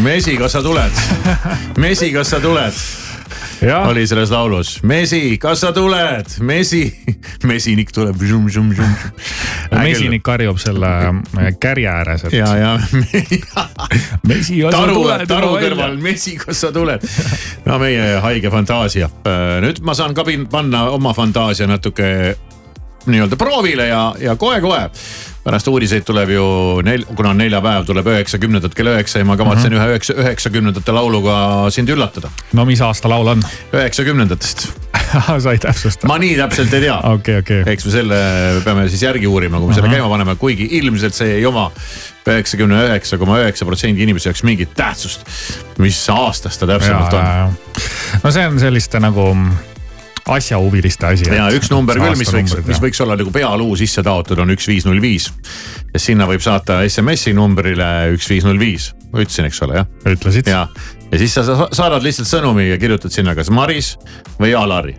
Mesi, 0.00 0.32
kas 0.40 0.54
sa 0.56 0.62
tuled? 0.64 1.00
Mesi, 1.82 2.08
kas 2.14 2.30
sa 2.32 2.38
tuled? 2.40 2.78
oli 3.84 4.06
selles 4.08 4.32
laulus, 4.32 4.70
Mesi, 4.88 5.36
kas 5.38 5.60
sa 5.60 5.74
tuled? 5.76 6.30
Mesi, 6.40 6.80
mesinik 7.50 7.92
tuleb. 7.92 8.16
mesinik 9.76 10.24
karjub 10.24 10.56
selle 10.58 10.92
äh, 11.12 11.50
kärje 11.60 11.90
ääres, 11.92 12.24
et. 12.24 12.32
ja, 12.32 12.48
ja 12.56 12.70
mesi, 14.30 14.62
kas 14.62 14.72
sa 14.72 14.86
tuled 14.88 15.26
taru 15.28 15.50
kõrval, 15.58 15.98
mesi, 16.00 16.38
kas 16.40 16.64
sa 16.64 16.72
tuled? 16.72 17.04
no 17.68 17.76
meie 17.82 18.16
haige 18.24 18.50
fantaasia. 18.50 19.10
nüüd 19.60 19.82
ma 19.84 19.94
saan 20.00 20.16
ka 20.16 20.24
panna 20.48 20.86
oma 20.96 21.12
fantaasia 21.12 21.68
natuke 21.68 22.08
nii-öelda 23.06 23.36
proovile 23.40 23.86
ja, 23.90 24.14
ja 24.20 24.36
kohe-kohe 24.36 24.88
pärast 25.42 25.66
uudiseid 25.68 26.04
tuleb 26.06 26.30
ju 26.30 26.44
nel-, 26.86 27.02
kuna 27.18 27.32
on 27.34 27.40
neljapäev, 27.42 27.82
tuleb 27.88 28.06
üheksakümnendat 28.12 28.76
kell 28.78 28.92
üheksa 28.92 29.18
ja 29.18 29.26
ma 29.26 29.34
kavatsen 29.36 29.72
Mhm. 29.72 29.80
ühe 29.80 29.88
üheksa, 29.96 30.14
üheksakümnendate 30.22 30.92
lauluga 30.94 31.34
sind 31.74 31.88
üllatada. 31.90 32.30
no 32.52 32.64
mis 32.64 32.80
aasta 32.80 33.08
laul 33.10 33.26
on? 33.26 33.42
üheksakümnendatest 33.74 34.68
sa 35.42 35.52
ei 35.52 35.58
täpsusta? 35.58 36.06
ma 36.06 36.18
nii 36.22 36.36
täpselt 36.38 36.72
ei 36.74 36.80
tea. 36.86 37.00
okei, 37.16 37.38
okei. 37.42 37.62
eks 37.66 37.84
me 37.88 37.92
selle 37.96 38.20
peame 38.64 38.86
siis 38.88 39.02
järgi 39.02 39.26
uurima, 39.26 39.58
kui 39.58 39.72
me 39.72 39.74
selle 39.74 39.90
Ahah. 39.90 39.98
käima 39.98 40.08
paneme, 40.14 40.36
kuigi 40.38 40.68
ilmselt 40.78 41.14
see 41.18 41.34
ei 41.40 41.46
oma 41.46 41.70
üheksakümne 42.22 42.78
üheksa 42.86 43.18
koma 43.18 43.40
üheksa 43.42 43.66
protsendi 43.66 44.02
inimese 44.06 44.30
jaoks 44.30 44.44
mingit 44.46 44.76
tähtsust. 44.78 45.26
mis 45.82 45.98
aastast 46.10 46.60
ta 46.62 46.70
täpsemalt 46.70 47.18
on. 47.18 47.58
no 48.22 48.30
see 48.30 48.46
on 48.46 48.62
selliste 48.62 49.00
nagu 49.02 49.26
asjahuviliste 50.28 51.06
asi. 51.06 51.26
ja 51.26 51.48
üks 51.54 51.70
number 51.72 51.98
küll, 51.98 52.16
mis 52.18 52.30
võiks, 52.32 52.54
mis 52.66 52.80
võiks 52.82 53.00
olla 53.02 53.16
nagu 53.18 53.32
pealuu 53.34 53.76
sisse 53.78 54.04
taotud, 54.06 54.38
on 54.42 54.54
üks, 54.54 54.68
viis, 54.70 54.86
null, 54.86 55.00
viis. 55.02 55.30
ja 55.92 56.02
sinna 56.02 56.28
võib 56.30 56.44
saata 56.44 56.82
SMS-i 56.86 57.34
numbrile 57.36 57.88
üks, 58.14 58.28
viis, 58.30 58.46
null, 58.46 58.60
viis. 58.60 58.92
ma 59.12 59.24
ütlesin, 59.24 59.48
eks 59.50 59.62
ole, 59.66 59.80
jah? 59.82 59.88
ütlesid. 60.14 60.50
ja, 60.52 60.66
ja 61.10 61.22
siis 61.22 61.34
sa- 61.34 61.68
saadad 61.72 62.04
lihtsalt 62.04 62.30
sõnumi 62.30 62.68
ja 62.70 62.78
kirjutad 62.78 63.14
sinna 63.14 63.34
kas 63.38 63.50
Maris 63.50 63.96
või 64.38 64.54
Alari. 64.58 64.94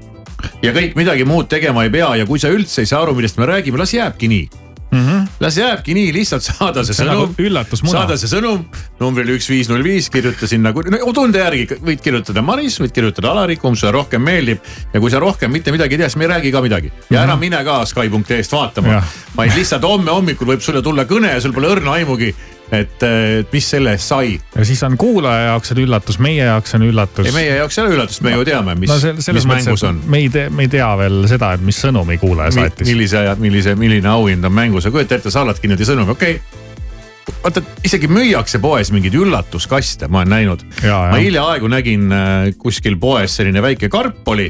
ja 0.64 0.76
kõik 0.76 0.98
midagi 1.00 1.28
muud 1.28 1.48
tegema 1.52 1.86
ei 1.88 1.94
pea 1.94 2.16
ja 2.22 2.28
kui 2.28 2.42
sa 2.42 2.52
üldse 2.52 2.84
ei 2.84 2.90
saa 2.90 3.04
aru, 3.06 3.16
millest 3.16 3.40
me 3.40 3.48
räägime, 3.50 3.80
las 3.80 3.96
jääbki 3.96 4.28
nii 4.32 4.63
mm. 4.94 5.08
-hmm. 5.08 5.28
las 5.44 5.58
jääbki 5.58 5.96
nii, 5.98 6.14
lihtsalt 6.14 6.46
saada 6.46 6.84
see 6.84 6.94
See 6.94 7.06
sõnum 7.06 7.34
üllatusmuna. 7.42 7.94
saada 7.98 8.18
see 8.18 8.30
sõnum 8.32 8.64
numbrile 9.00 9.36
üks, 9.38 9.50
viis, 9.50 9.70
null, 9.72 9.84
viis, 9.84 10.10
kirjuta 10.14 10.48
sinna, 10.48 10.74
no 10.74 11.14
tunde 11.16 11.42
järgi 11.42 11.80
võid 11.82 12.04
kirjutada 12.04 12.42
Maris, 12.46 12.80
võid 12.82 12.94
kirjutada 12.96 13.32
Alari, 13.34 13.58
kumb 13.62 13.80
sulle 13.80 13.92
rohkem 13.96 14.22
meeldib. 14.22 14.60
ja 14.94 15.00
kui 15.00 15.12
sa 15.12 15.20
rohkem 15.20 15.52
mitte 15.52 15.72
midagi 15.72 15.98
ei 15.98 16.04
tea, 16.04 16.10
siis 16.10 16.22
me 16.22 16.28
ei 16.28 16.34
räägi 16.36 16.52
ka 16.52 16.62
midagi 16.62 16.92
ja 17.10 17.24
ära 17.24 17.36
mine 17.40 17.64
ka 17.64 17.84
Skype.ee-st 17.90 18.52
vaatama 18.52 19.02
vaid 19.36 19.56
lihtsalt 19.58 19.84
homme 19.88 20.12
hommikul 20.12 20.48
võib 20.54 20.62
sulle 20.62 20.82
tulla 20.82 21.08
kõne 21.10 21.34
ja 21.34 21.42
sul 21.42 21.54
pole 21.54 21.72
õrna 21.74 21.98
aimugi, 21.98 22.34
et, 22.74 23.06
mis 23.52 23.68
selle 23.76 23.94
eest 23.96 24.10
sai. 24.12 24.34
ja 24.56 24.66
siis 24.66 24.82
on 24.86 24.98
kuulaja 25.00 25.52
jaoks 25.52 25.74
on 25.76 25.82
üllatus, 25.84 26.20
meie 26.24 26.46
jaoks 26.46 26.76
on 26.78 26.88
üllatus. 26.88 27.28
ei, 27.30 27.36
meie 27.36 27.56
jaoks 27.60 27.78
ei 27.78 27.86
ole 27.86 27.96
üllatust, 27.98 28.24
me 28.26 28.34
ju 28.34 28.46
teame, 28.48 28.76
mis 28.80 28.92
no 28.92 29.14
mis 29.38 29.48
mängus 29.50 29.86
on 29.88 30.02
me 30.08 30.24
ei 30.24 30.32
tea, 30.34 30.50
me 30.50 30.68
ei 30.68 30.74
tea 30.74 30.90
veel 31.00 31.24
seda, 31.30 31.54
et 31.58 31.64
mis 31.66 31.80
sõnumi 31.86 32.18
kuulaja 32.22 32.56
saatis. 32.56 32.88
millise, 32.90 33.24
millise, 33.42 33.78
milline 33.80 34.10
auhind 34.10 34.50
on 34.50 34.56
mängus 34.56 34.88
ja 34.88 34.94
kujuta 34.94 35.20
ette, 35.20 35.34
saadadki 35.34 35.70
niimoodi 35.70 35.90
sõnumi, 35.90 36.16
okei 36.16 36.38
okay. 36.40 37.36
vaata, 37.46 37.64
isegi 37.86 38.10
müüakse 38.12 38.62
poes 38.64 38.94
mingeid 38.96 39.18
üllatuskaste, 39.20 40.10
ma 40.10 40.24
olen 40.24 40.34
näinud. 40.38 40.66
ma 40.88 41.22
hiljaaegu 41.22 41.72
nägin 41.72 42.10
äh, 42.12 42.50
kuskil 42.58 42.98
poes 43.02 43.38
selline 43.40 43.62
väike 43.66 43.92
karp 43.94 44.28
oli. 44.34 44.50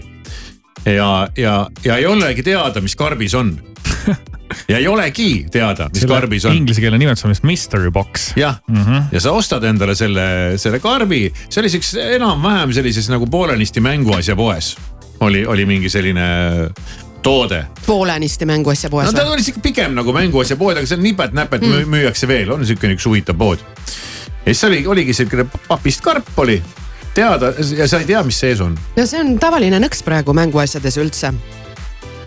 ja, 0.85 1.27
ja, 1.37 1.57
ja 1.83 1.99
ei 1.99 2.07
olegi 2.07 2.45
teada, 2.45 2.81
mis 2.83 2.95
karbis 2.99 3.35
on 3.39 3.57
ja 4.67 4.77
ei 4.77 4.87
olegi 4.87 5.45
teada, 5.51 5.89
mis 5.93 6.03
Selle 6.03 6.15
karbis 6.15 6.45
on. 6.45 6.57
Inglise 6.57 6.81
keele 6.81 6.97
nimetus 6.97 7.25
on 7.25 7.33
vist 7.33 7.43
mystery 7.47 7.91
box. 7.91 8.31
jah 8.35 8.59
mm, 8.67 8.83
-hmm. 8.83 9.03
ja 9.11 9.21
sa 9.21 9.31
ostad 9.31 9.63
endale 9.63 9.95
selle, 9.95 10.57
selle 10.57 10.79
karbi, 10.79 11.25
see 11.49 11.61
oli 11.61 11.69
siukses 11.69 11.99
enam-vähem 12.17 12.73
sellises 12.73 13.09
nagu 13.09 13.27
poolenisti 13.27 13.81
mänguasja 13.81 14.35
poes. 14.35 14.75
oli, 15.19 15.45
oli 15.45 15.65
mingi 15.65 15.89
selline 15.89 16.27
toode 17.23 17.65
poolenisti 17.85 18.45
mänguasja 18.45 18.89
poes 18.89 19.07
no 19.07 19.11
ta 19.11 19.25
oli 19.31 19.43
siuke 19.43 19.61
pigem 19.63 19.95
nagu 19.95 20.13
mänguasja 20.13 20.57
pood, 20.59 20.77
aga 20.77 20.87
seal 20.87 21.01
nipet-näpet 21.01 21.61
Mm. 21.61 21.75
mm. 21.75 21.89
müüakse 21.95 22.27
veel, 22.27 22.51
on 22.51 22.65
siukene 22.65 22.97
üks 22.97 23.05
huvitav 23.07 23.37
pood. 23.37 23.59
ja 24.45 24.53
siis 24.53 24.63
oli, 24.63 24.85
oligi 24.87 25.13
siukene 25.13 25.45
papist 25.67 26.01
karp 26.01 26.27
oli, 26.37 26.61
teada 27.13 27.53
ja 27.77 27.87
sa 27.87 27.99
ei 27.99 28.05
tea, 28.05 28.23
mis 28.23 28.39
sees 28.39 28.61
on. 28.61 28.77
no 28.97 29.05
see 29.05 29.19
on 29.19 29.37
tavaline 29.39 29.79
nõks 29.79 30.03
praegu 30.03 30.33
mänguasjades 30.33 30.97
üldse 30.97 31.33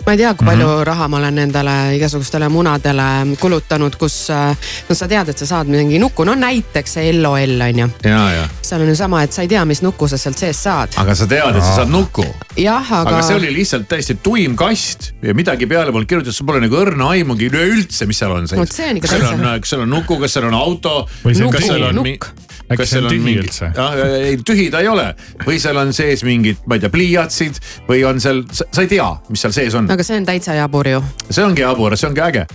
ma 0.07 0.13
ei 0.15 0.19
tea, 0.21 0.35
kui 0.39 0.47
palju 0.47 0.67
mm 0.67 0.73
-hmm. 0.73 0.85
raha 0.87 1.09
ma 1.09 1.17
olen 1.17 1.35
nendele 1.35 1.97
igasugustele 1.97 2.49
munadele 2.49 3.37
kulutanud, 3.41 3.97
kus 3.99 4.31
äh, 4.31 4.57
no 4.89 4.95
sa 4.95 5.09
tead, 5.09 5.29
et 5.29 5.39
sa 5.39 5.47
saad 5.47 5.67
mingi 5.67 5.99
nuku, 5.99 6.25
no 6.25 6.35
näiteks 6.35 6.93
see 6.95 7.13
LOL 7.13 7.61
on 7.61 7.79
ju. 7.79 7.89
ja, 8.05 8.31
ja. 8.31 8.49
seal 8.63 8.81
on 8.81 8.89
ju 8.89 8.97
sama, 8.97 9.23
et 9.23 9.33
sa 9.33 9.43
ei 9.43 9.49
tea, 9.49 9.65
mis 9.65 9.83
nuku 9.83 10.09
sa 10.09 10.19
sealt 10.19 10.39
seest 10.39 10.63
saad. 10.63 10.95
aga 10.97 11.15
sa 11.15 11.27
tead, 11.27 11.57
et 11.57 11.63
sa 11.63 11.75
saad 11.77 11.89
nuku. 11.91 12.25
jah, 12.57 12.93
aga. 12.93 13.17
aga 13.17 13.23
see 13.23 13.37
oli 13.37 13.53
lihtsalt 13.55 13.89
täiesti 13.89 14.15
tuim 14.23 14.57
kast 14.57 15.13
ja 15.23 15.35
midagi 15.35 15.67
peale 15.67 15.93
polnud 15.93 16.09
kirjutatud, 16.09 16.37
sul 16.37 16.47
pole 16.47 16.61
nagu 16.61 16.77
õrna 16.77 17.11
aimugi 17.11 17.51
üleüldse, 17.51 18.07
mis 18.07 18.19
seal 18.19 18.31
on 18.31 18.49
sees. 18.49 18.61
Vot 18.61 18.73
see 18.73 18.91
on 18.91 18.97
ikka 18.97 19.09
kas 19.09 19.19
seal 19.19 19.31
täitsa- 19.33 19.55
on, 19.55 19.61
kas 19.61 19.71
seal 19.71 19.83
on 19.83 19.91
nuku, 19.91 20.21
kas 20.21 20.33
seal 20.33 20.45
on 20.45 20.55
auto, 20.55 21.09
Või 21.25 21.35
see 21.35 21.45
on 21.45 21.53
kas 21.53 21.67
seal 21.67 21.83
on, 21.83 21.95
nukk. 21.95 22.31
Äkki 22.67 22.87
see 22.91 22.99
on 22.99 23.11
tühi 23.13 23.37
üldse? 23.45 23.71
ei, 24.17 24.37
tühi 24.43 24.67
ta 24.75 24.81
ei 24.83 24.89
ole 24.91 25.07
või 25.45 25.59
seal 25.63 25.79
on 25.79 25.93
sees 25.95 26.25
mingid, 26.27 26.59
ma 26.67 26.79
ei 26.79 26.83
tea, 26.83 26.91
pliiatsid 26.91 27.61
või 27.87 28.03
on 28.09 28.19
seal, 28.23 28.43
sa 28.51 28.83
ei 28.83 28.91
tea, 28.91 29.07
mis 29.31 29.45
seal 29.47 29.55
sees 29.55 29.77
on. 29.79 29.87
aga 29.93 30.07
see 30.07 30.19
on 30.19 30.27
täitsa 30.27 30.57
jabur 30.59 30.89
ju. 30.91 31.03
see 31.31 31.45
ongi 31.47 31.63
jabur, 31.63 31.95
see 31.97 32.11
ongi 32.11 32.25
äge. 32.27 32.47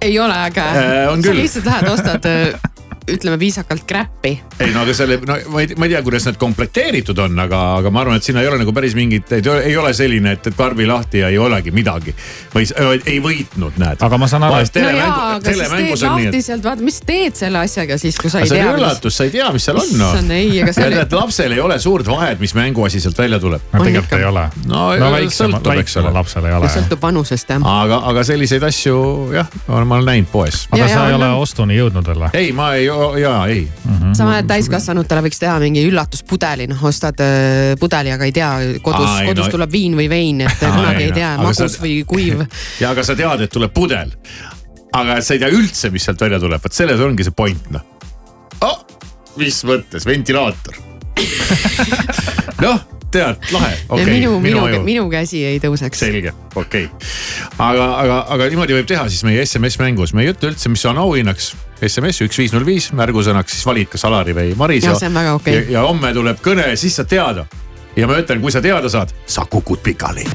ei 0.00 0.18
ole 0.18 0.40
äge 0.46 0.64
Äh, 0.64 1.20
sa 1.24 1.34
lihtsalt 1.36 1.68
lähed, 1.68 1.88
ostad 1.92 2.24
äh, 2.32 2.60
ütleme 3.14 3.38
viisakalt 3.40 3.84
crap'i. 3.88 4.34
ei 4.60 4.72
no 4.74 4.82
aga 4.84 4.94
selle, 4.94 5.18
no 5.26 5.36
ma 5.52 5.62
ei, 5.64 5.74
ma 5.78 5.88
ei 5.88 5.94
tea, 5.94 6.02
kuidas 6.06 6.26
need 6.28 6.38
komplekteeritud 6.40 7.18
on, 7.24 7.38
aga, 7.44 7.60
aga 7.78 7.92
ma 7.94 8.02
arvan, 8.04 8.18
et 8.20 8.26
siin 8.26 8.38
ei 8.40 8.48
ole 8.48 8.58
nagu 8.60 8.72
päris 8.76 8.94
mingit, 8.98 9.32
ei 9.38 9.76
ole 9.76 9.92
selline, 9.96 10.32
et, 10.38 10.46
et 10.50 10.56
karbi 10.58 10.86
lahti 10.88 11.22
ja 11.22 11.30
ei 11.32 11.38
olegi 11.38 11.72
midagi. 11.74 12.14
või 12.54 12.66
ei, 13.06 13.18
võitnud, 13.24 13.78
näed. 13.80 14.02
aga 14.04 14.18
ma 14.20 14.28
saan 14.30 14.46
aru, 14.48 14.60
et 14.64 14.80
no 14.82 14.92
jaa, 14.96 15.18
aga 15.36 15.54
siis 15.54 15.74
teed 15.74 16.04
lahti 16.06 16.42
sealt, 16.42 16.64
vaata, 16.64 16.84
mis 16.84 17.00
teed 17.06 17.38
selle 17.38 17.62
asjaga 17.62 17.98
siis, 18.00 18.18
kui 18.20 18.30
sa 18.32 18.42
ei 18.44 18.50
see 18.50 18.58
tea 18.60 18.72
on. 18.72 18.80
üllatus, 18.80 19.16
sa 19.18 19.26
ei 19.28 19.32
tea, 19.34 19.48
mis 19.54 19.68
seal 19.68 19.80
on 19.80 19.92
no.. 19.98 20.10
Issand, 20.12 20.34
ei, 20.36 20.50
aga 20.62 20.74
see 20.76 20.86
oli- 20.88 21.00
et 21.02 21.16
lapsel 21.18 21.56
ei 21.56 21.60
ole 21.64 21.78
suurt 21.82 22.08
vahet, 22.10 22.40
mis 22.40 22.54
mänguasi 22.58 23.00
sealt 23.00 23.18
välja 23.18 23.40
tuleb. 23.42 23.62
no 23.72 23.84
tegelikult 23.84 24.18
ei 24.18 24.24
ole. 24.28 24.44
no, 24.66 24.82
no 24.94 25.04
no 25.04 25.10
väiksema, 25.14 25.58
sõltub, 25.58 25.80
eks 25.82 25.96
ole 26.02 26.12
lapsel 26.14 26.48
ei 26.48 26.56
ole. 26.58 26.70
sõltub 26.72 27.02
vanusest 27.02 27.54
jah. 27.54 27.64
aga, 27.74 28.00
aga 28.12 28.24
selliseid 28.26 28.62
asju 28.68 28.98
jah, 29.36 29.48
ma 29.68 29.82
olen 29.82 30.04
näinud 30.12 30.30
poes. 30.32 30.66
aga 30.72 30.82
Ja, 30.82 30.88
sa 30.88 31.00
ja, 31.02 31.08
ei 31.10 31.16
ole 31.18 31.28
ostuni 31.42 31.76
jõudnud 31.78 32.06
veel 32.06 32.22
või? 32.24 32.30
ei, 32.38 32.52
ma 32.56 32.70
ei, 32.78 32.88
jaa, 33.18 33.40
ei. 33.52 33.64
sama, 34.16 34.38
et 34.40 34.48
täiskasvanutele 34.50 35.24
võiks 35.28 35.40
teha 35.42 35.56
mingi 35.62 35.84
üllatuspudeli, 35.88 36.68
noh 36.70 36.84
ostad 36.90 37.20
äh, 37.24 37.74
pudeli, 37.80 38.12
aga 38.14 38.28
ei 38.28 38.34
tea, 38.36 38.50
kodus 38.84 39.10
ei, 39.22 39.30
kodus 39.30 39.48
no- 39.48 39.56
tuleb 39.56 39.74
viin 39.74 39.98
või 39.98 40.08
vein, 40.10 40.44
et 40.46 40.62
Aa, 40.62 40.74
kunagi 40.78 41.04
ei, 41.04 41.10
ei 41.10 41.12
no, 41.12 41.18
tea, 41.20 41.34
aga 41.34 41.48
magus 41.50 41.76
sa- 41.76 41.84
või 41.84 41.98
kuiv. 42.08 42.44
ja 42.82 42.94
aga 42.94 43.06
sa 43.06 43.18
tead, 43.18 43.46
et 43.46 43.54
tuleb 43.54 43.74
pudel. 43.74 44.12
aga 44.98 45.20
sa 45.22 45.36
ei 45.36 45.44
tea 45.44 45.52
üldse, 45.52 45.92
mis 45.94 46.08
sealt 46.08 46.20
välja 46.26 46.40
tuleb, 46.42 46.62
vot 46.64 46.82
selles 46.82 47.00
ongi 47.04 47.26
see 47.26 47.36
point 47.36 47.70
noh 47.74 47.94
oh,. 48.64 48.78
mis 49.38 49.60
mõttes, 49.68 50.06
ventilaator. 50.08 50.78
noh, 52.64 52.80
tead, 53.12 53.48
lahe, 53.54 53.72
okei 53.88 54.04
ja 54.04 54.10
minu, 54.10 54.32
minu, 54.42 54.64
aju. 54.66 54.82
minu 54.86 55.06
käsi 55.12 55.42
ei 55.48 55.60
tõuseks. 55.62 56.00
selge, 56.02 56.34
okei 56.54 56.88
okay.. 56.88 57.08
aga, 57.56 57.86
aga, 58.02 58.18
aga 58.34 58.50
niimoodi 58.52 58.76
võib 58.78 58.90
teha 58.90 59.06
siis 59.10 59.24
meie 59.26 59.44
SMS-mängus, 59.46 60.14
me 60.14 60.26
ei 60.26 60.34
ütle 60.34 60.52
üldse, 60.52 60.70
mis 60.72 60.84
on 60.90 61.00
auhinnaks. 61.02 61.54
SMS 61.82 62.24
üks 62.26 62.38
viis 62.40 62.52
null 62.54 62.66
viis, 62.66 62.90
märgusõnaks 62.96 63.54
siis 63.54 63.66
valid 63.66 63.88
kas 63.92 64.04
Alari 64.08 64.34
või 64.36 64.54
Maris. 64.58 64.84
Jah, 64.86 64.98
see 64.98 65.10
on 65.10 65.18
väga 65.20 65.34
okei. 65.38 65.54
ja, 65.54 65.64
ja 65.78 65.86
homme 65.86 66.12
tuleb 66.14 66.42
kõne 66.44 66.66
ja 66.72 66.76
siis 66.78 66.98
saad 66.98 67.10
teada. 67.10 67.46
ja 67.96 68.06
ma 68.06 68.18
ütlen, 68.18 68.40
kui 68.42 68.52
sa 68.54 68.62
teada 68.64 68.88
saad, 68.90 69.14
sa 69.26 69.46
kukud 69.50 69.82
pikali. 69.82 70.26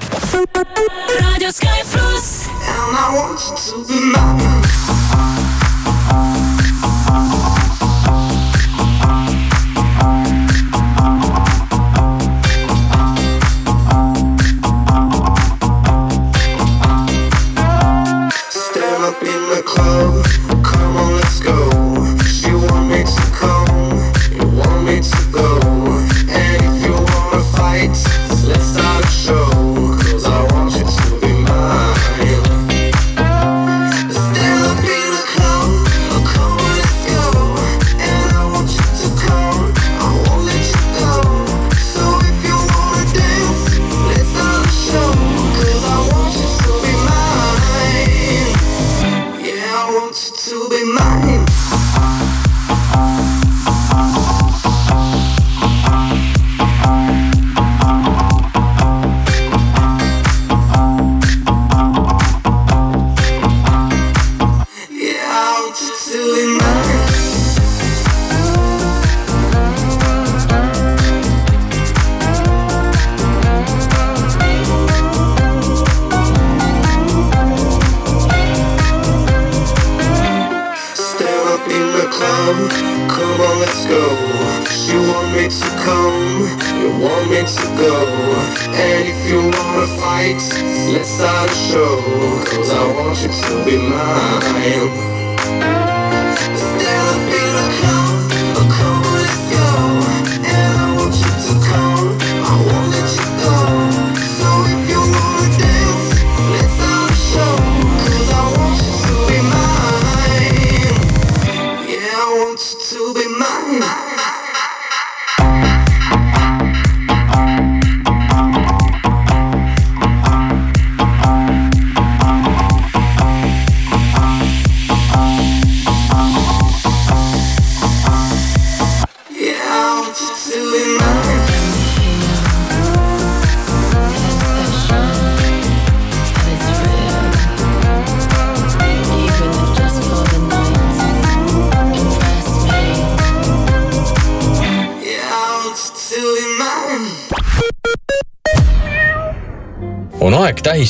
raadio 1.20 1.52
Sky 1.52 1.84
pluss. 1.91 2.48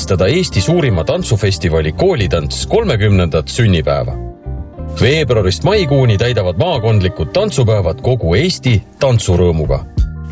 Tähistada 0.04 0.28
Eesti 0.28 0.62
suurima 0.62 1.04
tantsufestivali 1.04 1.92
Koolitants 1.92 2.68
kolmekümnendat 2.68 3.48
sünnipäeva. 3.48 4.14
veebruarist 5.02 5.64
maikuuni 5.64 6.18
täidavad 6.18 6.58
maakondlikud 6.58 7.28
tantsupäevad 7.34 8.02
kogu 8.02 8.36
Eesti 8.36 8.84
tantsurõõmuga. 9.00 9.80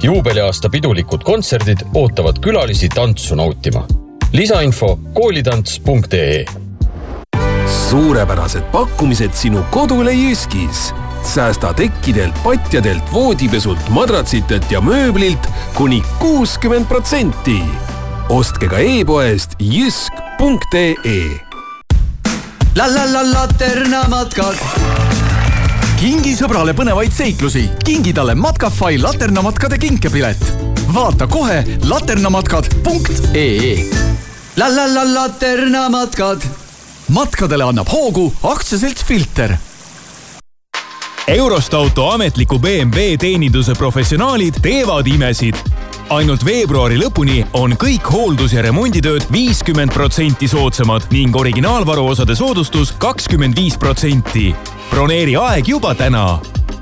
juubeliaasta 0.04 0.70
pidulikud 0.70 1.24
kontserdid 1.24 1.78
ootavad 1.94 2.40
külalisi 2.40 2.90
tantsu 2.90 3.36
nautima. 3.36 3.88
lisainfo 4.34 5.00
koolitants.ee 5.14 6.46
suurepärased 7.90 8.64
pakkumised 8.72 9.34
sinu 9.34 9.64
kodule 9.72 10.14
Jyskis. 10.14 10.94
säästa 11.24 11.74
tekkidelt, 11.74 12.44
patjadelt, 12.44 13.14
voodipesult, 13.14 13.90
madratsitelt 13.90 14.72
ja 14.72 14.82
mööblilt 14.82 15.48
kuni 15.74 16.04
kuuskümmend 16.20 16.86
protsenti. 16.86 17.64
Ostke 18.30 18.68
ka 18.70 18.80
e-poest 18.80 19.56
jysk.ee 19.60 21.22
la 22.76 22.86
la 22.88 23.06
la 23.12 23.24
Laterna 23.32 24.04
matkad. 24.10 24.56
kingi 26.00 26.32
sõbrale 26.40 26.74
põnevaid 26.74 27.12
seiklusi, 27.14 27.66
kingi 27.86 28.14
talle 28.14 28.36
Matkafai 28.36 28.98
laternamatkade 29.02 29.78
kinkepilet. 29.78 30.40
vaata 30.94 31.28
kohe 31.28 31.64
laternamatkad.ee. 31.84 33.76
la 34.58 34.68
la 34.76 34.88
la 34.94 35.04
Laterna 35.14 35.90
matkad. 35.90 36.42
matkadele 37.10 37.64
annab 37.64 37.88
hoogu 37.92 38.34
aktsiaselts 38.44 39.04
Filter 39.06 39.58
Eurostauto 41.28 42.10
ametliku 42.12 42.60
BMW 42.60 43.18
teeninduse 43.18 43.74
professionaalid 43.74 44.54
teevad 44.62 45.08
imesid. 45.08 45.56
Ainult 46.12 46.44
veebruari 46.46 46.98
lõpuni 47.00 47.42
on 47.54 47.76
kõik 47.80 48.08
hooldus- 48.12 48.54
ja 48.54 48.62
remonditööd 48.62 49.26
viiskümmend 49.32 49.94
protsenti 49.94 50.48
soodsamad 50.48 51.08
ning 51.12 51.36
originaalvaruosade 51.36 52.36
soodustus 52.36 52.92
kakskümmend 52.92 53.56
viis 53.56 53.78
protsenti. 53.78 54.56
broneeri 54.90 55.36
aeg 55.36 55.68
juba 55.68 55.96
täna. 55.96 56.40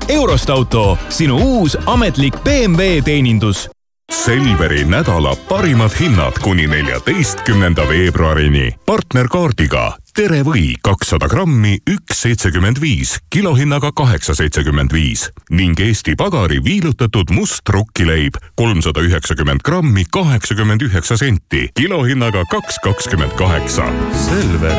Eurost 0.08 0.50
auto, 0.50 0.98
sinu 1.08 1.38
uus 1.38 1.76
ametlik 1.86 2.34
BMW 2.44 3.02
teenindus 3.02 3.68
Selveri 4.10 4.84
nädala 4.84 5.36
parimad 5.48 5.90
hinnad 6.00 6.32
kuni 6.42 6.66
neljateistkümnenda 6.66 7.88
veebruarini. 7.88 8.74
partnerkaardiga 8.86 9.96
Tere 10.20 10.42
või 10.44 10.74
kakssada 10.84 11.24
grammi, 11.32 11.78
üks 11.88 12.18
seitsekümmend 12.26 12.76
viis, 12.76 13.14
kilohinnaga 13.32 13.88
kaheksa 13.96 14.34
seitsekümmend 14.36 14.92
viis 14.92 15.22
ning 15.48 15.80
Eesti 15.80 16.12
Pagari 16.12 16.58
viilutatud 16.60 17.32
must 17.32 17.64
rukkileib 17.72 18.36
kolmsada 18.60 19.00
üheksakümmend 19.00 19.64
grammi, 19.64 20.04
kaheksakümmend 20.12 20.84
üheksa 20.84 21.16
senti, 21.16 21.70
kilohinnaga 21.72 22.42
kaks 22.52 22.76
kakskümmend 22.84 23.32
kaheksa. 23.40 23.86
Selver, 24.26 24.76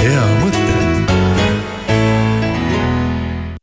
hea 0.00 0.26
mõte 0.40 0.66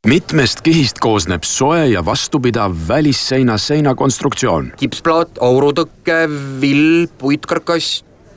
mitmest 0.08 0.64
kihist 0.64 1.04
koosneb 1.04 1.44
soe 1.44 1.84
ja 1.98 2.06
vastupidav 2.06 2.80
välisseina 2.88 3.60
seinakonstruktsioon. 3.60 4.72
kipsplaat, 4.80 5.36
aurutõke, 5.44 6.24
vill, 6.64 7.08
puitkarkass, 7.20 8.06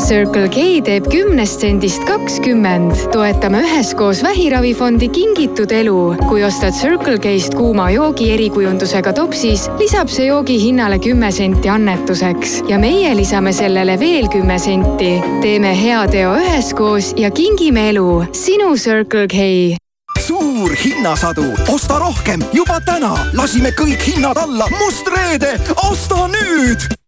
Circle 0.00 0.48
K 0.48 0.80
teeb 0.84 1.06
kümnest 1.12 1.60
sendist 1.60 2.04
kakskümmend. 2.08 2.92
toetame 3.12 3.60
üheskoos 3.64 4.22
Vähiravifondi 4.22 5.08
Kingitud 5.12 5.70
elu. 5.70 6.16
kui 6.28 6.44
ostad 6.44 6.72
Circle 6.72 7.18
K-st 7.18 7.54
kuuma 7.54 7.90
joogi 7.90 8.30
erikujundusega 8.32 9.12
topsis, 9.12 9.68
lisab 9.78 10.08
see 10.08 10.26
joogi 10.26 10.58
hinnale 10.62 10.98
kümme 10.98 11.32
senti 11.32 11.68
annetuseks 11.68 12.62
ja 12.68 12.78
meie 12.78 13.16
lisame 13.16 13.52
sellele 13.52 13.98
veel 14.00 14.28
kümme 14.28 14.58
senti. 14.58 15.22
teeme 15.42 15.74
hea 15.82 16.06
teo 16.08 16.34
üheskoos 16.36 17.12
ja 17.16 17.30
kingime 17.30 17.88
elu. 17.90 18.24
sinu 18.32 18.76
Circle 18.76 19.28
K 19.28 19.76
suur 20.20 20.76
hinnasadu, 20.84 21.44
osta 21.68 21.98
rohkem 21.98 22.44
juba 22.52 22.80
täna, 22.86 23.16
lasime 23.34 23.72
kõik 23.74 24.04
hinnad 24.06 24.38
alla, 24.38 24.68
must 24.78 25.08
reede, 25.16 25.56
osta 25.90 26.28
nüüd 26.28 26.99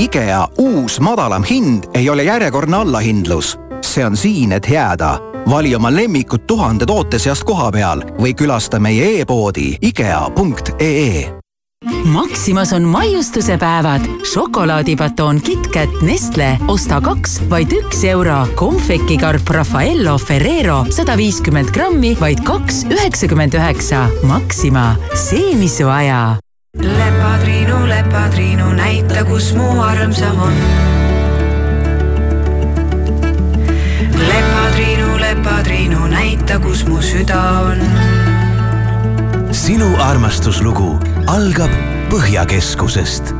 IKEA 0.00 0.48
uus 0.58 1.00
madalam 1.00 1.44
hind 1.44 1.84
ei 1.94 2.10
ole 2.10 2.22
järjekordne 2.24 2.76
allahindlus. 2.76 3.58
see 3.84 4.06
on 4.06 4.16
siin, 4.16 4.52
et 4.52 4.68
jääda. 4.70 5.18
vali 5.50 5.74
oma 5.74 5.94
lemmikud 5.94 6.46
tuhande 6.46 6.86
toote 6.86 7.18
seast 7.18 7.44
koha 7.44 7.70
peal 7.72 8.00
või 8.20 8.32
külasta 8.34 8.80
meie 8.80 9.20
e-poodi 9.20 9.76
ikea.ee 9.82 11.28
Maximas 12.04 12.72
on 12.72 12.82
maiustuse 12.82 13.58
päevad. 13.58 14.00
šokolaadibatoon 14.32 15.40
KitKat 15.40 16.02
Nestle, 16.02 16.58
osta 16.68 17.00
kaks, 17.00 17.40
vaid 17.50 17.72
üks 17.72 18.04
euro. 18.08 18.46
konfekikarp 18.54 19.48
Raffaello 19.48 20.18
Ferrero 20.18 20.84
sada 20.90 21.16
viiskümmend 21.16 21.70
grammi, 21.76 22.16
vaid 22.20 22.40
kaks 22.44 22.86
üheksakümmend 22.88 23.54
üheksa. 23.54 24.08
Maxima, 24.22 24.94
see, 25.14 25.56
mis 25.56 25.76
su 25.76 25.88
aja 25.88 26.38
lepatriinu, 26.78 27.86
lepatriinu, 27.88 28.72
näita, 28.72 29.24
kus 29.24 29.54
mu 29.54 29.80
armsam 29.80 30.38
on. 30.38 30.54
lepatriinu, 34.28 35.20
lepatriinu, 35.20 36.06
näita, 36.06 36.58
kus 36.58 36.86
mu 36.86 37.02
süda 37.02 37.42
on. 37.60 37.78
sinu 39.52 39.96
armastuslugu 39.98 40.98
algab 41.26 41.70
Põhjakeskusest 42.10 43.34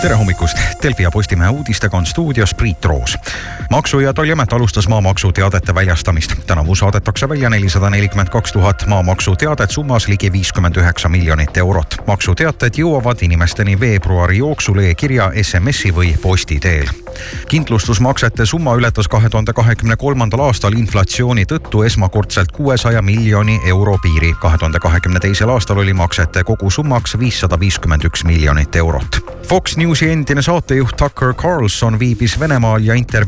tere 0.00 0.14
hommikust, 0.14 0.58
Delfi 0.82 1.02
ja 1.02 1.10
Postimehe 1.10 1.50
uudistega 1.50 1.96
on 1.96 2.06
stuudios 2.06 2.54
Priit 2.54 2.84
Roos. 2.84 3.18
maksu- 3.70 4.00
ja 4.00 4.14
Tolliamet 4.14 4.52
alustas 4.52 4.88
maamaksuteadete 4.88 5.74
väljastamist. 5.74 6.32
tänavu 6.46 6.74
saadetakse 6.74 7.28
välja 7.28 7.50
nelisada 7.50 7.90
nelikümmend 7.90 8.28
kaks 8.28 8.52
tuhat 8.52 8.86
maamaksuteadet 8.86 9.70
summas 9.70 10.08
ligi 10.08 10.32
viiskümmend 10.32 10.76
üheksa 10.76 11.08
miljonit 11.08 11.56
eurot. 11.56 11.96
maksuteated 12.06 12.74
jõuavad 12.74 13.16
inimesteni 13.22 13.80
veebruari 13.80 14.38
jooksul 14.38 14.78
e-kirja, 14.78 15.32
SMS-i 15.42 15.92
või 15.92 16.18
posti 16.22 16.60
teel. 16.60 16.86
kindlustusmaksete 17.48 18.46
summa 18.46 18.74
ületas 18.74 19.08
kahe 19.08 19.28
tuhande 19.28 19.52
kahekümne 19.52 19.96
kolmandal 19.96 20.40
aastal 20.40 20.72
inflatsiooni 20.72 21.44
tõttu 21.44 21.86
esmakordselt 21.86 22.52
kuuesaja 22.52 23.02
miljoni 23.02 23.60
euro 23.66 23.98
piiri. 23.98 24.34
kahe 24.40 24.58
tuhande 24.58 24.78
kahekümne 24.78 25.20
teisel 25.20 25.48
aastal 25.48 25.78
oli 25.78 25.92
maksete 25.92 26.44
kogusummaks 26.44 27.18
viissada 27.18 27.60
viiskümmend 27.60 28.04
üks 28.04 28.24
miljonit 28.24 28.76
eurot. 28.76 29.40
Fox 29.48 29.76
Newsi 29.90 30.06
endine 30.06 30.42
saatejuht 30.42 30.96
Tucker 30.96 31.32
Carlson 31.34 31.96
viibis 31.98 32.36
Venemaal 32.40 32.84
ja 32.86 32.94
intervjueeris 32.94 33.10